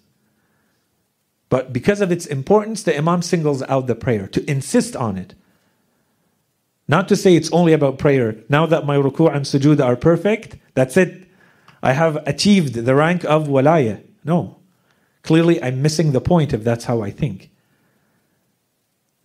But 1.49 1.73
because 1.73 2.01
of 2.01 2.11
its 2.11 2.27
importance, 2.27 2.83
the 2.83 2.97
Imam 2.97 3.23
singles 3.23 3.63
out 3.63 3.87
the 3.87 3.95
prayer 3.95 4.27
to 4.29 4.51
insist 4.51 4.97
on 4.97 5.17
it. 5.17 5.35
Not 6.87 7.09
to 7.09 7.17
say 7.17 7.35
it's 7.35 7.53
only 7.53 7.73
about 7.73 7.99
prayer. 7.99 8.37
Now 8.49 8.67
that 8.67 8.87
my 8.87 8.97
ruku' 8.97 9.35
and 9.35 9.45
sujood 9.45 9.83
are 9.83 9.97
perfect, 9.97 10.57
that's 10.75 10.97
it. 10.97 11.27
I 11.83 11.93
have 11.93 12.17
achieved 12.27 12.75
the 12.75 12.95
rank 12.95 13.25
of 13.25 13.49
walaya. 13.49 14.03
No. 14.25 14.57
Clearly, 15.23 15.63
I'm 15.63 15.83
missing 15.83 16.13
the 16.13 16.21
point 16.21 16.53
if 16.53 16.65
that's 16.65 16.85
how 16.85 17.03
I 17.03 17.11
think. 17.11 17.51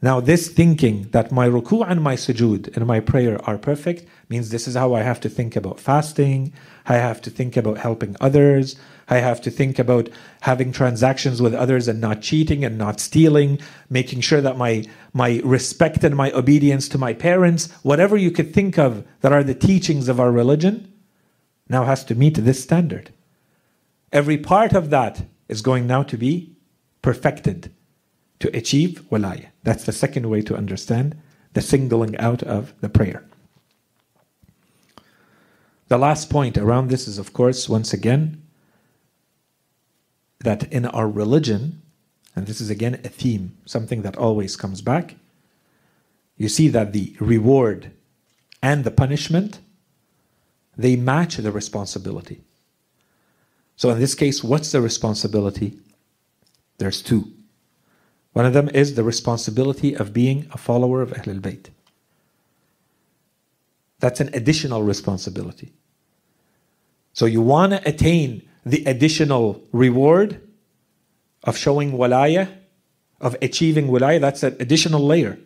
Now, 0.01 0.21
this 0.21 0.47
thinking 0.47 1.09
that 1.11 1.31
my 1.31 1.49
ruku 1.49 1.85
and 1.85 2.01
my 2.01 2.15
sujood 2.15 2.75
and 2.75 2.87
my 2.87 3.01
prayer 3.01 3.37
are 3.45 3.57
perfect 3.57 4.05
means 4.29 4.49
this 4.49 4.65
is 4.65 4.75
how 4.75 4.93
I 4.93 5.01
have 5.01 5.19
to 5.21 5.29
think 5.29 5.57
about 5.57 5.79
fasting. 5.79 6.53
I 6.85 6.95
have 6.95 7.21
to 7.23 7.29
think 7.29 7.57
about 7.57 7.79
helping 7.79 8.15
others. 8.21 8.77
I 9.09 9.17
have 9.17 9.41
to 9.41 9.51
think 9.51 9.79
about 9.79 10.09
having 10.41 10.71
transactions 10.71 11.41
with 11.41 11.53
others 11.53 11.87
and 11.87 11.99
not 11.99 12.21
cheating 12.21 12.63
and 12.63 12.77
not 12.77 12.99
stealing, 12.99 13.59
making 13.89 14.21
sure 14.21 14.41
that 14.41 14.57
my, 14.57 14.85
my 15.13 15.41
respect 15.43 16.03
and 16.03 16.15
my 16.15 16.31
obedience 16.31 16.87
to 16.89 16.97
my 16.97 17.13
parents, 17.13 17.71
whatever 17.81 18.15
you 18.15 18.29
could 18.29 18.53
think 18.53 18.77
of 18.77 19.03
that 19.21 19.33
are 19.33 19.43
the 19.43 19.55
teachings 19.55 20.07
of 20.07 20.19
our 20.19 20.31
religion, 20.31 20.93
now 21.67 21.85
has 21.85 22.03
to 22.05 22.15
meet 22.15 22.35
this 22.35 22.61
standard. 22.61 23.11
Every 24.11 24.37
part 24.37 24.73
of 24.73 24.89
that 24.91 25.25
is 25.47 25.61
going 25.61 25.87
now 25.87 26.03
to 26.03 26.17
be 26.17 26.55
perfected 27.01 27.71
to 28.39 28.55
achieve 28.55 29.03
walaya. 29.11 29.47
That's 29.63 29.83
the 29.83 29.91
second 29.91 30.29
way 30.29 30.41
to 30.43 30.55
understand 30.55 31.19
the 31.53 31.61
singling 31.61 32.15
out 32.17 32.43
of 32.43 32.73
the 32.81 32.89
prayer. 32.89 33.25
The 35.87 35.97
last 35.97 36.29
point 36.29 36.57
around 36.57 36.89
this 36.89 37.07
is, 37.07 37.17
of 37.17 37.33
course, 37.33 37.67
once 37.67 37.93
again, 37.93 38.43
that 40.39 40.71
in 40.71 40.85
our 40.85 41.09
religion, 41.09 41.81
and 42.35 42.47
this 42.47 42.61
is 42.61 42.69
again 42.69 42.95
a 43.03 43.09
theme, 43.09 43.57
something 43.65 44.01
that 44.03 44.15
always 44.17 44.55
comes 44.55 44.81
back, 44.81 45.15
you 46.37 46.47
see 46.47 46.69
that 46.69 46.93
the 46.93 47.15
reward 47.19 47.91
and 48.61 48.83
the 48.83 48.91
punishment 48.91 49.59
they 50.79 50.95
match 50.95 51.35
the 51.35 51.51
responsibility. 51.51 52.39
So 53.75 53.89
in 53.89 53.99
this 53.99 54.15
case, 54.15 54.41
what's 54.41 54.71
the 54.71 54.79
responsibility? 54.79 55.77
There's 56.77 57.01
two. 57.01 57.33
One 58.31 58.45
of 58.45 58.53
them 58.53 58.69
is 58.69 58.95
the 58.95 59.03
responsibility 59.03 59.93
of 59.93 60.13
being 60.13 60.47
a 60.53 60.57
follower 60.57 61.01
of 61.01 61.11
Ahlul 61.11 61.41
Bayt. 61.41 61.67
That's 63.99 64.21
an 64.21 64.29
additional 64.33 64.81
responsibility. 64.83 65.73
So 67.11 67.25
you 67.25 67.41
want 67.41 67.73
to 67.73 67.85
attain 67.85 68.47
the 68.69 68.83
additional 68.85 69.61
reward 69.71 70.41
of 71.43 71.57
showing 71.57 71.93
walaya, 71.93 72.49
of 73.21 73.35
achieving 73.41 73.87
walaya, 73.87 74.19
that's 74.19 74.43
an 74.43 74.55
additional 74.59 75.05
layer. 75.05 75.37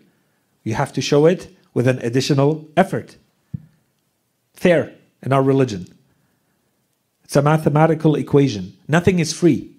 You 0.63 0.75
have 0.75 0.93
to 0.93 1.01
show 1.01 1.25
it 1.25 1.55
with 1.73 1.87
an 1.87 1.99
additional 1.99 2.67
effort. 2.75 3.17
There, 4.61 4.93
in 5.21 5.33
our 5.33 5.41
religion. 5.41 5.87
It's 7.23 7.35
a 7.35 7.41
mathematical 7.41 8.15
equation. 8.15 8.77
Nothing 8.87 9.19
is 9.19 9.33
free. 9.33 9.71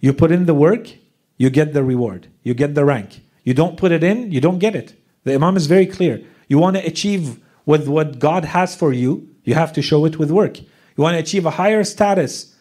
You 0.00 0.12
put 0.12 0.30
in 0.30 0.46
the 0.46 0.54
work, 0.54 0.92
you 1.38 1.50
get 1.50 1.72
the 1.72 1.82
reward, 1.82 2.28
you 2.42 2.54
get 2.54 2.74
the 2.74 2.84
rank. 2.84 3.22
You 3.42 3.54
don't 3.54 3.76
put 3.76 3.90
it 3.90 4.04
in, 4.04 4.30
you 4.30 4.40
don't 4.40 4.58
get 4.58 4.76
it. 4.76 4.94
The 5.24 5.34
Imam 5.34 5.56
is 5.56 5.66
very 5.66 5.86
clear. 5.86 6.22
You 6.48 6.58
want 6.58 6.76
to 6.76 6.86
achieve 6.86 7.40
with 7.66 7.88
what 7.88 8.18
God 8.18 8.44
has 8.44 8.76
for 8.76 8.92
you, 8.92 9.28
you 9.44 9.54
have 9.54 9.72
to 9.72 9.82
show 9.82 10.04
it 10.04 10.18
with 10.18 10.30
work. 10.30 10.58
You 10.96 11.02
want 11.02 11.14
to 11.14 11.20
achieve 11.20 11.46
a 11.46 11.50
higher 11.50 11.84
status 11.84 12.54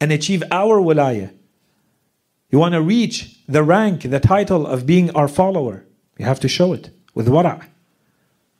and 0.00 0.12
achieve 0.12 0.42
our 0.50 0.80
wilayah. 0.80 1.32
You 2.50 2.58
want 2.58 2.74
to 2.74 2.82
reach 2.82 3.38
the 3.46 3.62
rank, 3.62 4.02
the 4.02 4.20
title 4.20 4.66
of 4.66 4.86
being 4.86 5.10
our 5.12 5.28
follower. 5.28 5.84
You 6.18 6.24
have 6.24 6.40
to 6.40 6.48
show 6.48 6.72
it 6.72 6.90
with 7.14 7.28
wara'. 7.28 7.64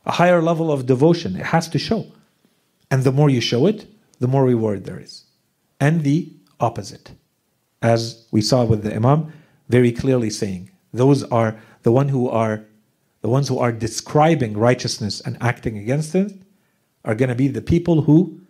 A 0.05 0.11
higher 0.11 0.41
level 0.41 0.71
of 0.71 0.85
devotion. 0.85 1.35
It 1.35 1.47
has 1.47 1.67
to 1.69 1.79
show. 1.79 2.05
And 2.89 3.03
the 3.03 3.11
more 3.11 3.29
you 3.29 3.41
show 3.41 3.67
it, 3.67 3.85
the 4.19 4.27
more 4.27 4.45
reward 4.45 4.85
there 4.85 4.99
is. 4.99 5.25
And 5.79 6.03
the 6.03 6.31
opposite. 6.59 7.11
As 7.81 8.25
we 8.31 8.41
saw 8.41 8.63
with 8.63 8.83
the 8.83 8.95
Imam, 8.95 9.33
very 9.69 9.91
clearly 9.91 10.29
saying, 10.29 10.71
those 10.93 11.23
are 11.23 11.59
the 11.83 11.91
one 11.91 12.09
who 12.09 12.29
are 12.29 12.65
the 13.21 13.29
ones 13.29 13.47
who 13.47 13.59
are 13.59 13.71
describing 13.71 14.57
righteousness 14.57 15.21
and 15.21 15.37
acting 15.41 15.77
against 15.77 16.15
it 16.15 16.33
are 17.05 17.13
going 17.13 17.29
to 17.29 17.35
be 17.35 17.47
the 17.47 17.61
people 17.61 18.01
who 18.01 18.40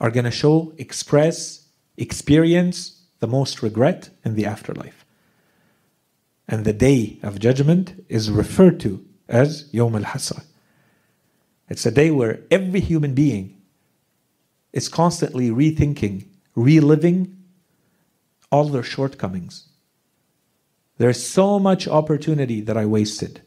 are 0.00 0.10
going 0.10 0.24
to 0.24 0.30
show, 0.30 0.72
express, 0.78 1.66
experience 1.96 3.02
the 3.20 3.26
most 3.26 3.62
regret 3.62 4.10
in 4.24 4.34
the 4.34 4.46
afterlife. 4.46 5.04
And 6.46 6.64
the 6.64 6.72
day 6.72 7.18
of 7.22 7.38
judgment 7.38 8.04
is 8.08 8.30
referred 8.30 8.80
to 8.80 9.04
as 9.28 9.68
Yom 9.72 9.94
al 9.94 10.02
Hasra. 10.02 10.44
It's 11.68 11.86
a 11.86 11.90
day 11.90 12.10
where 12.10 12.40
every 12.50 12.80
human 12.80 13.14
being 13.14 13.62
is 14.72 14.88
constantly 14.88 15.50
rethinking, 15.50 16.26
reliving 16.54 17.36
all 18.50 18.64
their 18.64 18.82
shortcomings. 18.82 19.68
There's 20.98 21.24
so 21.24 21.58
much 21.58 21.88
opportunity 21.88 22.60
that 22.60 22.76
I 22.76 22.86
wasted, 22.86 23.40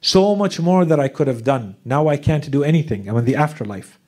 so 0.00 0.36
much 0.36 0.60
more 0.60 0.84
that 0.84 1.00
I 1.00 1.08
could 1.08 1.26
have 1.26 1.42
done. 1.42 1.76
Now 1.84 2.08
I 2.08 2.16
can't 2.16 2.50
do 2.50 2.62
anything. 2.62 3.08
I'm 3.08 3.16
in 3.16 3.24
the 3.24 3.36
afterlife. 3.36 3.98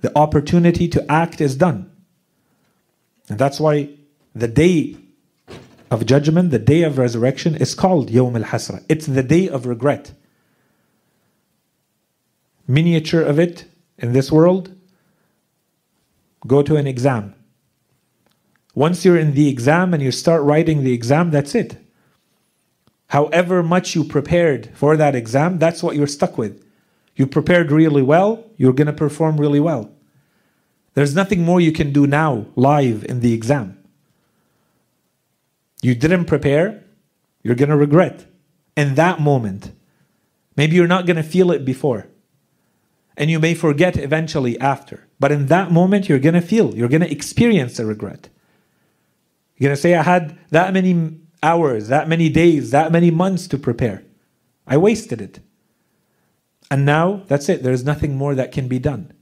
The 0.00 0.16
opportunity 0.16 0.88
to 0.88 1.10
act 1.10 1.40
is 1.40 1.56
done. 1.56 1.90
And 3.28 3.38
that's 3.38 3.58
why 3.58 3.90
the 4.34 4.48
day 4.48 4.96
of 5.90 6.06
judgment, 6.06 6.50
the 6.50 6.58
day 6.58 6.82
of 6.82 6.98
resurrection, 6.98 7.56
is 7.56 7.74
called 7.74 8.10
Yawm 8.10 8.36
al 8.36 8.44
Hasra. 8.50 8.84
It's 8.88 9.06
the 9.06 9.22
day 9.22 9.48
of 9.48 9.66
regret 9.66 10.12
miniature 12.66 13.22
of 13.22 13.38
it 13.38 13.64
in 13.98 14.12
this 14.12 14.30
world, 14.30 14.74
go 16.46 16.62
to 16.62 16.76
an 16.76 16.86
exam. 16.86 17.34
Once 18.74 19.04
you're 19.04 19.18
in 19.18 19.34
the 19.34 19.48
exam 19.48 19.94
and 19.94 20.02
you 20.02 20.12
start 20.12 20.42
writing 20.42 20.82
the 20.82 20.92
exam, 20.92 21.30
that's 21.30 21.54
it. 21.54 21.78
However 23.08 23.62
much 23.62 23.94
you 23.94 24.04
prepared 24.04 24.70
for 24.74 24.96
that 24.96 25.14
exam, 25.14 25.58
that's 25.58 25.82
what 25.82 25.96
you're 25.96 26.06
stuck 26.06 26.36
with. 26.36 26.62
You 27.16 27.26
prepared 27.26 27.72
really 27.72 28.02
well, 28.02 28.44
you're 28.56 28.72
going 28.72 28.86
to 28.86 28.92
perform 28.92 29.38
really 29.38 29.60
well. 29.60 29.90
There's 30.94 31.14
nothing 31.14 31.42
more 31.42 31.60
you 31.60 31.72
can 31.72 31.92
do 31.92 32.06
now, 32.06 32.46
live 32.54 33.04
in 33.04 33.20
the 33.20 33.32
exam. 33.32 33.78
You 35.82 35.94
didn't 35.94 36.26
prepare, 36.26 36.84
you're 37.42 37.54
going 37.54 37.70
to 37.70 37.76
regret 37.76 38.26
in 38.76 38.94
that 38.94 39.20
moment. 39.20 39.72
Maybe 40.56 40.76
you're 40.76 40.86
not 40.86 41.06
going 41.06 41.16
to 41.16 41.22
feel 41.22 41.50
it 41.50 41.64
before 41.64 42.06
and 43.16 43.30
you 43.30 43.38
may 43.38 43.54
forget 43.54 43.96
eventually 43.96 44.58
after. 44.60 45.06
But 45.18 45.32
in 45.32 45.46
that 45.46 45.72
moment, 45.72 46.08
you're 46.08 46.18
going 46.18 46.34
to 46.34 46.40
feel, 46.40 46.74
you're 46.74 46.88
going 46.88 47.00
to 47.00 47.10
experience 47.10 47.78
the 47.78 47.86
regret. 47.86 48.28
You're 49.56 49.68
going 49.68 49.76
to 49.76 49.80
say, 49.80 49.94
I 49.94 50.02
had 50.02 50.38
that 50.50 50.72
many 50.74 51.18
hours, 51.42 51.88
that 51.88 52.08
many 52.08 52.28
days, 52.28 52.70
that 52.72 52.92
many 52.92 53.10
months 53.10 53.46
to 53.48 53.58
prepare. 53.58 54.04
I 54.66 54.76
wasted 54.76 55.22
it. 55.22 55.40
And 56.70 56.84
now, 56.84 57.22
that's 57.28 57.48
it. 57.48 57.62
There's 57.62 57.84
nothing 57.84 58.16
more 58.16 58.34
that 58.34 58.52
can 58.52 58.68
be 58.68 58.78
done. 58.78 59.12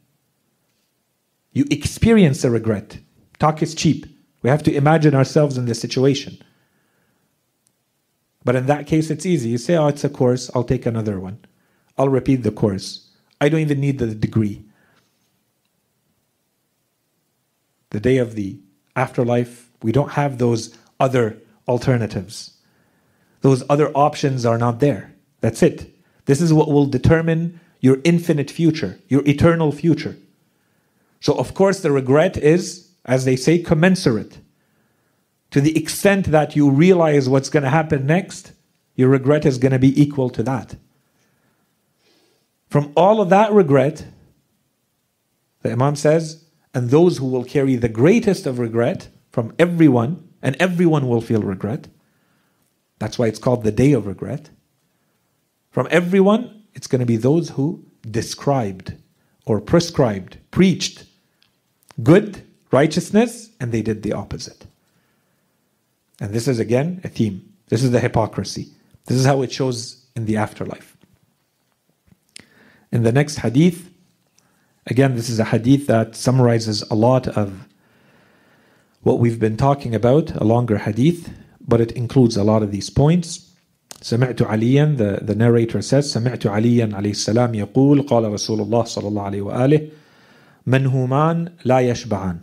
You 1.52 1.64
experience 1.70 2.42
the 2.42 2.50
regret. 2.50 2.98
Talk 3.38 3.62
is 3.62 3.74
cheap. 3.74 4.06
We 4.42 4.50
have 4.50 4.62
to 4.64 4.74
imagine 4.74 5.14
ourselves 5.14 5.56
in 5.56 5.66
this 5.66 5.80
situation. 5.80 6.38
But 8.44 8.56
in 8.56 8.66
that 8.66 8.86
case, 8.86 9.10
it's 9.10 9.24
easy. 9.24 9.50
You 9.50 9.58
say, 9.58 9.76
oh, 9.76 9.86
it's 9.86 10.04
a 10.04 10.08
course, 10.08 10.50
I'll 10.54 10.64
take 10.64 10.84
another 10.84 11.18
one. 11.18 11.38
I'll 11.96 12.08
repeat 12.08 12.42
the 12.42 12.50
course. 12.50 13.08
I 13.40 13.48
don't 13.48 13.60
even 13.60 13.80
need 13.80 13.98
the 13.98 14.14
degree. 14.14 14.64
The 17.90 18.00
day 18.00 18.18
of 18.18 18.34
the 18.34 18.58
afterlife, 18.96 19.70
we 19.82 19.92
don't 19.92 20.12
have 20.12 20.38
those 20.38 20.76
other 20.98 21.38
alternatives. 21.68 22.58
Those 23.40 23.62
other 23.70 23.90
options 23.92 24.44
are 24.44 24.58
not 24.58 24.80
there. 24.80 25.14
That's 25.40 25.62
it. 25.62 25.93
This 26.26 26.40
is 26.40 26.52
what 26.52 26.68
will 26.68 26.86
determine 26.86 27.60
your 27.80 27.98
infinite 28.04 28.50
future, 28.50 28.98
your 29.08 29.22
eternal 29.26 29.72
future. 29.72 30.16
So, 31.20 31.34
of 31.34 31.54
course, 31.54 31.80
the 31.80 31.92
regret 31.92 32.36
is, 32.36 32.90
as 33.04 33.24
they 33.24 33.36
say, 33.36 33.58
commensurate. 33.58 34.38
To 35.50 35.60
the 35.60 35.76
extent 35.76 36.26
that 36.26 36.56
you 36.56 36.70
realize 36.70 37.28
what's 37.28 37.50
going 37.50 37.62
to 37.62 37.70
happen 37.70 38.06
next, 38.06 38.52
your 38.96 39.08
regret 39.08 39.44
is 39.44 39.58
going 39.58 39.72
to 39.72 39.78
be 39.78 40.00
equal 40.00 40.30
to 40.30 40.42
that. 40.42 40.76
From 42.68 42.92
all 42.96 43.20
of 43.20 43.28
that 43.28 43.52
regret, 43.52 44.06
the 45.62 45.72
Imam 45.72 45.96
says, 45.96 46.44
and 46.74 46.90
those 46.90 47.18
who 47.18 47.26
will 47.26 47.44
carry 47.44 47.76
the 47.76 47.88
greatest 47.88 48.46
of 48.46 48.58
regret 48.58 49.08
from 49.30 49.54
everyone, 49.58 50.28
and 50.42 50.56
everyone 50.58 51.08
will 51.08 51.20
feel 51.20 51.40
regret. 51.40 51.88
That's 52.98 53.18
why 53.18 53.26
it's 53.26 53.38
called 53.38 53.62
the 53.62 53.72
day 53.72 53.92
of 53.92 54.06
regret. 54.06 54.50
From 55.74 55.88
everyone, 55.90 56.62
it's 56.74 56.86
going 56.86 57.00
to 57.00 57.06
be 57.06 57.16
those 57.16 57.48
who 57.48 57.84
described 58.08 58.94
or 59.44 59.60
prescribed, 59.60 60.38
preached 60.52 61.04
good, 62.00 62.46
righteousness, 62.70 63.50
and 63.58 63.72
they 63.72 63.82
did 63.82 64.04
the 64.04 64.12
opposite. 64.12 64.66
And 66.20 66.32
this 66.32 66.46
is 66.46 66.60
again 66.60 67.00
a 67.02 67.08
theme. 67.08 67.52
This 67.70 67.82
is 67.82 67.90
the 67.90 67.98
hypocrisy. 67.98 68.68
This 69.06 69.18
is 69.18 69.26
how 69.26 69.42
it 69.42 69.50
shows 69.50 70.06
in 70.14 70.26
the 70.26 70.36
afterlife. 70.36 70.96
In 72.92 73.02
the 73.02 73.10
next 73.10 73.38
hadith, 73.38 73.90
again, 74.86 75.16
this 75.16 75.28
is 75.28 75.40
a 75.40 75.44
hadith 75.44 75.88
that 75.88 76.14
summarizes 76.14 76.82
a 76.82 76.94
lot 76.94 77.26
of 77.26 77.66
what 79.02 79.18
we've 79.18 79.40
been 79.40 79.56
talking 79.56 79.92
about, 79.92 80.30
a 80.36 80.44
longer 80.44 80.78
hadith, 80.78 81.30
but 81.60 81.80
it 81.80 81.90
includes 81.92 82.36
a 82.36 82.44
lot 82.44 82.62
of 82.62 82.70
these 82.70 82.90
points. 82.90 83.50
سمعت 84.03 84.41
عليا 84.41 84.95
the, 84.97 85.23
the 85.23 85.35
narrator 85.35 85.81
says 85.81 86.05
سمعت 86.13 86.47
عليا 86.47 86.89
عليه 86.93 87.11
السلام 87.11 87.55
يقول 87.55 88.01
قال 88.01 88.31
رسول 88.31 88.61
الله 88.61 88.83
صلى 88.83 89.07
الله 89.07 89.21
عليه 89.21 89.41
وآله 89.41 89.87
منهومان 90.67 91.49
لا 91.65 91.79
يشبعان 91.79 92.39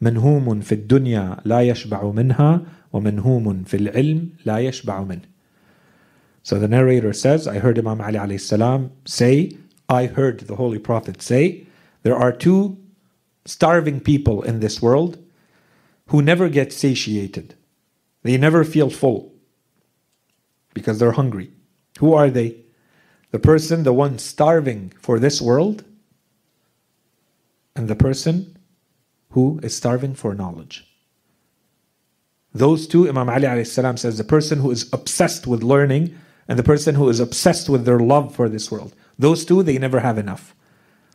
منهوم 0.00 0.60
في 0.60 0.72
الدنيا 0.72 1.36
لا 1.44 1.60
يشبع 1.60 2.10
منها 2.10 2.62
ومنهوم 2.92 3.64
في 3.64 3.76
العلم 3.76 4.28
لا 4.44 4.58
يشبع 4.58 5.04
منه 5.04 5.30
so 6.42 6.58
the 6.58 6.68
narrator 6.68 7.12
says, 7.12 7.46
I 7.46 7.58
heard 7.58 7.78
Imam 7.78 8.00
Ali 8.00 8.18
alayhi 8.18 8.40
salam 8.40 8.92
say, 9.04 9.52
I 9.88 10.06
heard 10.06 10.40
the 10.40 10.56
Holy 10.56 10.78
Prophet 10.78 11.20
say, 11.20 11.66
there 12.02 12.16
are 12.16 12.32
two 12.32 12.78
starving 13.44 14.00
people 14.00 14.42
in 14.42 14.60
this 14.60 14.80
world 14.80 15.18
who 16.08 16.22
never 16.22 16.48
get 16.48 16.72
satiated. 16.72 17.54
They 18.22 18.36
never 18.38 18.64
feel 18.64 18.88
full 18.88 19.33
because 20.74 20.98
they're 20.98 21.12
hungry. 21.12 21.50
Who 21.98 22.14
are 22.14 22.30
they? 22.30 22.56
The 23.30 23.38
person, 23.38 23.82
the 23.84 23.92
one 23.92 24.18
starving 24.18 24.92
for 25.00 25.18
this 25.18 25.40
world, 25.40 25.84
and 27.76 27.88
the 27.88 27.96
person 27.96 28.58
who 29.30 29.60
is 29.62 29.76
starving 29.76 30.14
for 30.14 30.34
knowledge. 30.34 30.86
Those 32.52 32.86
two, 32.88 33.08
Imam 33.08 33.28
Ali 33.28 33.64
salam 33.64 33.96
says, 33.96 34.18
the 34.18 34.24
person 34.24 34.60
who 34.60 34.70
is 34.70 34.92
obsessed 34.92 35.46
with 35.46 35.62
learning 35.62 36.16
and 36.48 36.58
the 36.58 36.64
person 36.64 36.96
who 36.96 37.08
is 37.08 37.20
obsessed 37.20 37.68
with 37.68 37.84
their 37.84 38.00
love 38.00 38.34
for 38.34 38.48
this 38.48 38.72
world. 38.72 38.92
Those 39.18 39.44
two, 39.44 39.62
they 39.62 39.78
never 39.78 40.00
have 40.00 40.18
enough. 40.18 40.54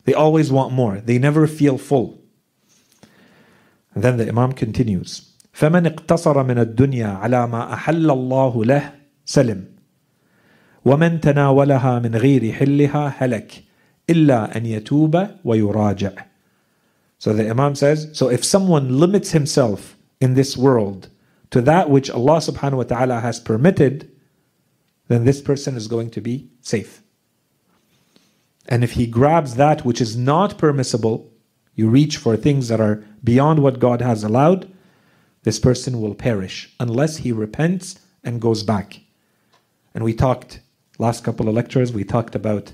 They 0.05 0.13
always 0.13 0.51
want 0.51 0.72
more. 0.72 1.01
They 1.01 1.18
never 1.18 1.45
feel 1.45 1.78
full. 1.78 2.22
And 3.93 4.03
then 4.03 4.18
the 4.18 4.30
Imam 4.30 4.53
continues. 4.53 5.32
فمن 5.53 5.86
اقتصر 5.86 6.43
من 6.43 6.57
الدنيا 6.57 7.07
على 7.07 7.47
ما 7.47 7.74
أحل 7.74 8.11
الله 8.11 8.66
له 8.66 8.93
سلم 9.30 9.66
ومن 10.86 11.22
تناولها 11.22 11.99
من 11.99 12.16
غير 12.16 12.51
حلها 12.51 13.16
هلك 13.18 13.63
إلا 14.09 14.57
أن 14.57 14.66
يتوب 14.66 15.28
ويراجع 15.43 16.11
So 17.18 17.34
the 17.34 17.49
Imam 17.49 17.76
says, 17.76 18.09
so 18.13 18.30
if 18.30 18.43
someone 18.43 18.99
limits 18.99 19.32
himself 19.32 19.95
in 20.22 20.34
this 20.36 20.55
world 20.57 21.09
to 21.49 21.61
that 21.61 21.89
which 21.89 22.09
Allah 22.09 22.38
subhanahu 22.38 22.78
wa 22.78 22.84
ta'ala 22.84 23.20
has 23.22 23.39
permitted, 23.39 24.11
then 25.07 25.26
this 25.26 25.41
person 25.41 25.76
is 25.76 25.88
going 25.88 26.09
to 26.11 26.22
be 26.22 26.49
safe. 26.61 27.01
And 28.68 28.84
if 28.84 28.91
he 28.91 29.07
grabs 29.07 29.55
that 29.55 29.86
which 29.86 30.01
is 30.01 30.18
not 30.18 30.57
permissible, 30.57 31.32
you 31.74 31.89
reach 31.89 32.18
for 32.18 32.36
things 32.36 32.68
that 32.68 32.82
are 32.82 33.03
beyond 33.24 33.59
what 33.59 33.80
God 33.80 34.01
has 34.01 34.24
allowed, 34.24 34.72
this 35.43 35.59
person 35.59 36.01
will 36.01 36.16
perish 36.16 36.74
unless 36.80 37.18
he 37.18 37.32
repents 37.32 37.99
and 38.24 38.41
goes 38.41 38.63
back. 38.63 39.01
And 39.93 40.03
we 40.03 40.13
talked 40.13 40.59
last 40.97 41.24
couple 41.24 41.47
of 41.47 41.55
lectures, 41.55 41.93
we 41.93 42.03
talked 42.03 42.36
about 42.36 42.74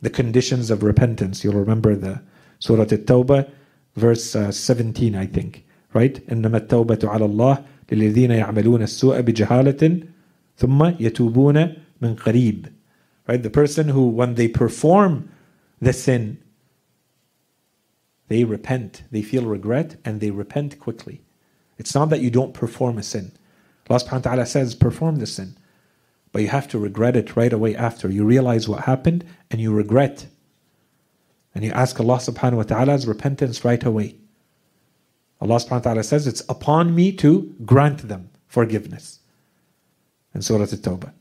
the 0.00 0.10
conditions 0.10 0.70
of 0.70 0.82
repentance. 0.82 1.42
You'll 1.42 1.54
remember 1.54 1.96
the 1.96 2.22
Surah 2.58 2.82
At-Tawbah, 2.82 3.50
verse 3.94 4.36
uh, 4.36 4.52
17, 4.52 5.14
I 5.14 5.26
think, 5.26 5.64
right? 5.94 6.14
إنما 6.28 6.68
التوبة 6.68 7.08
على 7.08 7.24
الله 7.24 7.64
للذين 7.92 8.30
يعملون 8.30 8.82
السوء 8.82 9.20
بجهالة 9.20 10.02
ثم 10.56 10.84
يتوبون 11.00 11.74
من 12.00 12.16
قريب. 12.16 12.72
Right? 13.28 13.42
The 13.42 13.50
person 13.50 13.88
who, 13.88 14.08
when 14.08 14.34
they 14.34 14.48
perform 14.48 15.30
the 15.80 15.92
sin, 15.92 16.38
they 18.28 18.44
repent, 18.44 19.02
they 19.10 19.22
feel 19.22 19.44
regret, 19.44 19.96
and 20.04 20.20
they 20.20 20.30
repent 20.30 20.78
quickly. 20.80 21.22
It's 21.78 21.94
not 21.94 22.10
that 22.10 22.20
you 22.20 22.30
don't 22.30 22.54
perform 22.54 22.98
a 22.98 23.02
sin. 23.02 23.32
Allah 23.88 24.00
subhanahu 24.00 24.12
wa 24.12 24.18
ta'ala 24.18 24.46
says, 24.46 24.74
perform 24.74 25.16
the 25.16 25.26
sin. 25.26 25.56
But 26.31 26.41
you 26.41 26.47
have 26.47 26.67
to 26.69 26.79
regret 26.79 27.15
it 27.15 27.35
right 27.35 27.51
away 27.51 27.75
after. 27.75 28.09
You 28.09 28.25
realize 28.25 28.67
what 28.67 28.85
happened 28.85 29.25
and 29.49 29.59
you 29.59 29.73
regret. 29.73 30.27
And 31.53 31.65
you 31.65 31.71
ask 31.71 31.99
Allah 31.99 32.17
subhanahu 32.17 32.57
wa 32.57 32.63
ta'ala's 32.63 33.05
repentance 33.05 33.65
right 33.65 33.83
away. 33.83 34.15
Allah 35.41 35.55
subhanahu 35.55 35.71
wa 35.71 35.79
ta'ala 35.79 36.03
says, 36.03 36.27
It's 36.27 36.41
upon 36.47 36.95
me 36.95 37.11
to 37.13 37.53
grant 37.65 38.07
them 38.07 38.29
forgiveness. 38.47 39.19
In 40.33 40.41
Surah 40.41 40.63
At-Tawbah. 40.63 41.11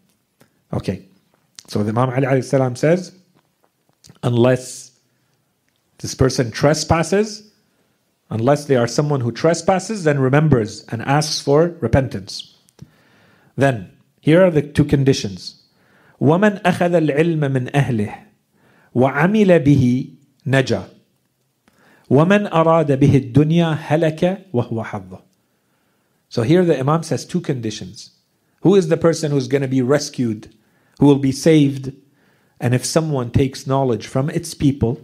Okay. 0.72 1.06
So 1.66 1.82
the 1.82 1.90
Imam 1.90 2.10
Ali 2.24 2.42
salam 2.42 2.76
says, 2.76 3.12
unless 4.22 4.92
this 5.98 6.14
person 6.14 6.50
trespasses, 6.50 7.50
Unless 8.30 8.66
they 8.66 8.76
are 8.76 8.86
someone 8.86 9.20
who 9.20 9.32
trespasses, 9.32 10.04
then 10.04 10.20
remembers 10.20 10.84
and 10.84 11.02
asks 11.02 11.40
for 11.40 11.74
repentance. 11.80 12.56
Then, 13.56 13.90
here 14.21 14.43
are 14.43 14.51
the 14.51 14.61
two 14.61 14.85
conditions. 14.85 15.61
ومن 16.19 16.61
أخذ 16.65 16.93
العلم 16.93 17.51
من 17.51 17.75
أهله 17.75 18.15
وعمل 18.95 19.59
به 19.59 20.09
نجا 20.47 20.83
ومن 22.09 22.47
أراد 22.47 22.99
به 22.99 23.17
الدنيا 23.17 23.73
هلك 23.73 24.45
وهو 24.53 24.83
حظه 24.83 25.19
So 26.29 26.41
here 26.41 26.65
the 26.65 26.79
Imam 26.79 27.03
says 27.03 27.25
two 27.25 27.39
conditions. 27.39 28.11
Who 28.61 28.75
is 28.75 28.87
the 28.87 28.97
person 28.97 29.31
who's 29.31 29.47
going 29.47 29.61
to 29.61 29.67
be 29.67 29.81
rescued, 29.81 30.53
who 30.99 31.05
will 31.05 31.19
be 31.19 31.31
saved? 31.31 31.93
And 32.59 32.73
if 32.73 32.83
someone 32.83 33.29
takes 33.31 33.67
knowledge 33.67 34.07
from 34.07 34.29
its 34.29 34.53
people, 34.53 34.99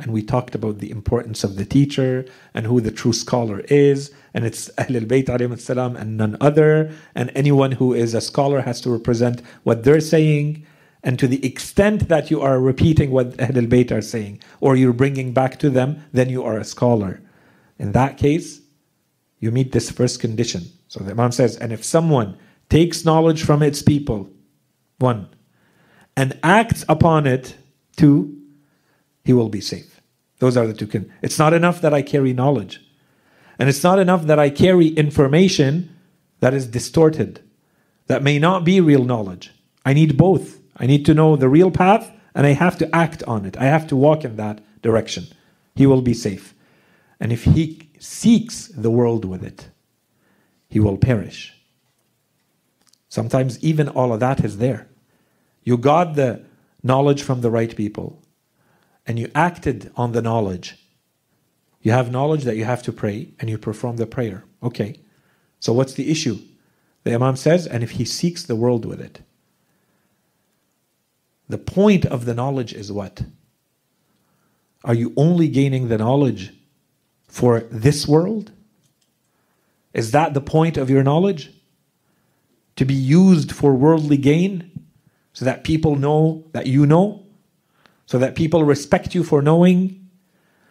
and 0.00 0.12
we 0.12 0.22
talked 0.22 0.54
about 0.54 0.78
the 0.78 0.90
importance 0.90 1.44
of 1.44 1.56
the 1.56 1.64
teacher 1.64 2.24
and 2.54 2.66
who 2.66 2.80
the 2.80 2.90
true 2.90 3.12
scholar 3.12 3.60
is, 3.68 4.12
and 4.34 4.44
it's 4.44 4.68
Ahlul 4.70 5.06
Bayt 5.06 5.60
salam 5.60 5.96
and 5.96 6.16
none 6.16 6.36
other, 6.40 6.92
and 7.14 7.30
anyone 7.34 7.72
who 7.72 7.92
is 7.92 8.14
a 8.14 8.20
scholar 8.20 8.60
has 8.60 8.80
to 8.82 8.90
represent 8.90 9.42
what 9.62 9.84
they're 9.84 10.00
saying. 10.00 10.64
And 11.02 11.18
to 11.18 11.26
the 11.26 11.44
extent 11.44 12.08
that 12.08 12.30
you 12.30 12.40
are 12.40 12.60
repeating 12.60 13.10
what 13.10 13.36
Ahlul 13.38 13.68
Bayt 13.68 13.90
are 13.90 14.02
saying, 14.02 14.40
or 14.60 14.76
you're 14.76 14.92
bringing 14.92 15.32
back 15.32 15.58
to 15.60 15.70
them, 15.70 16.04
then 16.12 16.28
you 16.28 16.44
are 16.44 16.58
a 16.58 16.64
scholar. 16.64 17.22
In 17.78 17.92
that 17.92 18.18
case, 18.18 18.60
you 19.38 19.50
meet 19.50 19.72
this 19.72 19.90
first 19.90 20.20
condition. 20.20 20.64
So 20.88 21.02
the 21.02 21.12
Imam 21.12 21.32
says, 21.32 21.56
and 21.56 21.72
if 21.72 21.82
someone 21.84 22.36
takes 22.68 23.04
knowledge 23.04 23.42
from 23.42 23.62
its 23.62 23.80
people, 23.80 24.30
one, 24.98 25.28
and 26.16 26.38
acts 26.42 26.84
upon 26.88 27.26
it, 27.26 27.56
two, 27.96 28.36
he 29.24 29.32
will 29.32 29.48
be 29.48 29.60
safe. 29.60 29.89
Those 30.40 30.56
are 30.56 30.66
the 30.66 30.74
two. 30.74 30.86
Con- 30.86 31.12
it's 31.22 31.38
not 31.38 31.54
enough 31.54 31.80
that 31.82 31.94
I 31.94 32.02
carry 32.02 32.32
knowledge. 32.32 32.80
And 33.58 33.68
it's 33.68 33.84
not 33.84 33.98
enough 33.98 34.24
that 34.24 34.38
I 34.38 34.50
carry 34.50 34.88
information 34.88 35.94
that 36.40 36.54
is 36.54 36.66
distorted, 36.66 37.42
that 38.06 38.22
may 38.22 38.38
not 38.38 38.64
be 38.64 38.80
real 38.80 39.04
knowledge. 39.04 39.52
I 39.84 39.92
need 39.92 40.16
both. 40.16 40.58
I 40.76 40.86
need 40.86 41.04
to 41.06 41.14
know 41.14 41.36
the 41.36 41.48
real 41.48 41.70
path 41.70 42.10
and 42.34 42.46
I 42.46 42.52
have 42.52 42.78
to 42.78 42.94
act 42.94 43.22
on 43.24 43.44
it. 43.44 43.56
I 43.58 43.64
have 43.64 43.86
to 43.88 43.96
walk 43.96 44.24
in 44.24 44.36
that 44.36 44.60
direction. 44.82 45.26
He 45.74 45.86
will 45.86 46.00
be 46.00 46.14
safe. 46.14 46.54
And 47.20 47.32
if 47.32 47.44
he 47.44 47.90
seeks 47.98 48.68
the 48.68 48.90
world 48.90 49.26
with 49.26 49.44
it, 49.44 49.68
he 50.68 50.80
will 50.80 50.96
perish. 50.96 51.54
Sometimes 53.10 53.62
even 53.62 53.88
all 53.88 54.12
of 54.12 54.20
that 54.20 54.42
is 54.42 54.56
there. 54.56 54.88
You 55.64 55.76
got 55.76 56.14
the 56.14 56.42
knowledge 56.82 57.22
from 57.22 57.42
the 57.42 57.50
right 57.50 57.76
people 57.76 58.22
and 59.10 59.18
you 59.18 59.28
acted 59.34 59.90
on 59.96 60.12
the 60.12 60.22
knowledge. 60.22 60.78
You 61.82 61.90
have 61.90 62.12
knowledge 62.12 62.44
that 62.44 62.54
you 62.54 62.64
have 62.64 62.84
to 62.84 62.92
pray 62.92 63.34
and 63.40 63.50
you 63.50 63.58
perform 63.58 63.96
the 63.96 64.06
prayer. 64.06 64.44
Okay. 64.62 65.00
So 65.58 65.72
what's 65.72 65.94
the 65.94 66.12
issue? 66.12 66.38
The 67.02 67.14
Imam 67.14 67.34
says, 67.34 67.66
and 67.66 67.82
if 67.82 67.90
he 67.90 68.04
seeks 68.04 68.44
the 68.44 68.54
world 68.54 68.84
with 68.84 69.00
it. 69.00 69.22
The 71.48 71.58
point 71.58 72.06
of 72.06 72.24
the 72.24 72.34
knowledge 72.34 72.72
is 72.72 72.92
what? 72.92 73.24
Are 74.84 74.94
you 74.94 75.12
only 75.16 75.48
gaining 75.48 75.88
the 75.88 75.98
knowledge 75.98 76.54
for 77.26 77.58
this 77.68 78.06
world? 78.06 78.52
Is 79.92 80.12
that 80.12 80.34
the 80.34 80.40
point 80.40 80.76
of 80.76 80.88
your 80.88 81.02
knowledge? 81.02 81.52
To 82.76 82.84
be 82.84 82.94
used 82.94 83.50
for 83.50 83.74
worldly 83.74 84.18
gain? 84.18 84.70
So 85.32 85.44
that 85.46 85.64
people 85.64 85.96
know 85.96 86.44
that 86.52 86.68
you 86.68 86.86
know? 86.86 87.26
So 88.10 88.18
that 88.18 88.34
people 88.34 88.64
respect 88.64 89.14
you 89.14 89.22
for 89.22 89.40
knowing, 89.40 90.04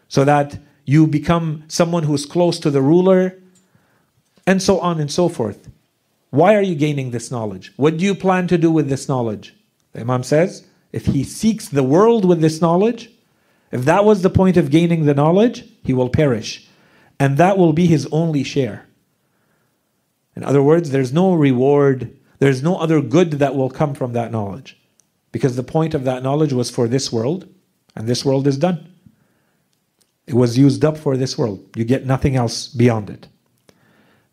so 0.10 0.26
that 0.26 0.60
you 0.84 1.08
become 1.08 1.64
someone 1.70 2.04
who 2.04 2.14
is 2.14 2.26
close 2.26 2.60
to 2.60 2.70
the 2.70 2.82
ruler, 2.82 3.42
and 4.46 4.62
so 4.62 4.78
on 4.82 5.00
and 5.00 5.10
so 5.10 5.30
forth. 5.30 5.70
Why 6.32 6.54
are 6.54 6.62
you 6.62 6.76
gaining 6.76 7.12
this 7.12 7.32
knowledge? 7.32 7.72
What 7.78 7.96
do 7.96 8.04
you 8.04 8.14
plan 8.14 8.48
to 8.50 8.58
do 8.58 8.70
with 8.70 8.90
this 8.90 9.08
knowledge? 9.08 9.56
The 9.94 10.02
Imam 10.02 10.24
says, 10.24 10.68
if 10.92 11.06
he 11.06 11.24
seeks 11.24 11.70
the 11.70 11.82
world 11.82 12.26
with 12.26 12.42
this 12.42 12.60
knowledge, 12.60 13.10
if 13.72 13.86
that 13.86 14.04
was 14.04 14.22
the 14.22 14.30
point 14.30 14.58
of 14.58 14.70
gaining 14.70 15.06
the 15.06 15.14
knowledge, 15.14 15.64
he 15.86 15.94
will 15.94 16.10
perish. 16.10 16.68
And 17.22 17.38
that 17.38 17.58
will 17.58 17.72
be 17.72 17.86
his 17.86 18.06
only 18.12 18.44
share. 18.44 18.86
In 20.36 20.44
other 20.44 20.62
words, 20.62 20.90
there's 20.90 21.14
no 21.14 21.34
reward, 21.34 22.18
there's 22.40 22.62
no 22.62 22.76
other 22.76 23.02
good 23.02 23.32
that 23.34 23.56
will 23.56 23.70
come 23.70 23.94
from 23.94 24.12
that 24.12 24.32
knowledge. 24.32 24.79
Because 25.33 25.57
the 25.57 25.62
point 25.62 25.95
of 25.95 26.05
that 26.05 26.23
knowledge 26.23 26.53
was 26.53 26.71
for 26.71 26.87
this 26.89 27.12
world, 27.12 27.49
and 27.97 28.07
this 28.07 28.25
world 28.25 28.47
is 28.47 28.57
done. 28.57 28.89
It 30.27 30.35
was 30.35 30.57
used 30.57 30.85
up 30.85 30.97
for 30.97 31.17
this 31.17 31.37
world. 31.37 31.65
You 31.77 31.85
get 31.85 32.07
nothing 32.07 32.37
else 32.37 32.69
beyond 32.69 33.11
it. 33.11 33.29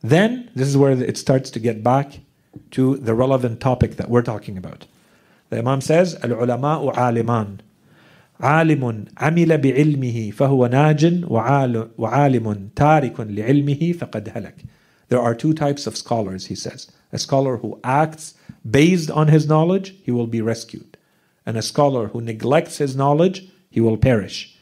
Then, 0.01 0.49
this 0.55 0.67
is 0.67 0.77
where 0.77 0.91
it 0.91 1.17
starts 1.17 1.49
to 1.51 1.59
get 1.59 1.83
back 1.83 2.19
to 2.71 2.97
the 2.97 3.13
relevant 3.13 3.59
topic 3.59 3.97
that 3.97 4.09
we're 4.09 4.21
talking 4.21 4.57
about. 4.57 4.85
The 5.49 5.59
Imam 5.59 5.81
says, 5.81 6.15
Al-ulama'u 6.23 6.93
aliman. 6.95 7.59
عالم 8.41 9.05
عمل 9.17 9.57
بعلمه 9.57 10.31
فهو 10.31 10.67
ناج 10.67 11.23
وعالم 11.97 12.69
تارك 12.75 13.19
لعلمه 13.19 13.91
فقد 13.91 14.29
هلك. 14.29 14.55
There 15.09 15.19
are 15.19 15.35
two 15.35 15.53
types 15.53 15.87
of 15.87 15.97
scholars, 15.97 16.47
he 16.47 16.55
says. 16.55 16.91
A 17.11 17.19
scholar 17.19 17.57
who 17.57 17.79
acts 17.83 18.35
based 18.69 19.11
on 19.11 19.27
his 19.27 19.47
knowledge, 19.47 19.95
he 20.03 20.11
will 20.11 20.27
be 20.27 20.41
rescued. 20.41 20.97
And 21.45 21.57
a 21.57 21.61
scholar 21.61 22.07
who 22.07 22.21
neglects 22.21 22.77
his 22.77 22.95
knowledge, 22.95 23.49
he 23.69 23.81
will 23.81 23.97
perish. 23.97 24.57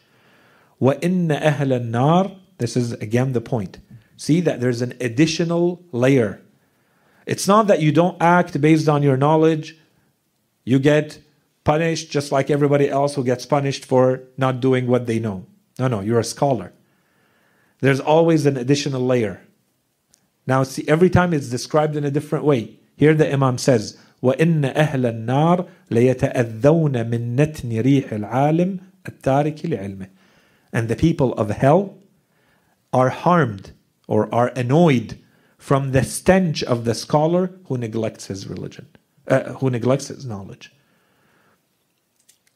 وَإِنَّ 0.81 1.27
أَهْلَ 1.27 1.57
النَّارِ 1.57 2.37
This 2.57 2.75
is 2.77 2.93
again 2.93 3.33
the 3.33 3.41
point. 3.41 3.79
See 4.17 4.41
that 4.41 4.59
there's 4.59 4.81
an 4.81 4.93
additional 4.99 5.83
layer. 5.91 6.41
It's 7.25 7.47
not 7.47 7.67
that 7.67 7.81
you 7.81 7.91
don't 7.91 8.21
act 8.21 8.59
based 8.59 8.89
on 8.89 9.03
your 9.03 9.17
knowledge 9.17 9.77
you 10.69 10.77
get 10.77 11.19
punished 11.63 12.11
just 12.11 12.31
like 12.31 12.51
everybody 12.51 12.87
else 12.89 13.15
who 13.15 13.23
gets 13.23 13.43
punished 13.43 13.85
for 13.85 14.21
not 14.37 14.59
doing 14.59 14.85
what 14.85 15.07
they 15.07 15.17
know. 15.17 15.47
No, 15.79 15.87
no, 15.87 16.01
you're 16.01 16.19
a 16.19 16.23
scholar. 16.23 16.73
There's 17.79 17.99
always 17.99 18.45
an 18.45 18.55
additional 18.55 19.01
layer. 19.01 19.41
Now, 20.47 20.63
see, 20.63 20.83
every 20.87 21.09
time 21.09 21.33
it's 21.33 21.49
described 21.49 21.95
in 21.95 22.03
a 22.03 22.11
different 22.11 22.45
way. 22.45 22.79
Here 22.95 23.13
the 23.13 23.31
Imam 23.31 23.57
says, 23.57 23.97
وإن 24.21 24.73
أهل 24.75 25.05
النار 25.05 25.67
ليتأذون 25.91 27.09
من 27.09 27.35
نتن 27.35 27.81
ريح 27.81 28.11
العالم 28.11 28.79
التارك 29.07 29.65
لعلمه. 29.65 30.09
And 30.73 30.87
the 30.87 30.95
people 30.95 31.33
of 31.33 31.49
hell 31.49 31.97
are 32.91 33.09
harmed 33.09 33.71
or 34.07 34.33
are 34.33 34.51
annoyed 34.55 35.19
from 35.57 35.91
the 35.91 36.03
stench 36.03 36.63
of 36.63 36.85
the 36.85 36.95
scholar 36.95 37.51
who 37.65 37.77
neglects 37.77 38.27
his 38.27 38.47
religion, 38.47 38.87
uh, 39.27 39.53
who 39.53 39.69
neglects 39.69 40.07
his 40.07 40.25
knowledge. 40.25 40.71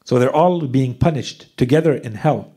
So 0.04 0.18
they're 0.18 0.34
all 0.34 0.66
being 0.66 0.94
punished 0.94 1.56
together 1.56 1.94
in 1.94 2.14
hell. 2.14 2.52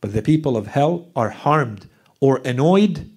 But 0.00 0.12
the 0.12 0.22
people 0.22 0.56
of 0.56 0.66
hell 0.66 1.08
are 1.16 1.30
harmed 1.30 1.88
or 2.20 2.40
annoyed 2.44 3.10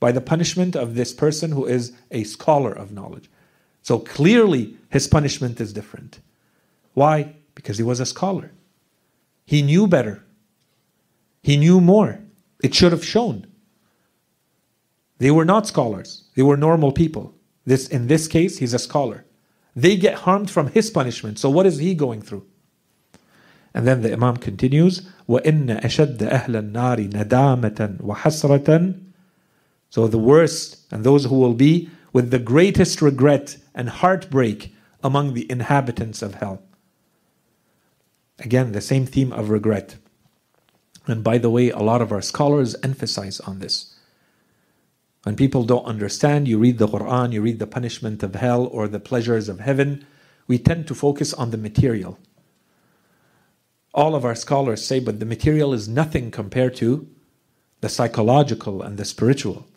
by 0.00 0.12
the 0.12 0.20
punishment 0.20 0.76
of 0.76 0.94
this 0.94 1.12
person 1.12 1.52
who 1.52 1.66
is 1.66 1.92
a 2.10 2.24
scholar 2.24 2.72
of 2.72 2.92
knowledge. 2.92 3.30
So 3.82 3.98
clearly, 3.98 4.76
his 4.90 5.08
punishment 5.08 5.60
is 5.60 5.72
different. 5.72 6.20
Why? 6.94 7.34
Because 7.54 7.78
he 7.78 7.84
was 7.84 8.00
a 8.00 8.06
scholar. 8.06 8.52
He 9.44 9.62
knew 9.62 9.86
better. 9.86 10.24
He 11.42 11.56
knew 11.56 11.80
more. 11.80 12.20
It 12.62 12.74
should 12.74 12.92
have 12.92 13.04
shown. 13.04 13.46
They 15.18 15.30
were 15.30 15.44
not 15.44 15.66
scholars, 15.66 16.24
they 16.34 16.42
were 16.42 16.56
normal 16.56 16.92
people. 16.92 17.34
This, 17.64 17.88
in 17.88 18.06
this 18.06 18.28
case, 18.28 18.58
he's 18.58 18.74
a 18.74 18.78
scholar. 18.78 19.24
They 19.74 19.96
get 19.96 20.14
harmed 20.14 20.50
from 20.50 20.68
his 20.68 20.90
punishment. 20.90 21.38
So, 21.38 21.50
what 21.50 21.66
is 21.66 21.78
he 21.78 21.94
going 21.94 22.22
through? 22.22 22.46
And 23.74 23.86
then 23.86 24.02
the 24.02 24.12
Imam 24.12 24.36
continues 24.36 25.08
وَإِنَّ 25.28 25.82
أَشَدَّ 25.82 26.18
أَهْلَ 26.18 26.72
النَّارِ 26.72 27.10
نَدَامَةً 27.10 28.00
وَحَسْرَةً 28.00 29.00
so, 29.91 30.07
the 30.07 30.17
worst 30.17 30.77
and 30.89 31.03
those 31.03 31.25
who 31.25 31.35
will 31.35 31.53
be 31.53 31.89
with 32.13 32.31
the 32.31 32.39
greatest 32.39 33.01
regret 33.01 33.57
and 33.75 33.89
heartbreak 33.89 34.73
among 35.03 35.33
the 35.33 35.49
inhabitants 35.51 36.21
of 36.21 36.35
hell. 36.35 36.63
Again, 38.39 38.71
the 38.71 38.81
same 38.81 39.05
theme 39.05 39.33
of 39.33 39.49
regret. 39.49 39.97
And 41.07 41.23
by 41.23 41.37
the 41.37 41.49
way, 41.49 41.69
a 41.69 41.79
lot 41.79 42.01
of 42.01 42.11
our 42.11 42.21
scholars 42.21 42.75
emphasize 42.81 43.41
on 43.41 43.59
this. 43.59 43.95
When 45.23 45.35
people 45.35 45.65
don't 45.65 45.85
understand, 45.85 46.47
you 46.47 46.57
read 46.57 46.77
the 46.77 46.87
Quran, 46.87 47.33
you 47.33 47.41
read 47.41 47.59
the 47.59 47.67
punishment 47.67 48.23
of 48.23 48.35
hell 48.35 48.65
or 48.65 48.87
the 48.87 48.99
pleasures 48.99 49.49
of 49.49 49.59
heaven, 49.59 50.05
we 50.47 50.57
tend 50.57 50.87
to 50.87 50.95
focus 50.95 51.33
on 51.33 51.51
the 51.51 51.57
material. 51.57 52.17
All 53.93 54.15
of 54.15 54.23
our 54.23 54.35
scholars 54.35 54.85
say, 54.85 55.01
but 55.01 55.19
the 55.19 55.25
material 55.25 55.73
is 55.73 55.89
nothing 55.89 56.31
compared 56.31 56.75
to 56.77 57.09
the 57.81 57.89
psychological 57.89 58.81
and 58.81 58.97
the 58.97 59.05
spiritual. 59.05 59.67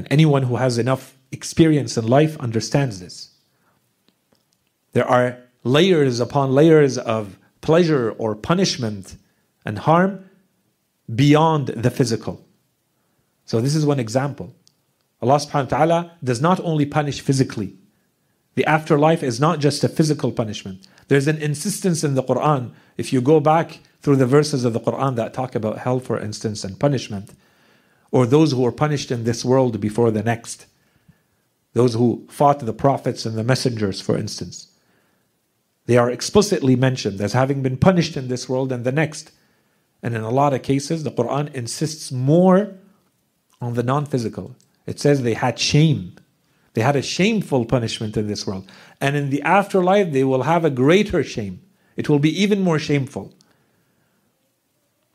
And 0.00 0.06
anyone 0.10 0.44
who 0.44 0.56
has 0.56 0.78
enough 0.78 1.14
experience 1.30 1.98
in 1.98 2.06
life 2.06 2.38
understands 2.38 3.00
this. 3.00 3.36
There 4.94 5.06
are 5.06 5.36
layers 5.62 6.20
upon 6.20 6.52
layers 6.52 6.96
of 6.96 7.38
pleasure 7.60 8.12
or 8.12 8.34
punishment 8.34 9.16
and 9.66 9.80
harm 9.80 10.24
beyond 11.14 11.66
the 11.66 11.90
physical. 11.90 12.42
So, 13.44 13.60
this 13.60 13.74
is 13.74 13.84
one 13.84 14.00
example. 14.00 14.54
Allah 15.20 15.36
subhanahu 15.36 15.70
wa 15.70 15.76
ta'ala 15.76 16.12
does 16.24 16.40
not 16.40 16.60
only 16.60 16.86
punish 16.86 17.20
physically, 17.20 17.74
the 18.54 18.64
afterlife 18.64 19.22
is 19.22 19.38
not 19.38 19.58
just 19.58 19.84
a 19.84 19.88
physical 19.90 20.32
punishment. 20.32 20.88
There's 21.08 21.28
an 21.28 21.42
insistence 21.42 22.02
in 22.02 22.14
the 22.14 22.22
Quran. 22.22 22.72
If 22.96 23.12
you 23.12 23.20
go 23.20 23.38
back 23.38 23.80
through 24.00 24.16
the 24.16 24.24
verses 24.26 24.64
of 24.64 24.72
the 24.72 24.80
Quran 24.80 25.16
that 25.16 25.34
talk 25.34 25.54
about 25.54 25.80
hell, 25.80 26.00
for 26.00 26.18
instance, 26.18 26.64
and 26.64 26.80
punishment, 26.80 27.34
or 28.12 28.26
those 28.26 28.52
who 28.52 28.64
are 28.66 28.72
punished 28.72 29.10
in 29.10 29.24
this 29.24 29.44
world 29.44 29.80
before 29.80 30.10
the 30.10 30.22
next, 30.22 30.66
those 31.72 31.94
who 31.94 32.26
fought 32.28 32.58
the 32.60 32.72
prophets 32.72 33.24
and 33.24 33.36
the 33.36 33.44
messengers, 33.44 34.00
for 34.00 34.16
instance, 34.16 34.68
they 35.86 35.96
are 35.96 36.10
explicitly 36.10 36.76
mentioned 36.76 37.20
as 37.20 37.32
having 37.32 37.62
been 37.62 37.76
punished 37.76 38.16
in 38.16 38.28
this 38.28 38.48
world 38.48 38.70
and 38.72 38.84
the 38.84 38.92
next. 38.92 39.32
And 40.02 40.14
in 40.14 40.22
a 40.22 40.30
lot 40.30 40.54
of 40.54 40.62
cases, 40.62 41.02
the 41.02 41.10
Quran 41.10 41.52
insists 41.54 42.12
more 42.12 42.74
on 43.60 43.74
the 43.74 43.82
non 43.82 44.06
physical. 44.06 44.56
It 44.86 44.98
says 44.98 45.22
they 45.22 45.34
had 45.34 45.58
shame. 45.58 46.16
They 46.74 46.82
had 46.82 46.96
a 46.96 47.02
shameful 47.02 47.64
punishment 47.64 48.16
in 48.16 48.28
this 48.28 48.46
world. 48.46 48.70
And 49.00 49.16
in 49.16 49.30
the 49.30 49.42
afterlife, 49.42 50.12
they 50.12 50.24
will 50.24 50.44
have 50.44 50.64
a 50.64 50.70
greater 50.70 51.24
shame. 51.24 51.60
It 51.96 52.08
will 52.08 52.18
be 52.18 52.40
even 52.40 52.60
more 52.60 52.78
shameful. 52.78 53.34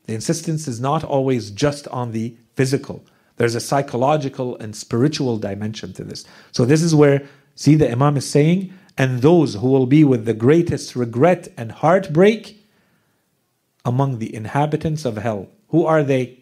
The 0.06 0.14
insistence 0.14 0.66
is 0.66 0.80
not 0.80 1.04
always 1.04 1.50
just 1.50 1.86
on 1.88 2.12
the 2.12 2.36
physical, 2.54 3.04
there's 3.36 3.54
a 3.54 3.60
psychological 3.60 4.58
and 4.58 4.76
spiritual 4.76 5.38
dimension 5.38 5.94
to 5.94 6.04
this. 6.04 6.26
So, 6.52 6.66
this 6.66 6.82
is 6.82 6.94
where, 6.94 7.26
see, 7.54 7.74
the 7.74 7.90
Imam 7.90 8.18
is 8.18 8.28
saying, 8.28 8.70
and 8.98 9.22
those 9.22 9.54
who 9.54 9.68
will 9.68 9.86
be 9.86 10.04
with 10.04 10.26
the 10.26 10.34
greatest 10.34 10.94
regret 10.94 11.48
and 11.56 11.72
heartbreak 11.72 12.62
among 13.82 14.18
the 14.18 14.34
inhabitants 14.34 15.06
of 15.06 15.16
hell. 15.16 15.48
Who 15.68 15.86
are 15.86 16.02
they? 16.02 16.36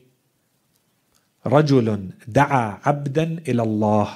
رجل 1.47 2.11
دعا 2.29 2.79
عبدا 2.85 3.43
الى 3.49 3.63
الله 3.63 4.09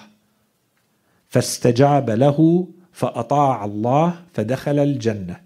فاستجاب 1.28 2.10
له 2.10 2.68
فاطاع 2.92 3.64
الله 3.64 4.22
فدخل 4.34 4.78
الجنه 4.78 5.40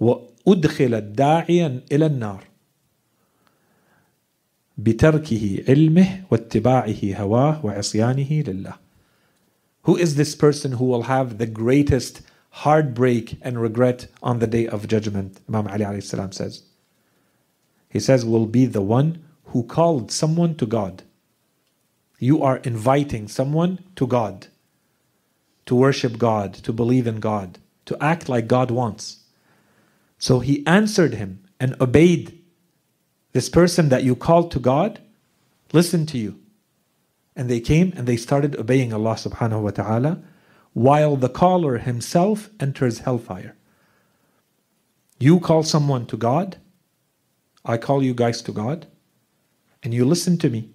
وادخل 0.00 0.94
الداعيا 0.94 1.80
الى 1.92 2.06
النار 2.06 2.44
بتركه 4.80 5.64
علمه 5.68 6.24
واتباعه 6.30 7.14
هواه 7.14 7.66
وعصيانه 7.66 8.32
لله 8.32 8.74
Who 9.84 9.96
is 9.96 10.16
this 10.16 10.34
person 10.34 10.72
who 10.72 10.84
will 10.84 11.02
have 11.02 11.38
the 11.38 11.46
greatest 11.46 12.22
heartbreak 12.50 13.38
and 13.40 13.60
regret 13.60 14.08
on 14.20 14.40
the 14.40 14.46
day 14.48 14.66
of 14.66 14.88
judgment? 14.88 15.40
Imam 15.48 15.68
Ali 15.68 15.84
alayhi 15.84 16.02
salam 16.02 16.32
says. 16.32 16.62
He 17.88 18.00
says, 18.00 18.24
will 18.24 18.46
be 18.46 18.66
the 18.66 18.82
one 18.82 19.22
who 19.44 19.62
called 19.62 20.10
someone 20.10 20.56
to 20.56 20.66
God. 20.66 21.04
You 22.18 22.42
are 22.42 22.56
inviting 22.58 23.28
someone 23.28 23.78
to 23.94 24.06
God, 24.06 24.48
to 25.66 25.74
worship 25.74 26.18
God, 26.18 26.54
to 26.54 26.72
believe 26.72 27.06
in 27.06 27.20
God, 27.20 27.58
to 27.84 27.96
act 28.02 28.28
like 28.28 28.48
God 28.48 28.70
wants. 28.70 29.24
So 30.18 30.40
he 30.40 30.66
answered 30.66 31.14
him 31.14 31.44
and 31.60 31.80
obeyed 31.80 32.38
this 33.33 33.49
person 33.49 33.89
that 33.89 34.03
you 34.03 34.15
called 34.15 34.51
to 34.51 34.59
God, 34.59 34.99
listen 35.73 36.05
to 36.07 36.17
you. 36.17 36.39
And 37.35 37.49
they 37.49 37.59
came 37.59 37.93
and 37.95 38.07
they 38.07 38.17
started 38.17 38.57
obeying 38.57 38.93
Allah 38.93 39.15
subhanahu 39.15 39.61
wa 39.61 39.71
ta'ala 39.71 40.21
while 40.73 41.15
the 41.15 41.29
caller 41.29 41.77
himself 41.77 42.49
enters 42.59 42.99
hellfire. 42.99 43.55
You 45.19 45.39
call 45.39 45.63
someone 45.63 46.05
to 46.07 46.17
God, 46.17 46.57
I 47.63 47.77
call 47.77 48.03
you 48.03 48.13
guys 48.13 48.41
to 48.43 48.51
God, 48.51 48.87
and 49.83 49.93
you 49.93 50.03
listen 50.03 50.37
to 50.39 50.49
me, 50.49 50.69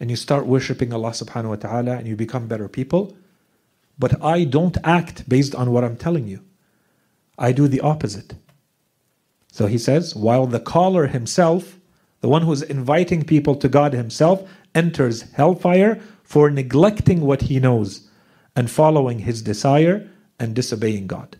and 0.00 0.10
you 0.10 0.16
start 0.16 0.46
worshipping 0.46 0.92
Allah 0.92 1.10
subhanahu 1.10 1.50
wa 1.50 1.56
ta'ala, 1.56 1.92
and 1.92 2.06
you 2.06 2.16
become 2.16 2.48
better 2.48 2.68
people. 2.68 3.16
But 3.98 4.22
I 4.22 4.44
don't 4.44 4.76
act 4.84 5.28
based 5.28 5.54
on 5.54 5.72
what 5.72 5.84
I'm 5.84 5.96
telling 5.96 6.26
you. 6.26 6.42
I 7.38 7.52
do 7.52 7.68
the 7.68 7.80
opposite. 7.80 8.34
So 9.52 9.66
he 9.66 9.78
says, 9.78 10.14
while 10.14 10.46
the 10.46 10.60
caller 10.60 11.06
himself, 11.06 11.78
the 12.20 12.28
one 12.28 12.42
who's 12.42 12.62
inviting 12.62 13.24
people 13.24 13.54
to 13.56 13.68
God 13.68 13.92
Himself, 13.92 14.48
enters 14.76 15.22
hellfire 15.32 16.00
for 16.22 16.50
neglecting 16.50 17.22
what 17.22 17.42
he 17.42 17.58
knows 17.58 18.08
and 18.54 18.70
following 18.70 19.20
his 19.20 19.42
desire 19.42 20.08
and 20.38 20.54
disobeying 20.54 21.06
God. 21.06 21.36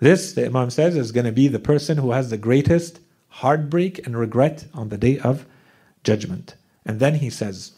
This, 0.00 0.32
the 0.32 0.46
Imam 0.46 0.70
says, 0.70 0.96
is 0.96 1.12
going 1.12 1.26
to 1.26 1.32
be 1.32 1.48
the 1.48 1.58
person 1.58 1.98
who 1.98 2.12
has 2.12 2.30
the 2.30 2.38
greatest 2.38 3.00
heartbreak 3.28 4.04
and 4.06 4.16
regret 4.16 4.66
on 4.72 4.88
the 4.88 4.96
day 4.96 5.18
of 5.18 5.46
judgment. 6.04 6.54
And 6.86 7.00
then 7.00 7.16
he 7.16 7.28
says, 7.28 7.72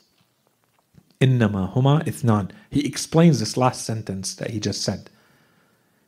Innama 1.20 1.74
huma 1.74 2.04
ithnan. 2.04 2.50
He 2.70 2.86
explains 2.86 3.40
this 3.40 3.56
last 3.56 3.84
sentence 3.84 4.34
that 4.36 4.50
he 4.50 4.60
just 4.60 4.82
said. 4.82 5.10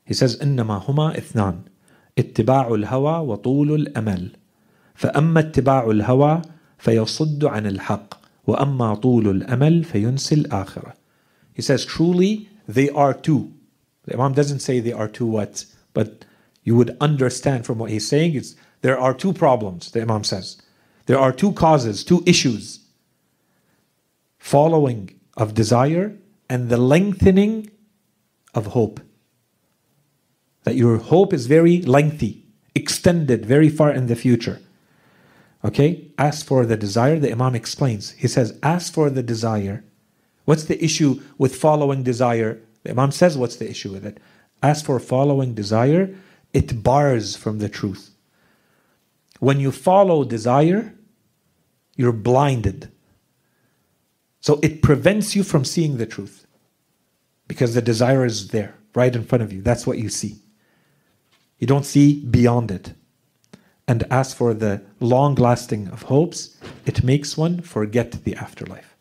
He 0.05 0.15
says, 0.15 0.39
Innama 0.39 0.85
huma 0.85 1.17
ithnan. 1.17 1.65
Ittiba'ul 2.17 2.85
hawa 2.85 3.23
wa 3.23 3.37
tulul 3.37 3.91
amal. 3.97 4.31
فأما 4.95 5.39
اتباع 5.39 5.91
الهوى 5.91 6.41
فيصد 6.78 7.45
عن 7.45 7.66
الحق 7.66 8.14
وأما 8.48 8.95
طول 8.95 9.28
الأمل 9.28 9.84
فينسي 9.84 10.36
الآخرة. 10.36 10.93
He 11.54 11.62
says, 11.62 11.86
truly 11.86 12.50
they 12.68 12.89
are 12.89 13.14
two. 13.14 13.54
The 14.06 14.14
Imam 14.14 14.34
doesn't 14.34 14.60
say 14.60 14.80
they 14.80 14.93
are 14.93 15.08
two 15.08 15.26
what, 15.26 15.66
but 15.93 16.26
you 16.64 16.76
would 16.76 16.95
understand 17.02 17.66
from 17.66 17.78
what 17.78 17.91
he's 17.91 18.08
saying. 18.08 18.36
It's, 18.36 18.56
there 18.82 19.00
are 19.00 19.14
two 19.14 19.34
problems, 19.34 19.91
the 19.91 20.02
Imam 20.02 20.24
says. 20.24 20.62
There 21.06 21.20
are 21.20 21.32
two 21.32 21.54
causes, 21.54 22.04
two 22.04 22.24
issues 22.26 22.80
following 24.38 25.20
of 25.36 25.54
desire 25.54 26.16
and 26.50 26.70
the 26.70 26.78
lengthening 26.78 27.70
of 28.54 28.68
hope. 28.68 29.02
that 30.68 30.76
your 30.76 30.98
hope 30.98 31.32
is 31.32 31.48
very 31.48 31.82
lengthy, 31.84 32.43
extended 32.76 33.45
very 33.45 33.70
far 33.70 33.89
in 33.89 34.08
the 34.08 34.18
future. 34.18 34.60
Okay? 35.65 36.11
Ask 36.19 36.47
for 36.47 36.67
the 36.67 36.77
desire. 36.77 37.19
The 37.19 37.33
Imam 37.33 37.55
explains. 37.55 38.11
He 38.13 38.29
says, 38.29 38.59
Ask 38.63 38.93
for 38.93 39.11
the 39.11 39.23
desire. 39.23 39.85
What's 40.45 40.65
the 40.65 40.83
issue 40.83 41.21
with 41.39 41.55
following 41.55 42.03
desire? 42.03 42.61
The 42.83 42.91
Imam 42.91 43.13
says, 43.13 43.39
What's 43.39 43.57
the 43.57 43.71
issue 43.71 43.93
with 43.93 44.05
it? 44.05 44.19
Ask 44.63 44.85
for 44.85 44.99
following 45.01 45.55
desire, 45.55 46.15
it 46.53 46.83
bars 46.83 47.35
from 47.37 47.59
the 47.59 47.69
truth. 47.69 48.11
When 49.41 49.59
you 49.59 49.73
follow 49.73 50.25
desire, 50.25 50.95
you're 51.97 52.13
blinded. 52.13 52.91
So 54.41 54.61
it 54.63 54.83
prevents 54.83 55.35
you 55.35 55.43
from 55.43 55.65
seeing 55.65 55.97
the 55.97 56.07
truth 56.07 56.47
because 57.49 57.75
the 57.75 57.83
desire 57.83 58.25
is 58.25 58.49
there, 58.49 58.75
right 58.95 59.15
in 59.15 59.25
front 59.25 59.43
of 59.43 59.53
you. 59.53 59.63
That's 59.63 59.87
what 59.87 59.99
you 59.99 60.09
see. 60.09 60.37
You 61.59 61.67
don't 61.67 61.87
see 61.87 62.25
beyond 62.25 62.71
it. 62.71 62.93
And 63.93 64.05
as 64.11 64.32
for 64.32 64.55
the 64.55 64.80
long 65.01 65.34
lasting 65.34 65.88
of 65.88 66.05
hopes, 66.05 66.57
it 66.86 67.05
makes 67.05 67.36
one 67.36 67.61
forget 67.61 68.24
the 68.24 68.34
afterlife. 68.34 68.97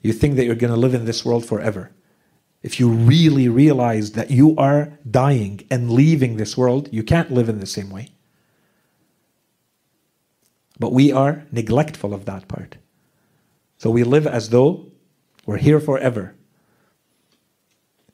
You 0.00 0.14
think 0.14 0.36
that 0.36 0.46
you're 0.46 0.54
going 0.54 0.72
to 0.72 0.80
live 0.80 0.94
in 0.94 1.04
this 1.04 1.26
world 1.26 1.44
forever. 1.44 1.90
If 2.62 2.80
you 2.80 2.88
really 2.88 3.46
realize 3.50 4.12
that 4.12 4.30
you 4.30 4.56
are 4.56 4.98
dying 5.10 5.60
and 5.70 5.90
leaving 5.90 6.38
this 6.38 6.56
world, 6.56 6.88
you 6.90 7.02
can't 7.02 7.30
live 7.30 7.50
in 7.50 7.60
the 7.60 7.66
same 7.66 7.90
way. 7.90 8.08
But 10.80 10.94
we 10.94 11.12
are 11.12 11.44
neglectful 11.52 12.14
of 12.14 12.24
that 12.24 12.48
part. 12.48 12.78
So 13.76 13.90
we 13.90 14.04
live 14.04 14.26
as 14.26 14.48
though 14.48 14.86
we're 15.44 15.58
here 15.58 15.80
forever. 15.80 16.34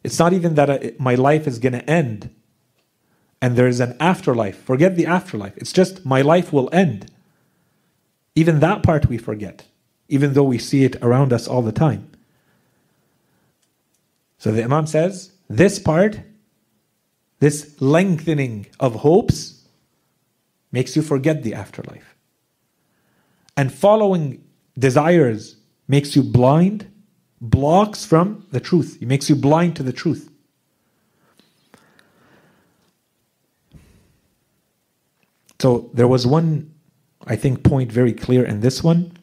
It's 0.02 0.18
not 0.18 0.32
even 0.32 0.56
that 0.56 0.70
uh, 0.70 0.78
I, 0.82 0.94
my 0.98 1.14
life 1.14 1.46
is 1.46 1.60
going 1.60 1.74
to 1.74 1.88
end 1.88 2.34
and 3.40 3.56
there 3.56 3.66
is 3.66 3.80
an 3.80 3.96
afterlife. 4.00 4.62
Forget 4.62 4.96
the 4.96 5.06
afterlife. 5.06 5.56
It's 5.56 5.72
just 5.72 6.04
my 6.04 6.20
life 6.20 6.52
will 6.52 6.68
end. 6.72 7.10
Even 8.34 8.60
that 8.60 8.82
part 8.82 9.06
we 9.06 9.18
forget, 9.18 9.64
even 10.08 10.34
though 10.34 10.44
we 10.44 10.58
see 10.58 10.84
it 10.84 10.96
around 11.02 11.32
us 11.32 11.48
all 11.48 11.62
the 11.62 11.72
time. 11.72 12.08
So 14.38 14.52
the 14.52 14.64
Imam 14.64 14.86
says, 14.86 15.32
this 15.48 15.78
part, 15.78 16.20
this 17.40 17.80
lengthening 17.80 18.66
of 18.78 18.96
hopes, 18.96 19.64
makes 20.72 20.94
you 20.94 21.02
forget 21.02 21.42
the 21.42 21.54
afterlife. 21.54 22.14
And 23.56 23.72
following 23.72 24.42
desires 24.78 25.56
makes 25.88 26.14
you 26.14 26.22
blind, 26.22 26.90
blocks 27.40 28.04
from 28.04 28.46
the 28.52 28.60
truth. 28.60 28.98
It 29.00 29.08
makes 29.08 29.28
you 29.28 29.36
blind 29.36 29.76
to 29.76 29.82
the 29.82 29.92
truth. 29.92 30.30
So 35.59 35.89
there 35.93 36.07
was 36.07 36.27
one, 36.27 36.73
I 37.25 37.35
think, 37.35 37.63
point 37.63 37.91
very 37.91 38.13
clear 38.13 38.45
in 38.45 38.61
this 38.61 38.83
one. 38.83 39.13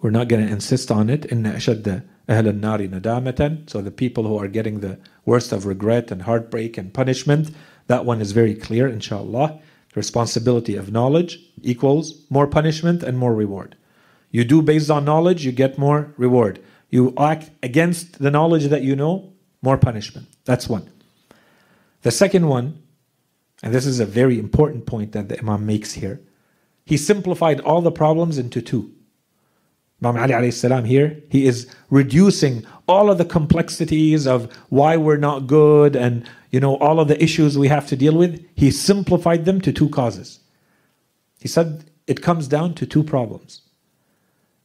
We're 0.00 0.10
not 0.10 0.28
going 0.28 0.46
to 0.46 0.52
insist 0.52 0.90
on 0.90 1.10
it. 1.10 1.24
In 1.26 1.42
أشد 1.44 2.02
أهل 2.28 2.60
النار 2.60 2.88
ندامة. 2.88 3.68
So 3.68 3.80
the 3.80 3.90
people 3.90 4.24
who 4.24 4.36
are 4.38 4.48
getting 4.48 4.80
the 4.80 4.98
worst 5.24 5.52
of 5.52 5.66
regret 5.66 6.10
and 6.10 6.22
heartbreak 6.22 6.78
and 6.78 6.92
punishment, 6.92 7.50
that 7.86 8.04
one 8.04 8.20
is 8.20 8.32
very 8.32 8.54
clear, 8.54 8.88
inshallah. 8.88 9.60
Responsibility 9.94 10.76
of 10.76 10.92
knowledge 10.92 11.40
equals 11.62 12.22
more 12.28 12.46
punishment 12.46 13.02
and 13.02 13.16
more 13.16 13.34
reward. 13.34 13.76
You 14.30 14.44
do 14.44 14.60
based 14.60 14.90
on 14.90 15.04
knowledge, 15.04 15.46
you 15.46 15.52
get 15.52 15.78
more 15.78 16.12
reward. 16.16 16.60
You 16.90 17.14
act 17.18 17.50
against 17.62 18.18
the 18.18 18.30
knowledge 18.30 18.66
that 18.66 18.82
you 18.82 18.94
know, 18.94 19.32
more 19.62 19.78
punishment. 19.78 20.28
That's 20.44 20.68
one. 20.68 20.90
The 22.02 22.10
second 22.10 22.48
one 22.48 22.79
and 23.63 23.73
this 23.73 23.85
is 23.85 23.99
a 23.99 24.05
very 24.05 24.39
important 24.39 24.85
point 24.85 25.11
that 25.11 25.29
the 25.29 25.39
Imam 25.39 25.65
makes 25.65 25.93
here. 25.93 26.19
He 26.85 26.97
simplified 26.97 27.59
all 27.61 27.81
the 27.81 27.91
problems 27.91 28.37
into 28.37 28.61
two. 28.61 28.91
Imam 30.03 30.17
Ali 30.17 30.33
alayhi 30.33 30.53
salam 30.53 30.85
here, 30.85 31.21
he 31.29 31.45
is 31.45 31.69
reducing 31.91 32.65
all 32.87 33.11
of 33.11 33.19
the 33.19 33.25
complexities 33.25 34.25
of 34.25 34.51
why 34.69 34.97
we're 34.97 35.17
not 35.17 35.45
good 35.45 35.95
and 35.95 36.27
you 36.49 36.59
know 36.59 36.75
all 36.77 36.99
of 36.99 37.07
the 37.07 37.21
issues 37.23 37.57
we 37.57 37.67
have 37.67 37.87
to 37.87 37.95
deal 37.95 38.15
with. 38.15 38.43
He 38.55 38.71
simplified 38.71 39.45
them 39.45 39.61
to 39.61 39.71
two 39.71 39.89
causes. 39.89 40.39
He 41.39 41.47
said 41.47 41.85
it 42.07 42.23
comes 42.23 42.47
down 42.47 42.73
to 42.75 42.87
two 42.87 43.03
problems. 43.03 43.61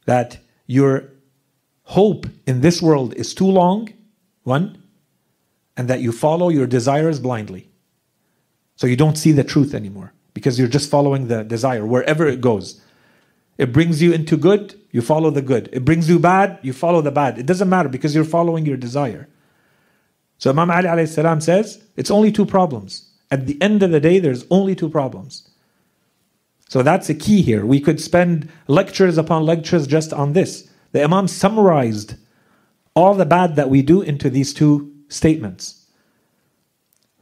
That 0.05 0.39
your 0.65 1.11
hope 1.83 2.25
in 2.47 2.61
this 2.61 2.81
world 2.81 3.13
is 3.13 3.35
too 3.35 3.45
long, 3.45 3.93
one, 4.43 4.81
and 5.75 5.87
that 5.87 6.01
you 6.01 6.11
follow 6.11 6.49
your 6.49 6.65
desires 6.65 7.19
blindly. 7.19 7.66
So 8.77 8.87
you 8.87 8.95
don't 8.95 9.17
see 9.17 9.31
the 9.33 9.43
truth 9.43 9.73
anymore 9.73 10.13
because 10.33 10.57
you're 10.57 10.67
just 10.67 10.89
following 10.89 11.27
the 11.27 11.43
desire 11.43 11.85
wherever 11.85 12.27
it 12.27 12.39
goes. 12.41 12.79
It 13.57 13.73
brings 13.73 14.03
you 14.03 14.13
into 14.13 14.37
good, 14.37 14.79
you 14.91 15.01
follow 15.01 15.31
the 15.31 15.41
good. 15.41 15.67
It 15.73 15.83
brings 15.83 16.07
you 16.07 16.19
bad, 16.19 16.59
you 16.61 16.73
follow 16.73 17.01
the 17.01 17.11
bad. 17.11 17.39
It 17.39 17.47
doesn't 17.47 17.67
matter 17.67 17.89
because 17.89 18.13
you're 18.13 18.23
following 18.23 18.67
your 18.67 18.77
desire. 18.77 19.27
So 20.37 20.51
Imam 20.51 20.69
Ali 20.69 20.85
alayhi 20.85 21.09
salam 21.09 21.41
says 21.41 21.83
it's 21.95 22.11
only 22.11 22.31
two 22.31 22.45
problems. 22.45 23.09
At 23.31 23.47
the 23.47 23.59
end 23.61 23.81
of 23.81 23.89
the 23.89 23.99
day, 23.99 24.19
there's 24.19 24.45
only 24.51 24.75
two 24.75 24.89
problems. 24.89 25.49
So 26.69 26.83
that's 26.83 27.09
a 27.09 27.15
key 27.15 27.41
here. 27.41 27.65
We 27.65 27.81
could 27.81 27.99
spend 27.99 28.47
lectures 28.67 29.17
upon 29.17 29.43
lectures 29.43 29.87
just 29.87 30.13
on 30.13 30.33
this. 30.33 30.69
The 30.91 31.03
Imam 31.03 31.27
summarized 31.27 32.13
all 32.93 33.15
the 33.15 33.25
bad 33.25 33.55
that 33.55 33.71
we 33.71 33.81
do 33.81 34.01
into 34.03 34.29
these 34.29 34.53
two 34.53 34.93
statements 35.09 35.76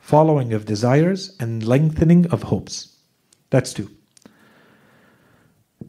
following 0.06 0.54
of 0.54 0.66
desires, 0.66 1.36
and 1.40 1.66
lengthening 1.66 2.28
of 2.28 2.44
hopes. 2.44 2.96
That's 3.50 3.74
two. 3.74 3.90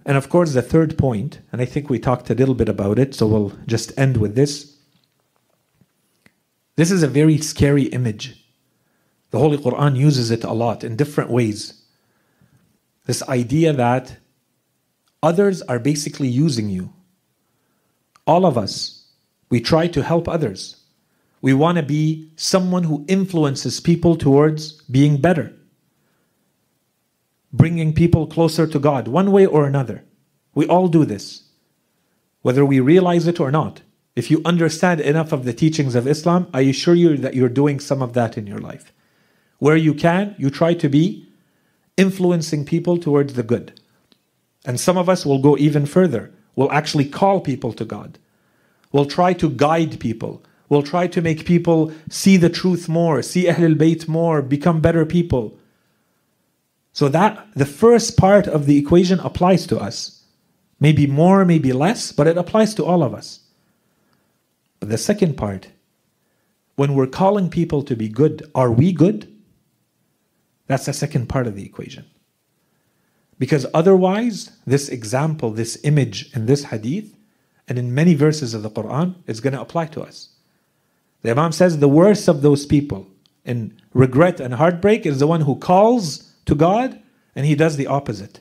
And 0.06 0.16
of 0.16 0.30
course, 0.30 0.54
the 0.54 0.62
third 0.62 0.96
point, 0.96 1.40
and 1.52 1.60
I 1.60 1.66
think 1.66 1.90
we 1.90 1.98
talked 1.98 2.30
a 2.30 2.34
little 2.34 2.54
bit 2.54 2.70
about 2.70 2.98
it, 2.98 3.14
so 3.14 3.26
we'll 3.26 3.52
just 3.66 3.92
end 3.98 4.16
with 4.16 4.34
this. 4.34 4.74
This 6.76 6.90
is 6.90 7.02
a 7.02 7.08
very 7.08 7.36
scary 7.36 7.88
image. 7.88 8.42
The 9.32 9.38
Holy 9.38 9.58
Quran 9.58 9.96
uses 9.96 10.30
it 10.30 10.44
a 10.44 10.52
lot 10.54 10.82
in 10.82 10.96
different 10.96 11.28
ways. 11.28 11.84
This 13.04 13.22
idea 13.28 13.74
that 13.74 14.16
others 15.22 15.60
are 15.60 15.78
basically 15.78 16.28
using 16.28 16.70
you. 16.70 16.90
All 18.26 18.46
of 18.46 18.56
us, 18.56 19.08
we 19.50 19.60
try 19.60 19.88
to 19.88 20.02
help 20.02 20.26
others. 20.26 20.85
We 21.40 21.52
want 21.52 21.76
to 21.76 21.82
be 21.82 22.30
someone 22.36 22.84
who 22.84 23.04
influences 23.08 23.80
people 23.80 24.16
towards 24.16 24.82
being 24.82 25.20
better, 25.20 25.52
bringing 27.52 27.92
people 27.92 28.26
closer 28.26 28.66
to 28.66 28.78
God, 28.78 29.08
one 29.08 29.32
way 29.32 29.46
or 29.46 29.66
another. 29.66 30.04
We 30.54 30.66
all 30.66 30.88
do 30.88 31.04
this, 31.04 31.44
whether 32.42 32.64
we 32.64 32.80
realize 32.80 33.26
it 33.26 33.40
or 33.40 33.50
not. 33.50 33.82
If 34.14 34.30
you 34.30 34.40
understand 34.46 35.00
enough 35.02 35.32
of 35.32 35.44
the 35.44 35.52
teachings 35.52 35.94
of 35.94 36.08
Islam, 36.08 36.48
I 36.54 36.62
assure 36.62 36.94
you 36.94 37.18
that 37.18 37.34
you're 37.34 37.50
doing 37.50 37.80
some 37.80 38.00
of 38.00 38.14
that 38.14 38.38
in 38.38 38.46
your 38.46 38.58
life. 38.58 38.90
Where 39.58 39.76
you 39.76 39.92
can, 39.92 40.34
you 40.38 40.48
try 40.48 40.72
to 40.74 40.88
be 40.88 41.28
influencing 41.98 42.64
people 42.64 42.98
towards 42.98 43.34
the 43.34 43.42
good. 43.42 43.78
And 44.64 44.80
some 44.80 44.96
of 44.96 45.08
us 45.08 45.26
will 45.26 45.38
go 45.38 45.56
even 45.58 45.86
further. 45.86 46.32
We'll 46.54 46.72
actually 46.72 47.04
call 47.04 47.40
people 47.40 47.72
to 47.74 47.84
God. 47.84 48.18
We'll 48.90 49.06
try 49.06 49.34
to 49.34 49.50
guide 49.50 50.00
people 50.00 50.42
will 50.68 50.82
try 50.82 51.06
to 51.06 51.22
make 51.22 51.46
people 51.46 51.92
see 52.08 52.36
the 52.36 52.50
truth 52.50 52.88
more, 52.88 53.22
see 53.22 53.46
Ahlul 53.46 53.76
Bayt 53.76 54.08
more, 54.08 54.42
become 54.42 54.80
better 54.80 55.06
people. 55.06 55.56
So 56.92 57.08
that 57.08 57.46
the 57.54 57.66
first 57.66 58.16
part 58.16 58.46
of 58.46 58.66
the 58.66 58.78
equation 58.78 59.20
applies 59.20 59.66
to 59.68 59.78
us. 59.78 60.24
Maybe 60.80 61.06
more, 61.06 61.44
maybe 61.44 61.72
less, 61.72 62.12
but 62.12 62.26
it 62.26 62.36
applies 62.36 62.74
to 62.74 62.84
all 62.84 63.02
of 63.02 63.14
us. 63.14 63.40
But 64.80 64.88
the 64.90 64.98
second 64.98 65.36
part, 65.36 65.68
when 66.74 66.94
we're 66.94 67.06
calling 67.06 67.48
people 67.48 67.82
to 67.82 67.96
be 67.96 68.08
good, 68.08 68.50
are 68.54 68.70
we 68.70 68.92
good? 68.92 69.32
That's 70.66 70.86
the 70.86 70.92
second 70.92 71.28
part 71.28 71.46
of 71.46 71.54
the 71.54 71.64
equation. 71.64 72.04
Because 73.38 73.66
otherwise, 73.74 74.52
this 74.66 74.88
example, 74.88 75.50
this 75.50 75.78
image 75.84 76.34
in 76.34 76.46
this 76.46 76.64
hadith, 76.64 77.14
and 77.68 77.78
in 77.78 77.94
many 77.94 78.14
verses 78.14 78.54
of 78.54 78.62
the 78.62 78.70
Quran, 78.70 79.16
is 79.26 79.40
going 79.40 79.52
to 79.52 79.60
apply 79.60 79.86
to 79.86 80.02
us. 80.02 80.30
The 81.26 81.32
Imam 81.32 81.50
says 81.50 81.80
the 81.80 81.88
worst 81.88 82.28
of 82.28 82.42
those 82.42 82.66
people 82.66 83.08
in 83.44 83.76
regret 83.92 84.38
and 84.38 84.54
heartbreak 84.54 85.04
is 85.04 85.18
the 85.18 85.26
one 85.26 85.40
who 85.40 85.56
calls 85.56 86.32
to 86.44 86.54
God 86.54 87.02
and 87.34 87.44
he 87.44 87.56
does 87.56 87.76
the 87.76 87.88
opposite. 87.88 88.38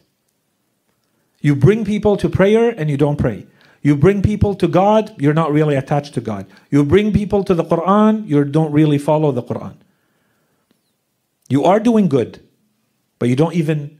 You 1.41 1.55
bring 1.55 1.83
people 1.83 2.15
to 2.17 2.29
prayer 2.29 2.69
and 2.69 2.87
you 2.87 2.95
don't 2.95 3.17
pray. 3.17 3.47
You 3.81 3.95
bring 3.97 4.21
people 4.21 4.53
to 4.53 4.67
God, 4.67 5.19
you're 5.19 5.33
not 5.33 5.51
really 5.51 5.75
attached 5.75 6.13
to 6.13 6.21
God. 6.21 6.45
You 6.69 6.85
bring 6.85 7.11
people 7.11 7.43
to 7.45 7.55
the 7.55 7.63
Quran, 7.63 8.27
you 8.27 8.43
don't 8.45 8.71
really 8.71 8.99
follow 8.99 9.31
the 9.31 9.41
Quran. 9.41 9.77
You 11.49 11.63
are 11.63 11.79
doing 11.79 12.07
good, 12.07 12.39
but 13.17 13.29
you 13.29 13.35
don't 13.35 13.55
even, 13.55 13.99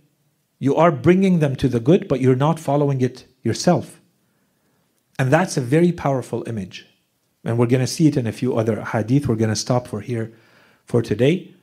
you 0.60 0.76
are 0.76 0.92
bringing 0.92 1.40
them 1.40 1.56
to 1.56 1.68
the 1.68 1.80
good, 1.80 2.08
but 2.08 2.22
you're 2.22 2.36
not 2.36 2.60
following 2.60 3.02
it 3.02 3.26
yourself. 3.42 4.00
And 5.18 5.34
that's 5.34 5.58
a 5.58 5.62
very 5.62 5.92
powerful 5.92 6.44
image. 6.46 6.86
And 7.46 7.58
we're 7.58 7.68
going 7.68 7.82
to 7.82 7.88
see 7.88 8.08
it 8.08 8.18
in 8.18 8.26
a 8.28 8.32
few 8.32 8.58
other 8.58 8.82
hadith. 8.82 9.28
We're 9.28 9.36
going 9.36 9.52
to 9.52 9.56
stop 9.56 9.88
for 9.88 10.02
here 10.02 10.34
for 10.86 11.02
today. 11.02 11.54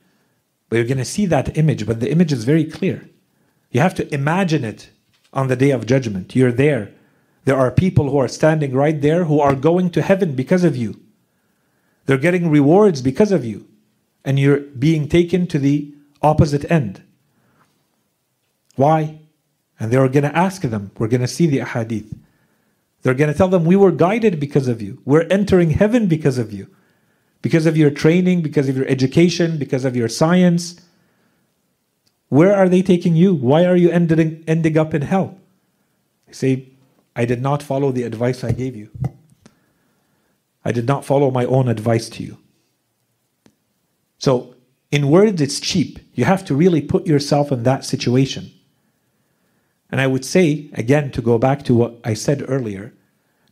But 0.69 0.77
you're 0.77 0.87
going 0.87 0.97
to 0.97 1.05
see 1.05 1.25
that 1.27 1.57
image, 1.57 1.85
but 1.85 1.99
the 1.99 2.09
image 2.09 2.31
is 2.31 2.45
very 2.45 2.63
clear. 2.63 3.07
You 3.69 3.81
have 3.81 3.93
to 3.95 4.13
imagine 4.13 4.63
it 4.63 4.89
on 5.33 5.47
the 5.47 5.55
day 5.55 5.71
of 5.71 5.85
judgment. 5.85 6.35
You're 6.35 6.51
there. 6.51 6.91
There 7.45 7.57
are 7.57 7.69
people 7.69 8.09
who 8.09 8.17
are 8.17 8.27
standing 8.27 8.73
right 8.73 8.99
there 8.99 9.25
who 9.25 9.39
are 9.39 9.55
going 9.55 9.89
to 9.91 10.01
heaven 10.01 10.33
because 10.33 10.63
of 10.63 10.77
you. 10.77 10.99
They're 12.05 12.17
getting 12.17 12.49
rewards 12.49 13.01
because 13.01 13.31
of 13.31 13.43
you. 13.43 13.67
And 14.23 14.39
you're 14.39 14.61
being 14.61 15.09
taken 15.09 15.47
to 15.47 15.59
the 15.59 15.93
opposite 16.21 16.69
end. 16.71 17.03
Why? 18.75 19.19
And 19.79 19.91
they're 19.91 20.07
going 20.07 20.23
to 20.23 20.37
ask 20.37 20.61
them. 20.61 20.91
We're 20.97 21.09
going 21.09 21.21
to 21.21 21.27
see 21.27 21.45
the 21.45 21.59
ahadith. 21.59 22.15
They're 23.03 23.13
going 23.13 23.31
to 23.31 23.37
tell 23.37 23.49
them, 23.49 23.65
We 23.65 23.75
were 23.75 23.91
guided 23.91 24.39
because 24.39 24.67
of 24.67 24.81
you. 24.81 25.01
We're 25.05 25.27
entering 25.29 25.71
heaven 25.71 26.07
because 26.07 26.37
of 26.37 26.51
you. 26.51 26.67
Because 27.41 27.65
of 27.65 27.75
your 27.75 27.91
training, 27.91 28.41
because 28.41 28.69
of 28.69 28.77
your 28.77 28.87
education, 28.87 29.57
because 29.57 29.85
of 29.85 29.95
your 29.95 30.07
science. 30.07 30.79
Where 32.29 32.55
are 32.55 32.69
they 32.69 32.81
taking 32.81 33.15
you? 33.15 33.35
Why 33.35 33.65
are 33.65 33.75
you 33.75 33.91
ending, 33.91 34.43
ending 34.47 34.77
up 34.77 34.93
in 34.93 35.03
hell? 35.03 35.37
They 36.25 36.33
say, 36.33 36.69
I 37.15 37.25
did 37.25 37.41
not 37.41 37.61
follow 37.61 37.91
the 37.91 38.03
advice 38.03 38.43
I 38.43 38.53
gave 38.53 38.75
you. 38.75 38.89
I 40.65 40.71
did 40.71 40.87
not 40.87 41.05
follow 41.05 41.29
my 41.29 41.45
own 41.45 41.67
advice 41.67 42.09
to 42.09 42.23
you. 42.23 42.37
So, 44.17 44.55
in 44.89 45.09
words, 45.09 45.41
it's 45.41 45.59
cheap. 45.59 45.99
You 46.13 46.23
have 46.23 46.45
to 46.45 46.55
really 46.55 46.81
put 46.81 47.05
yourself 47.05 47.51
in 47.51 47.63
that 47.63 47.83
situation. 47.83 48.51
And 49.93 50.01
I 50.01 50.07
would 50.07 50.25
say, 50.25 50.71
again, 50.73 51.11
to 51.11 51.21
go 51.21 51.37
back 51.37 51.61
to 51.65 51.75
what 51.75 51.99
I 52.03 52.15
said 52.15 52.43
earlier, 52.47 52.95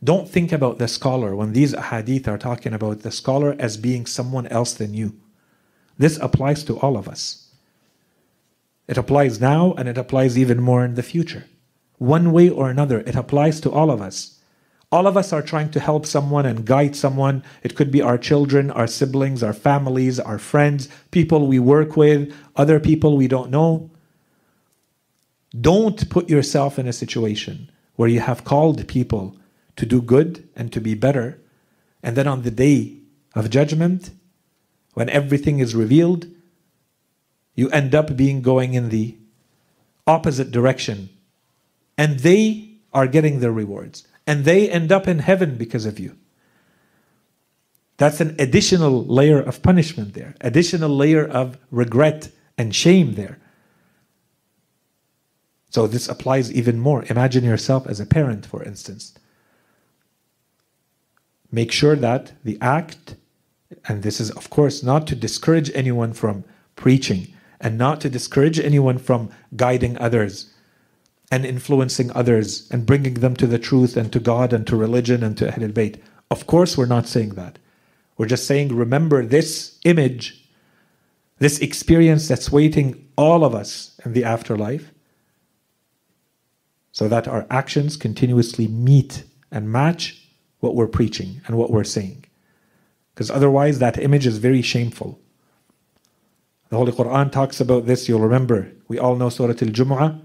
don't 0.02 0.28
think 0.28 0.50
about 0.50 0.78
the 0.78 0.88
scholar 0.88 1.36
when 1.36 1.52
these 1.52 1.72
hadith 1.72 2.26
are 2.26 2.36
talking 2.36 2.72
about 2.72 3.02
the 3.02 3.12
scholar 3.12 3.54
as 3.60 3.76
being 3.76 4.06
someone 4.06 4.48
else 4.48 4.74
than 4.74 4.92
you. 4.92 5.14
This 5.98 6.16
applies 6.16 6.64
to 6.64 6.80
all 6.80 6.96
of 6.96 7.06
us. 7.06 7.52
It 8.88 8.98
applies 8.98 9.40
now 9.40 9.74
and 9.74 9.88
it 9.88 9.96
applies 9.96 10.36
even 10.36 10.60
more 10.60 10.84
in 10.84 10.96
the 10.96 11.04
future. 11.04 11.44
One 11.98 12.32
way 12.32 12.48
or 12.48 12.68
another, 12.68 13.02
it 13.06 13.14
applies 13.14 13.60
to 13.60 13.70
all 13.70 13.88
of 13.88 14.02
us. 14.02 14.40
All 14.90 15.06
of 15.06 15.16
us 15.16 15.32
are 15.32 15.42
trying 15.42 15.70
to 15.70 15.78
help 15.78 16.06
someone 16.06 16.44
and 16.44 16.66
guide 16.66 16.96
someone. 16.96 17.44
It 17.62 17.76
could 17.76 17.92
be 17.92 18.02
our 18.02 18.18
children, 18.18 18.72
our 18.72 18.88
siblings, 18.88 19.44
our 19.44 19.54
families, 19.54 20.18
our 20.18 20.40
friends, 20.40 20.88
people 21.12 21.46
we 21.46 21.60
work 21.60 21.96
with, 21.96 22.34
other 22.56 22.80
people 22.80 23.16
we 23.16 23.28
don't 23.28 23.52
know. 23.52 23.92
Don't 25.58 26.08
put 26.08 26.30
yourself 26.30 26.78
in 26.78 26.88
a 26.88 26.92
situation 26.92 27.70
where 27.96 28.08
you 28.08 28.20
have 28.20 28.44
called 28.44 28.88
people 28.88 29.36
to 29.76 29.86
do 29.86 30.00
good 30.00 30.48
and 30.56 30.72
to 30.72 30.80
be 30.80 30.94
better, 30.94 31.40
and 32.02 32.16
then 32.16 32.26
on 32.26 32.42
the 32.42 32.50
day 32.50 32.98
of 33.34 33.50
judgment, 33.50 34.10
when 34.94 35.08
everything 35.08 35.58
is 35.58 35.74
revealed, 35.74 36.26
you 37.54 37.68
end 37.70 37.94
up 37.94 38.16
being 38.16 38.42
going 38.42 38.74
in 38.74 38.88
the 38.88 39.16
opposite 40.06 40.50
direction. 40.50 41.10
And 41.96 42.20
they 42.20 42.78
are 42.92 43.06
getting 43.06 43.40
their 43.40 43.52
rewards. 43.52 44.06
And 44.26 44.44
they 44.44 44.70
end 44.70 44.92
up 44.92 45.06
in 45.08 45.20
heaven 45.20 45.56
because 45.56 45.86
of 45.86 45.98
you. 45.98 46.16
That's 47.98 48.20
an 48.20 48.34
additional 48.38 49.04
layer 49.04 49.40
of 49.40 49.62
punishment 49.62 50.14
there, 50.14 50.34
additional 50.40 50.90
layer 50.90 51.26
of 51.26 51.58
regret 51.70 52.30
and 52.58 52.74
shame 52.74 53.14
there. 53.14 53.38
So 55.72 55.86
this 55.86 56.06
applies 56.06 56.52
even 56.52 56.78
more. 56.78 57.02
Imagine 57.08 57.44
yourself 57.44 57.86
as 57.86 57.98
a 57.98 58.04
parent, 58.04 58.44
for 58.44 58.62
instance. 58.62 59.14
Make 61.50 61.72
sure 61.72 61.96
that 61.96 62.32
the 62.44 62.58
act, 62.60 63.16
and 63.88 64.02
this 64.02 64.20
is, 64.20 64.30
of 64.32 64.50
course, 64.50 64.82
not 64.82 65.06
to 65.06 65.16
discourage 65.16 65.70
anyone 65.74 66.12
from 66.12 66.44
preaching 66.76 67.32
and 67.58 67.78
not 67.78 68.02
to 68.02 68.10
discourage 68.10 68.60
anyone 68.60 68.98
from 68.98 69.30
guiding 69.56 69.96
others 69.96 70.52
and 71.30 71.46
influencing 71.46 72.12
others 72.12 72.70
and 72.70 72.84
bringing 72.84 73.14
them 73.14 73.34
to 73.36 73.46
the 73.46 73.58
truth 73.58 73.96
and 73.96 74.12
to 74.12 74.20
God 74.20 74.52
and 74.52 74.66
to 74.66 74.76
religion 74.76 75.22
and 75.22 75.38
to 75.38 75.46
Ahlul 75.46 75.72
Bayt. 75.72 75.98
Of 76.30 76.46
course, 76.46 76.76
we're 76.76 76.84
not 76.84 77.06
saying 77.06 77.30
that. 77.30 77.58
We're 78.18 78.26
just 78.26 78.46
saying, 78.46 78.76
remember 78.76 79.24
this 79.24 79.78
image, 79.86 80.46
this 81.38 81.60
experience 81.60 82.28
that's 82.28 82.52
waiting 82.52 83.08
all 83.16 83.42
of 83.42 83.54
us 83.54 83.98
in 84.04 84.12
the 84.12 84.24
afterlife 84.24 84.91
so 86.91 87.07
that 87.07 87.27
our 87.27 87.45
actions 87.49 87.95
continuously 87.97 88.67
meet 88.67 89.23
and 89.51 89.71
match 89.71 90.27
what 90.59 90.75
we're 90.75 90.87
preaching 90.87 91.41
and 91.45 91.57
what 91.57 91.71
we're 91.71 91.83
saying. 91.83 92.25
Because 93.13 93.29
otherwise, 93.29 93.79
that 93.79 93.97
image 93.97 94.25
is 94.25 94.37
very 94.37 94.61
shameful. 94.61 95.19
The 96.69 96.77
Holy 96.77 96.91
Quran 96.91 97.31
talks 97.31 97.61
about 97.61 97.85
this, 97.85 98.09
you'll 98.09 98.19
remember. 98.19 98.71
We 98.87 98.99
all 98.99 99.15
know 99.15 99.29
Surah 99.29 99.49
Al 99.49 99.55
Jumu'ah. 99.55 100.21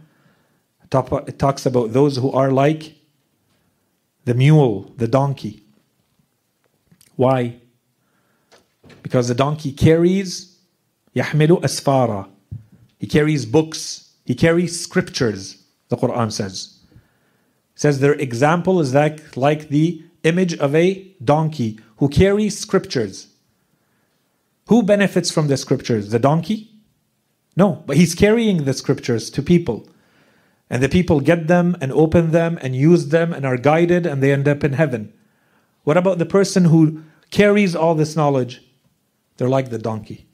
It 1.28 1.38
talks 1.38 1.66
about 1.66 1.92
those 1.92 2.16
who 2.16 2.30
are 2.32 2.50
like 2.50 2.94
the 4.24 4.34
mule, 4.34 4.92
the 4.96 5.08
donkey. 5.08 5.62
Why? 7.16 7.60
Because 9.02 9.28
the 9.28 9.34
donkey 9.34 9.72
carries 9.72 10.58
يحمل 11.14 11.62
أسفارا. 11.62 12.28
He 12.98 13.06
carries 13.06 13.46
books. 13.46 14.12
He 14.24 14.34
carries 14.34 14.80
scriptures 14.80 15.64
the 15.89 15.97
Quran 15.97 16.31
says. 16.31 16.79
It 16.91 16.99
says 17.79 17.99
their 17.99 18.13
example 18.13 18.79
is 18.79 18.93
like, 18.93 19.37
like 19.37 19.69
the 19.69 20.03
image 20.23 20.57
of 20.57 20.75
a 20.75 21.15
donkey 21.23 21.79
who 21.97 22.09
carries 22.09 22.57
scriptures. 22.57 23.27
Who 24.67 24.83
benefits 24.83 25.31
from 25.31 25.47
the 25.47 25.57
scriptures? 25.57 26.09
The 26.09 26.19
donkey? 26.19 26.71
No, 27.55 27.83
but 27.85 27.97
he's 27.97 28.13
carrying 28.13 28.65
the 28.65 28.73
scriptures 28.73 29.29
to 29.31 29.41
people. 29.41 29.87
And 30.69 30.83
the 30.83 30.89
people 30.89 31.21
get 31.21 31.47
them 31.47 31.77
and 31.81 31.91
open 31.91 32.31
them 32.31 32.59
and 32.61 32.75
use 32.75 33.07
them 33.07 33.31
and 33.31 33.45
are 33.45 33.57
guided 33.57 34.05
and 34.05 34.21
they 34.21 34.33
end 34.33 34.47
up 34.47 34.63
in 34.63 34.73
heaven. 34.73 35.13
What 35.83 35.97
about 35.97 36.17
the 36.17 36.25
person 36.25 36.65
who 36.65 37.03
carries 37.31 37.75
all 37.75 37.95
this 37.95 38.15
knowledge? 38.15 38.61
They're 39.37 39.47
like 39.47 39.69
the 39.69 39.77
donkey. 39.77 40.26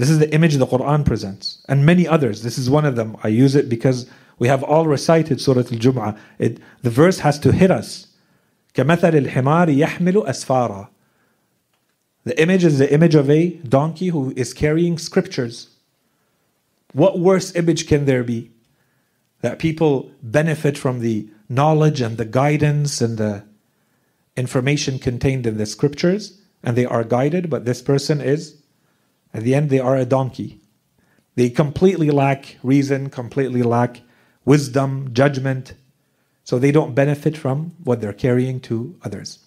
This 0.00 0.10
is 0.10 0.18
the 0.18 0.32
image 0.34 0.56
the 0.56 0.66
Quran 0.66 1.04
presents, 1.06 1.64
and 1.68 1.86
many 1.86 2.06
others. 2.06 2.42
This 2.42 2.58
is 2.58 2.68
one 2.68 2.84
of 2.84 2.96
them. 2.96 3.16
I 3.24 3.28
use 3.28 3.54
it 3.54 3.68
because 3.68 4.08
we 4.38 4.48
have 4.48 4.62
all 4.62 4.86
recited 4.86 5.40
Surah 5.40 5.60
Al 5.60 5.64
Jum'ah. 5.64 6.18
The 6.38 6.90
verse 6.90 7.20
has 7.20 7.38
to 7.40 7.52
hit 7.52 7.70
us. 7.70 8.08
كمثل 8.74 9.26
الحمار 9.26 9.68
يحمل 9.68 10.26
أسفارا. 10.26 10.88
The 12.24 12.42
image 12.42 12.64
is 12.64 12.78
the 12.78 12.92
image 12.92 13.14
of 13.14 13.30
a 13.30 13.50
donkey 13.68 14.08
who 14.08 14.32
is 14.36 14.52
carrying 14.52 14.98
scriptures. 14.98 15.70
What 16.92 17.18
worse 17.18 17.54
image 17.54 17.86
can 17.86 18.04
there 18.04 18.24
be? 18.24 18.50
That 19.40 19.58
people 19.58 20.10
benefit 20.22 20.76
from 20.76 21.00
the 21.00 21.28
knowledge 21.48 22.00
and 22.00 22.18
the 22.18 22.24
guidance 22.24 23.00
and 23.00 23.16
the 23.16 23.44
information 24.36 24.98
contained 24.98 25.46
in 25.46 25.56
the 25.56 25.66
scriptures 25.66 26.40
and 26.62 26.76
they 26.76 26.84
are 26.84 27.04
guided, 27.04 27.48
but 27.48 27.64
this 27.64 27.80
person 27.80 28.20
is 28.20 28.56
at 29.33 29.43
the 29.43 29.55
end, 29.55 29.69
they 29.69 29.79
are 29.79 29.95
a 29.95 30.05
donkey. 30.05 30.59
They 31.35 31.49
completely 31.49 32.11
lack 32.11 32.57
reason, 32.63 33.09
completely 33.09 33.63
lack 33.63 34.01
wisdom, 34.45 35.13
judgment. 35.13 35.73
So 36.43 36.59
they 36.59 36.71
don't 36.71 36.93
benefit 36.93 37.37
from 37.37 37.73
what 37.83 38.01
they're 38.01 38.13
carrying 38.13 38.59
to 38.61 38.97
others. 39.03 39.39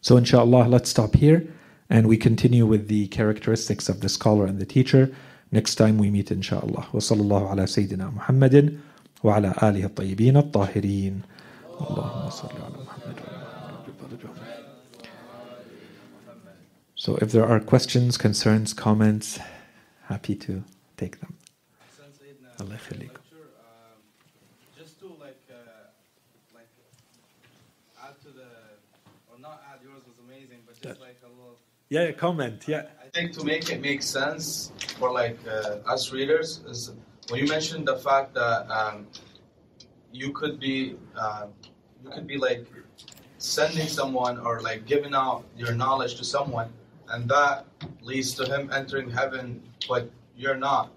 So, 0.00 0.16
inshallah, 0.16 0.68
let's 0.68 0.90
stop 0.90 1.14
here 1.14 1.46
and 1.88 2.08
we 2.08 2.16
continue 2.16 2.66
with 2.66 2.88
the 2.88 3.06
characteristics 3.08 3.88
of 3.88 4.00
the 4.00 4.08
scholar 4.08 4.46
and 4.46 4.58
the 4.58 4.66
teacher 4.66 5.14
next 5.52 5.76
time 5.76 5.98
we 5.98 6.10
meet, 6.10 6.30
inshallah. 6.30 6.88
Wa 6.92 7.00
sallallahu 7.00 7.52
ala 7.52 7.64
Sayyidina 7.64 8.12
Muhammadin 8.14 8.80
wa 9.22 9.36
ala 9.36 9.54
alihi 9.54 9.84
al-Tayyibin 9.84 10.36
al-tahirin. 10.36 11.22
Allahumma 11.78 12.32
salli 12.32 12.56
ala 12.56 12.91
So 17.02 17.16
if 17.16 17.32
there 17.32 17.44
are 17.44 17.58
questions, 17.58 18.16
concerns, 18.16 18.72
comments, 18.72 19.40
happy 20.04 20.36
to 20.36 20.62
take 20.96 21.18
them. 21.18 21.34
Allah 22.60 22.78
just 24.78 25.00
to 25.00 25.06
like, 25.18 25.42
uh, 25.50 25.56
like 26.54 26.68
add 28.00 28.14
to 28.22 28.28
the, 28.28 28.46
or 29.28 29.36
not 29.40 29.64
add, 29.68 29.80
yours 29.82 30.02
was 30.06 30.18
amazing, 30.24 30.58
but 30.64 30.80
just 30.80 31.00
like 31.00 31.18
a 31.24 31.28
little. 31.28 31.58
Yeah, 31.88 32.12
comment, 32.12 32.68
yeah. 32.68 32.84
I 33.04 33.08
think 33.08 33.32
to 33.32 33.42
make 33.42 33.68
it 33.68 33.80
make 33.80 34.00
sense 34.00 34.70
for 35.00 35.10
like 35.10 35.40
uh, 35.44 35.92
us 35.92 36.12
readers 36.12 36.60
is 36.68 36.92
when 37.30 37.40
you 37.40 37.48
mentioned 37.48 37.88
the 37.88 37.96
fact 37.96 38.32
that 38.34 38.70
um, 38.70 39.08
you 40.12 40.30
could 40.30 40.60
be, 40.60 40.94
uh, 41.16 41.46
you 42.04 42.10
could 42.10 42.28
be 42.28 42.38
like 42.38 42.64
sending 43.38 43.88
someone 43.88 44.38
or 44.38 44.60
like 44.60 44.86
giving 44.86 45.16
out 45.16 45.42
your 45.56 45.74
knowledge 45.74 46.14
to 46.14 46.24
someone 46.24 46.72
and 47.10 47.28
that 47.28 47.66
leads 48.02 48.34
to 48.34 48.44
him 48.44 48.70
entering 48.72 49.10
heaven, 49.10 49.62
but 49.88 50.10
you're 50.36 50.56
not. 50.56 50.92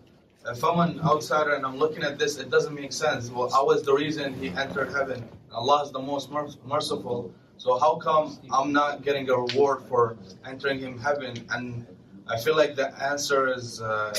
If 0.47 0.63
I'm 0.63 0.79
an 0.79 0.99
outsider 1.01 1.55
and 1.55 1.65
I'm 1.65 1.77
looking 1.77 2.03
at 2.03 2.19
this, 2.19 2.37
it 2.37 2.49
doesn't 2.49 2.73
make 2.75 2.93
sense. 2.93 3.31
Well, 3.31 3.49
how 3.49 3.69
is 3.71 3.81
the 3.81 3.93
reason 3.93 4.33
he 4.35 4.49
entered 4.49 4.91
heaven? 4.91 5.27
Allah 5.51 5.83
is 5.83 5.91
the 5.91 5.99
most 5.99 6.29
merciful. 6.65 7.33
So 7.57 7.79
how 7.79 7.95
come 7.95 8.37
I'm 8.51 8.71
not 8.71 9.03
getting 9.03 9.29
a 9.29 9.35
reward 9.35 9.83
for 9.89 10.17
entering 10.45 10.79
him 10.79 10.99
heaven? 10.99 11.45
And 11.49 11.85
I 12.27 12.37
feel 12.37 12.55
like 12.55 12.75
the 12.75 12.93
answer 13.01 13.51
is 13.53 13.81
uh, 13.81 14.13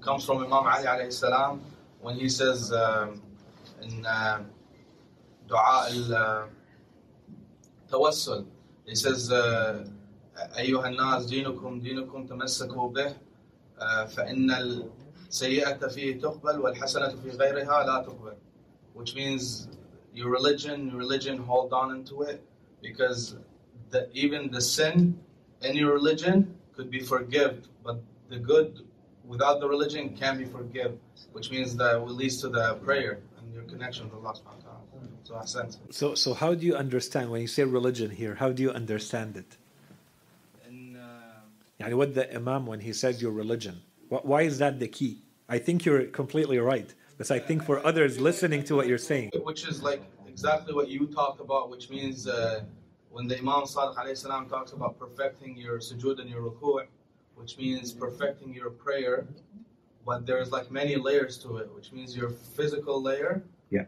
comes 0.00 0.24
from 0.24 0.38
Imam 0.38 0.66
Ali 0.66 0.84
alayhi 0.84 1.12
salam 1.12 1.62
when 2.00 2.16
he 2.16 2.28
says 2.28 2.72
um, 2.72 3.22
in 3.82 4.04
uh, 4.04 4.42
dua 5.48 5.88
al 5.90 6.48
tawassul, 7.90 8.46
he 8.86 8.94
says, 8.94 9.30
uh, 9.30 9.84
أيها 10.57 10.87
الناس 10.87 11.25
دينكم 11.25 11.79
دينكم 11.79 12.25
تمسكوا 12.27 12.89
به 12.89 13.15
uh, 13.79 14.05
فإن 14.05 14.51
السيئة 14.51 15.87
فيه 15.87 16.19
تقبل 16.19 16.59
والحسنة 16.59 17.07
في 17.09 17.29
غيرها 17.29 17.83
لا 17.85 18.03
تقبل 18.03 18.35
which 18.93 19.15
means 19.15 19.67
your 20.13 20.29
religion 20.29 20.89
your 20.89 20.97
religion 20.97 21.37
hold 21.37 21.73
on 21.73 21.95
into 21.95 22.21
it 22.21 22.41
because 22.81 23.35
the, 23.91 24.09
even 24.13 24.51
the 24.51 24.61
sin 24.61 25.17
in 25.61 25.75
your 25.75 25.93
religion 25.93 26.55
could 26.75 26.89
be 26.89 26.99
forgiven 26.99 27.61
but 27.83 27.97
the 28.29 28.39
good 28.39 28.81
without 29.25 29.59
the 29.59 29.67
religion 29.67 30.15
can 30.15 30.37
be 30.37 30.45
forgiven 30.45 30.97
which 31.33 31.51
means 31.51 31.75
that 31.75 31.95
it 31.95 32.11
leads 32.21 32.37
to 32.41 32.49
the 32.49 32.75
prayer 32.85 33.19
and 33.37 33.53
your 33.53 33.63
connection 33.63 34.05
with 34.05 34.15
Allah 34.19 34.33
subhanahu 34.33 34.63
wa 34.63 34.69
ta'ala 34.69 34.75
so 35.25 35.35
I 35.35 35.45
sense 35.45 35.77
it. 35.83 35.93
So, 35.93 36.13
so 36.13 36.35
how 36.35 36.53
do 36.53 36.65
you 36.67 36.75
understand 36.75 37.31
when 37.31 37.41
you 37.41 37.47
say 37.47 37.63
religion 37.63 38.11
here? 38.11 38.35
How 38.35 38.51
do 38.51 38.61
you 38.61 38.71
understand 38.71 39.35
it? 39.37 39.57
Yani 41.80 41.94
what 41.94 42.14
the 42.14 42.32
Imam 42.34 42.66
when 42.66 42.80
he 42.80 42.92
says 42.92 43.22
your 43.22 43.32
religion? 43.32 43.80
Why 44.08 44.42
is 44.42 44.58
that 44.58 44.78
the 44.78 44.88
key? 44.88 45.22
I 45.48 45.58
think 45.58 45.84
you're 45.84 46.04
completely 46.04 46.58
right. 46.58 46.92
Because 47.12 47.30
I 47.30 47.38
think 47.38 47.64
for 47.64 47.84
others 47.86 48.18
listening 48.20 48.64
to 48.64 48.76
what 48.76 48.86
you're 48.86 48.98
saying, 49.12 49.30
which 49.34 49.66
is 49.66 49.82
like 49.82 50.02
exactly 50.26 50.72
what 50.74 50.88
you 50.88 51.06
talked 51.06 51.40
about, 51.40 51.70
which 51.70 51.90
means 51.90 52.26
uh, 52.26 52.62
when 53.10 53.26
the 53.28 53.36
Imam 53.38 53.64
Sadiq 53.64 53.94
alayhi 53.96 54.16
salam 54.16 54.48
talks 54.48 54.72
about 54.72 54.98
perfecting 54.98 55.56
your 55.56 55.78
sujood 55.78 56.18
and 56.20 56.30
your 56.30 56.42
ruku', 56.42 56.86
which 57.34 57.58
means 57.58 57.92
perfecting 57.92 58.54
your 58.54 58.70
prayer, 58.70 59.26
but 60.06 60.24
there's 60.26 60.50
like 60.50 60.70
many 60.70 60.96
layers 60.96 61.36
to 61.38 61.58
it, 61.58 61.68
which 61.74 61.92
means 61.92 62.16
your 62.16 62.30
physical 62.30 63.02
layer, 63.02 63.42
Yeah. 63.70 63.84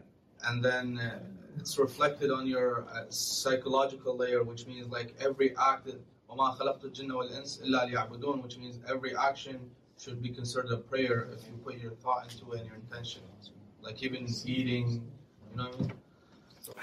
and 0.47 0.63
then 0.63 0.99
uh, 0.99 1.19
it's 1.59 1.77
reflected 1.79 2.29
on 2.31 2.45
your 2.45 2.85
uh, 2.93 3.05
psychological 3.09 4.15
layer, 4.15 4.43
which 4.43 4.67
means 4.67 4.87
like 4.89 5.15
every 5.19 5.55
act 5.57 5.89
وَمَا 6.30 6.58
خَلَقْتُ 6.58 6.84
الْجِنَّ 6.84 7.10
وَالْإِنسَ 7.10 7.62
إِلَّا 7.62 7.90
لِيَعْبُدُونَ 7.90 8.42
which 8.42 8.58
means 8.58 8.78
every 8.88 9.16
action 9.16 9.58
should 9.98 10.22
be 10.22 10.28
considered 10.28 10.70
a 10.72 10.76
prayer 10.76 11.28
if 11.32 11.46
you 11.46 11.54
put 11.64 11.78
your 11.78 11.92
thought 11.92 12.30
into 12.30 12.52
it 12.52 12.60
and 12.60 12.66
your 12.66 12.76
intention. 12.76 13.22
Like 13.82 14.02
even 14.02 14.26
eating, 14.44 15.02
you 15.50 15.56
know 15.56 15.64
what 15.64 15.74
I 15.74 15.80
mean? 15.80 15.92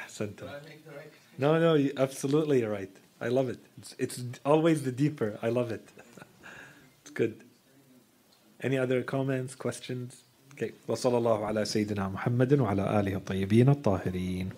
Ahsanta. 0.07 0.37
Did 0.37 0.49
I 0.49 0.59
make 0.67 0.83
the 0.85 0.91
right 0.91 1.11
no, 1.37 1.59
no, 1.59 1.73
you, 1.75 1.91
absolutely 1.97 2.59
you're 2.61 2.71
right. 2.71 2.91
I 3.19 3.27
love 3.27 3.49
it. 3.49 3.59
It's, 3.77 3.95
it's 3.99 4.23
always 4.45 4.83
the 4.83 4.91
deeper. 4.91 5.37
I 5.41 5.49
love 5.49 5.71
it. 5.71 5.87
it's 7.01 7.11
good. 7.11 7.43
Any 8.61 8.77
other 8.77 9.03
comments, 9.03 9.53
questions? 9.55 10.23
Okay. 10.53 10.71
وصلى 10.87 11.17
الله 11.17 11.45
على 11.45 11.65
سيدنا 11.65 12.09
محمد 12.09 12.59
وعلى 12.59 12.99
آله 12.99 13.15
الطيبين 13.15 13.69
الطاهرين 13.69 14.49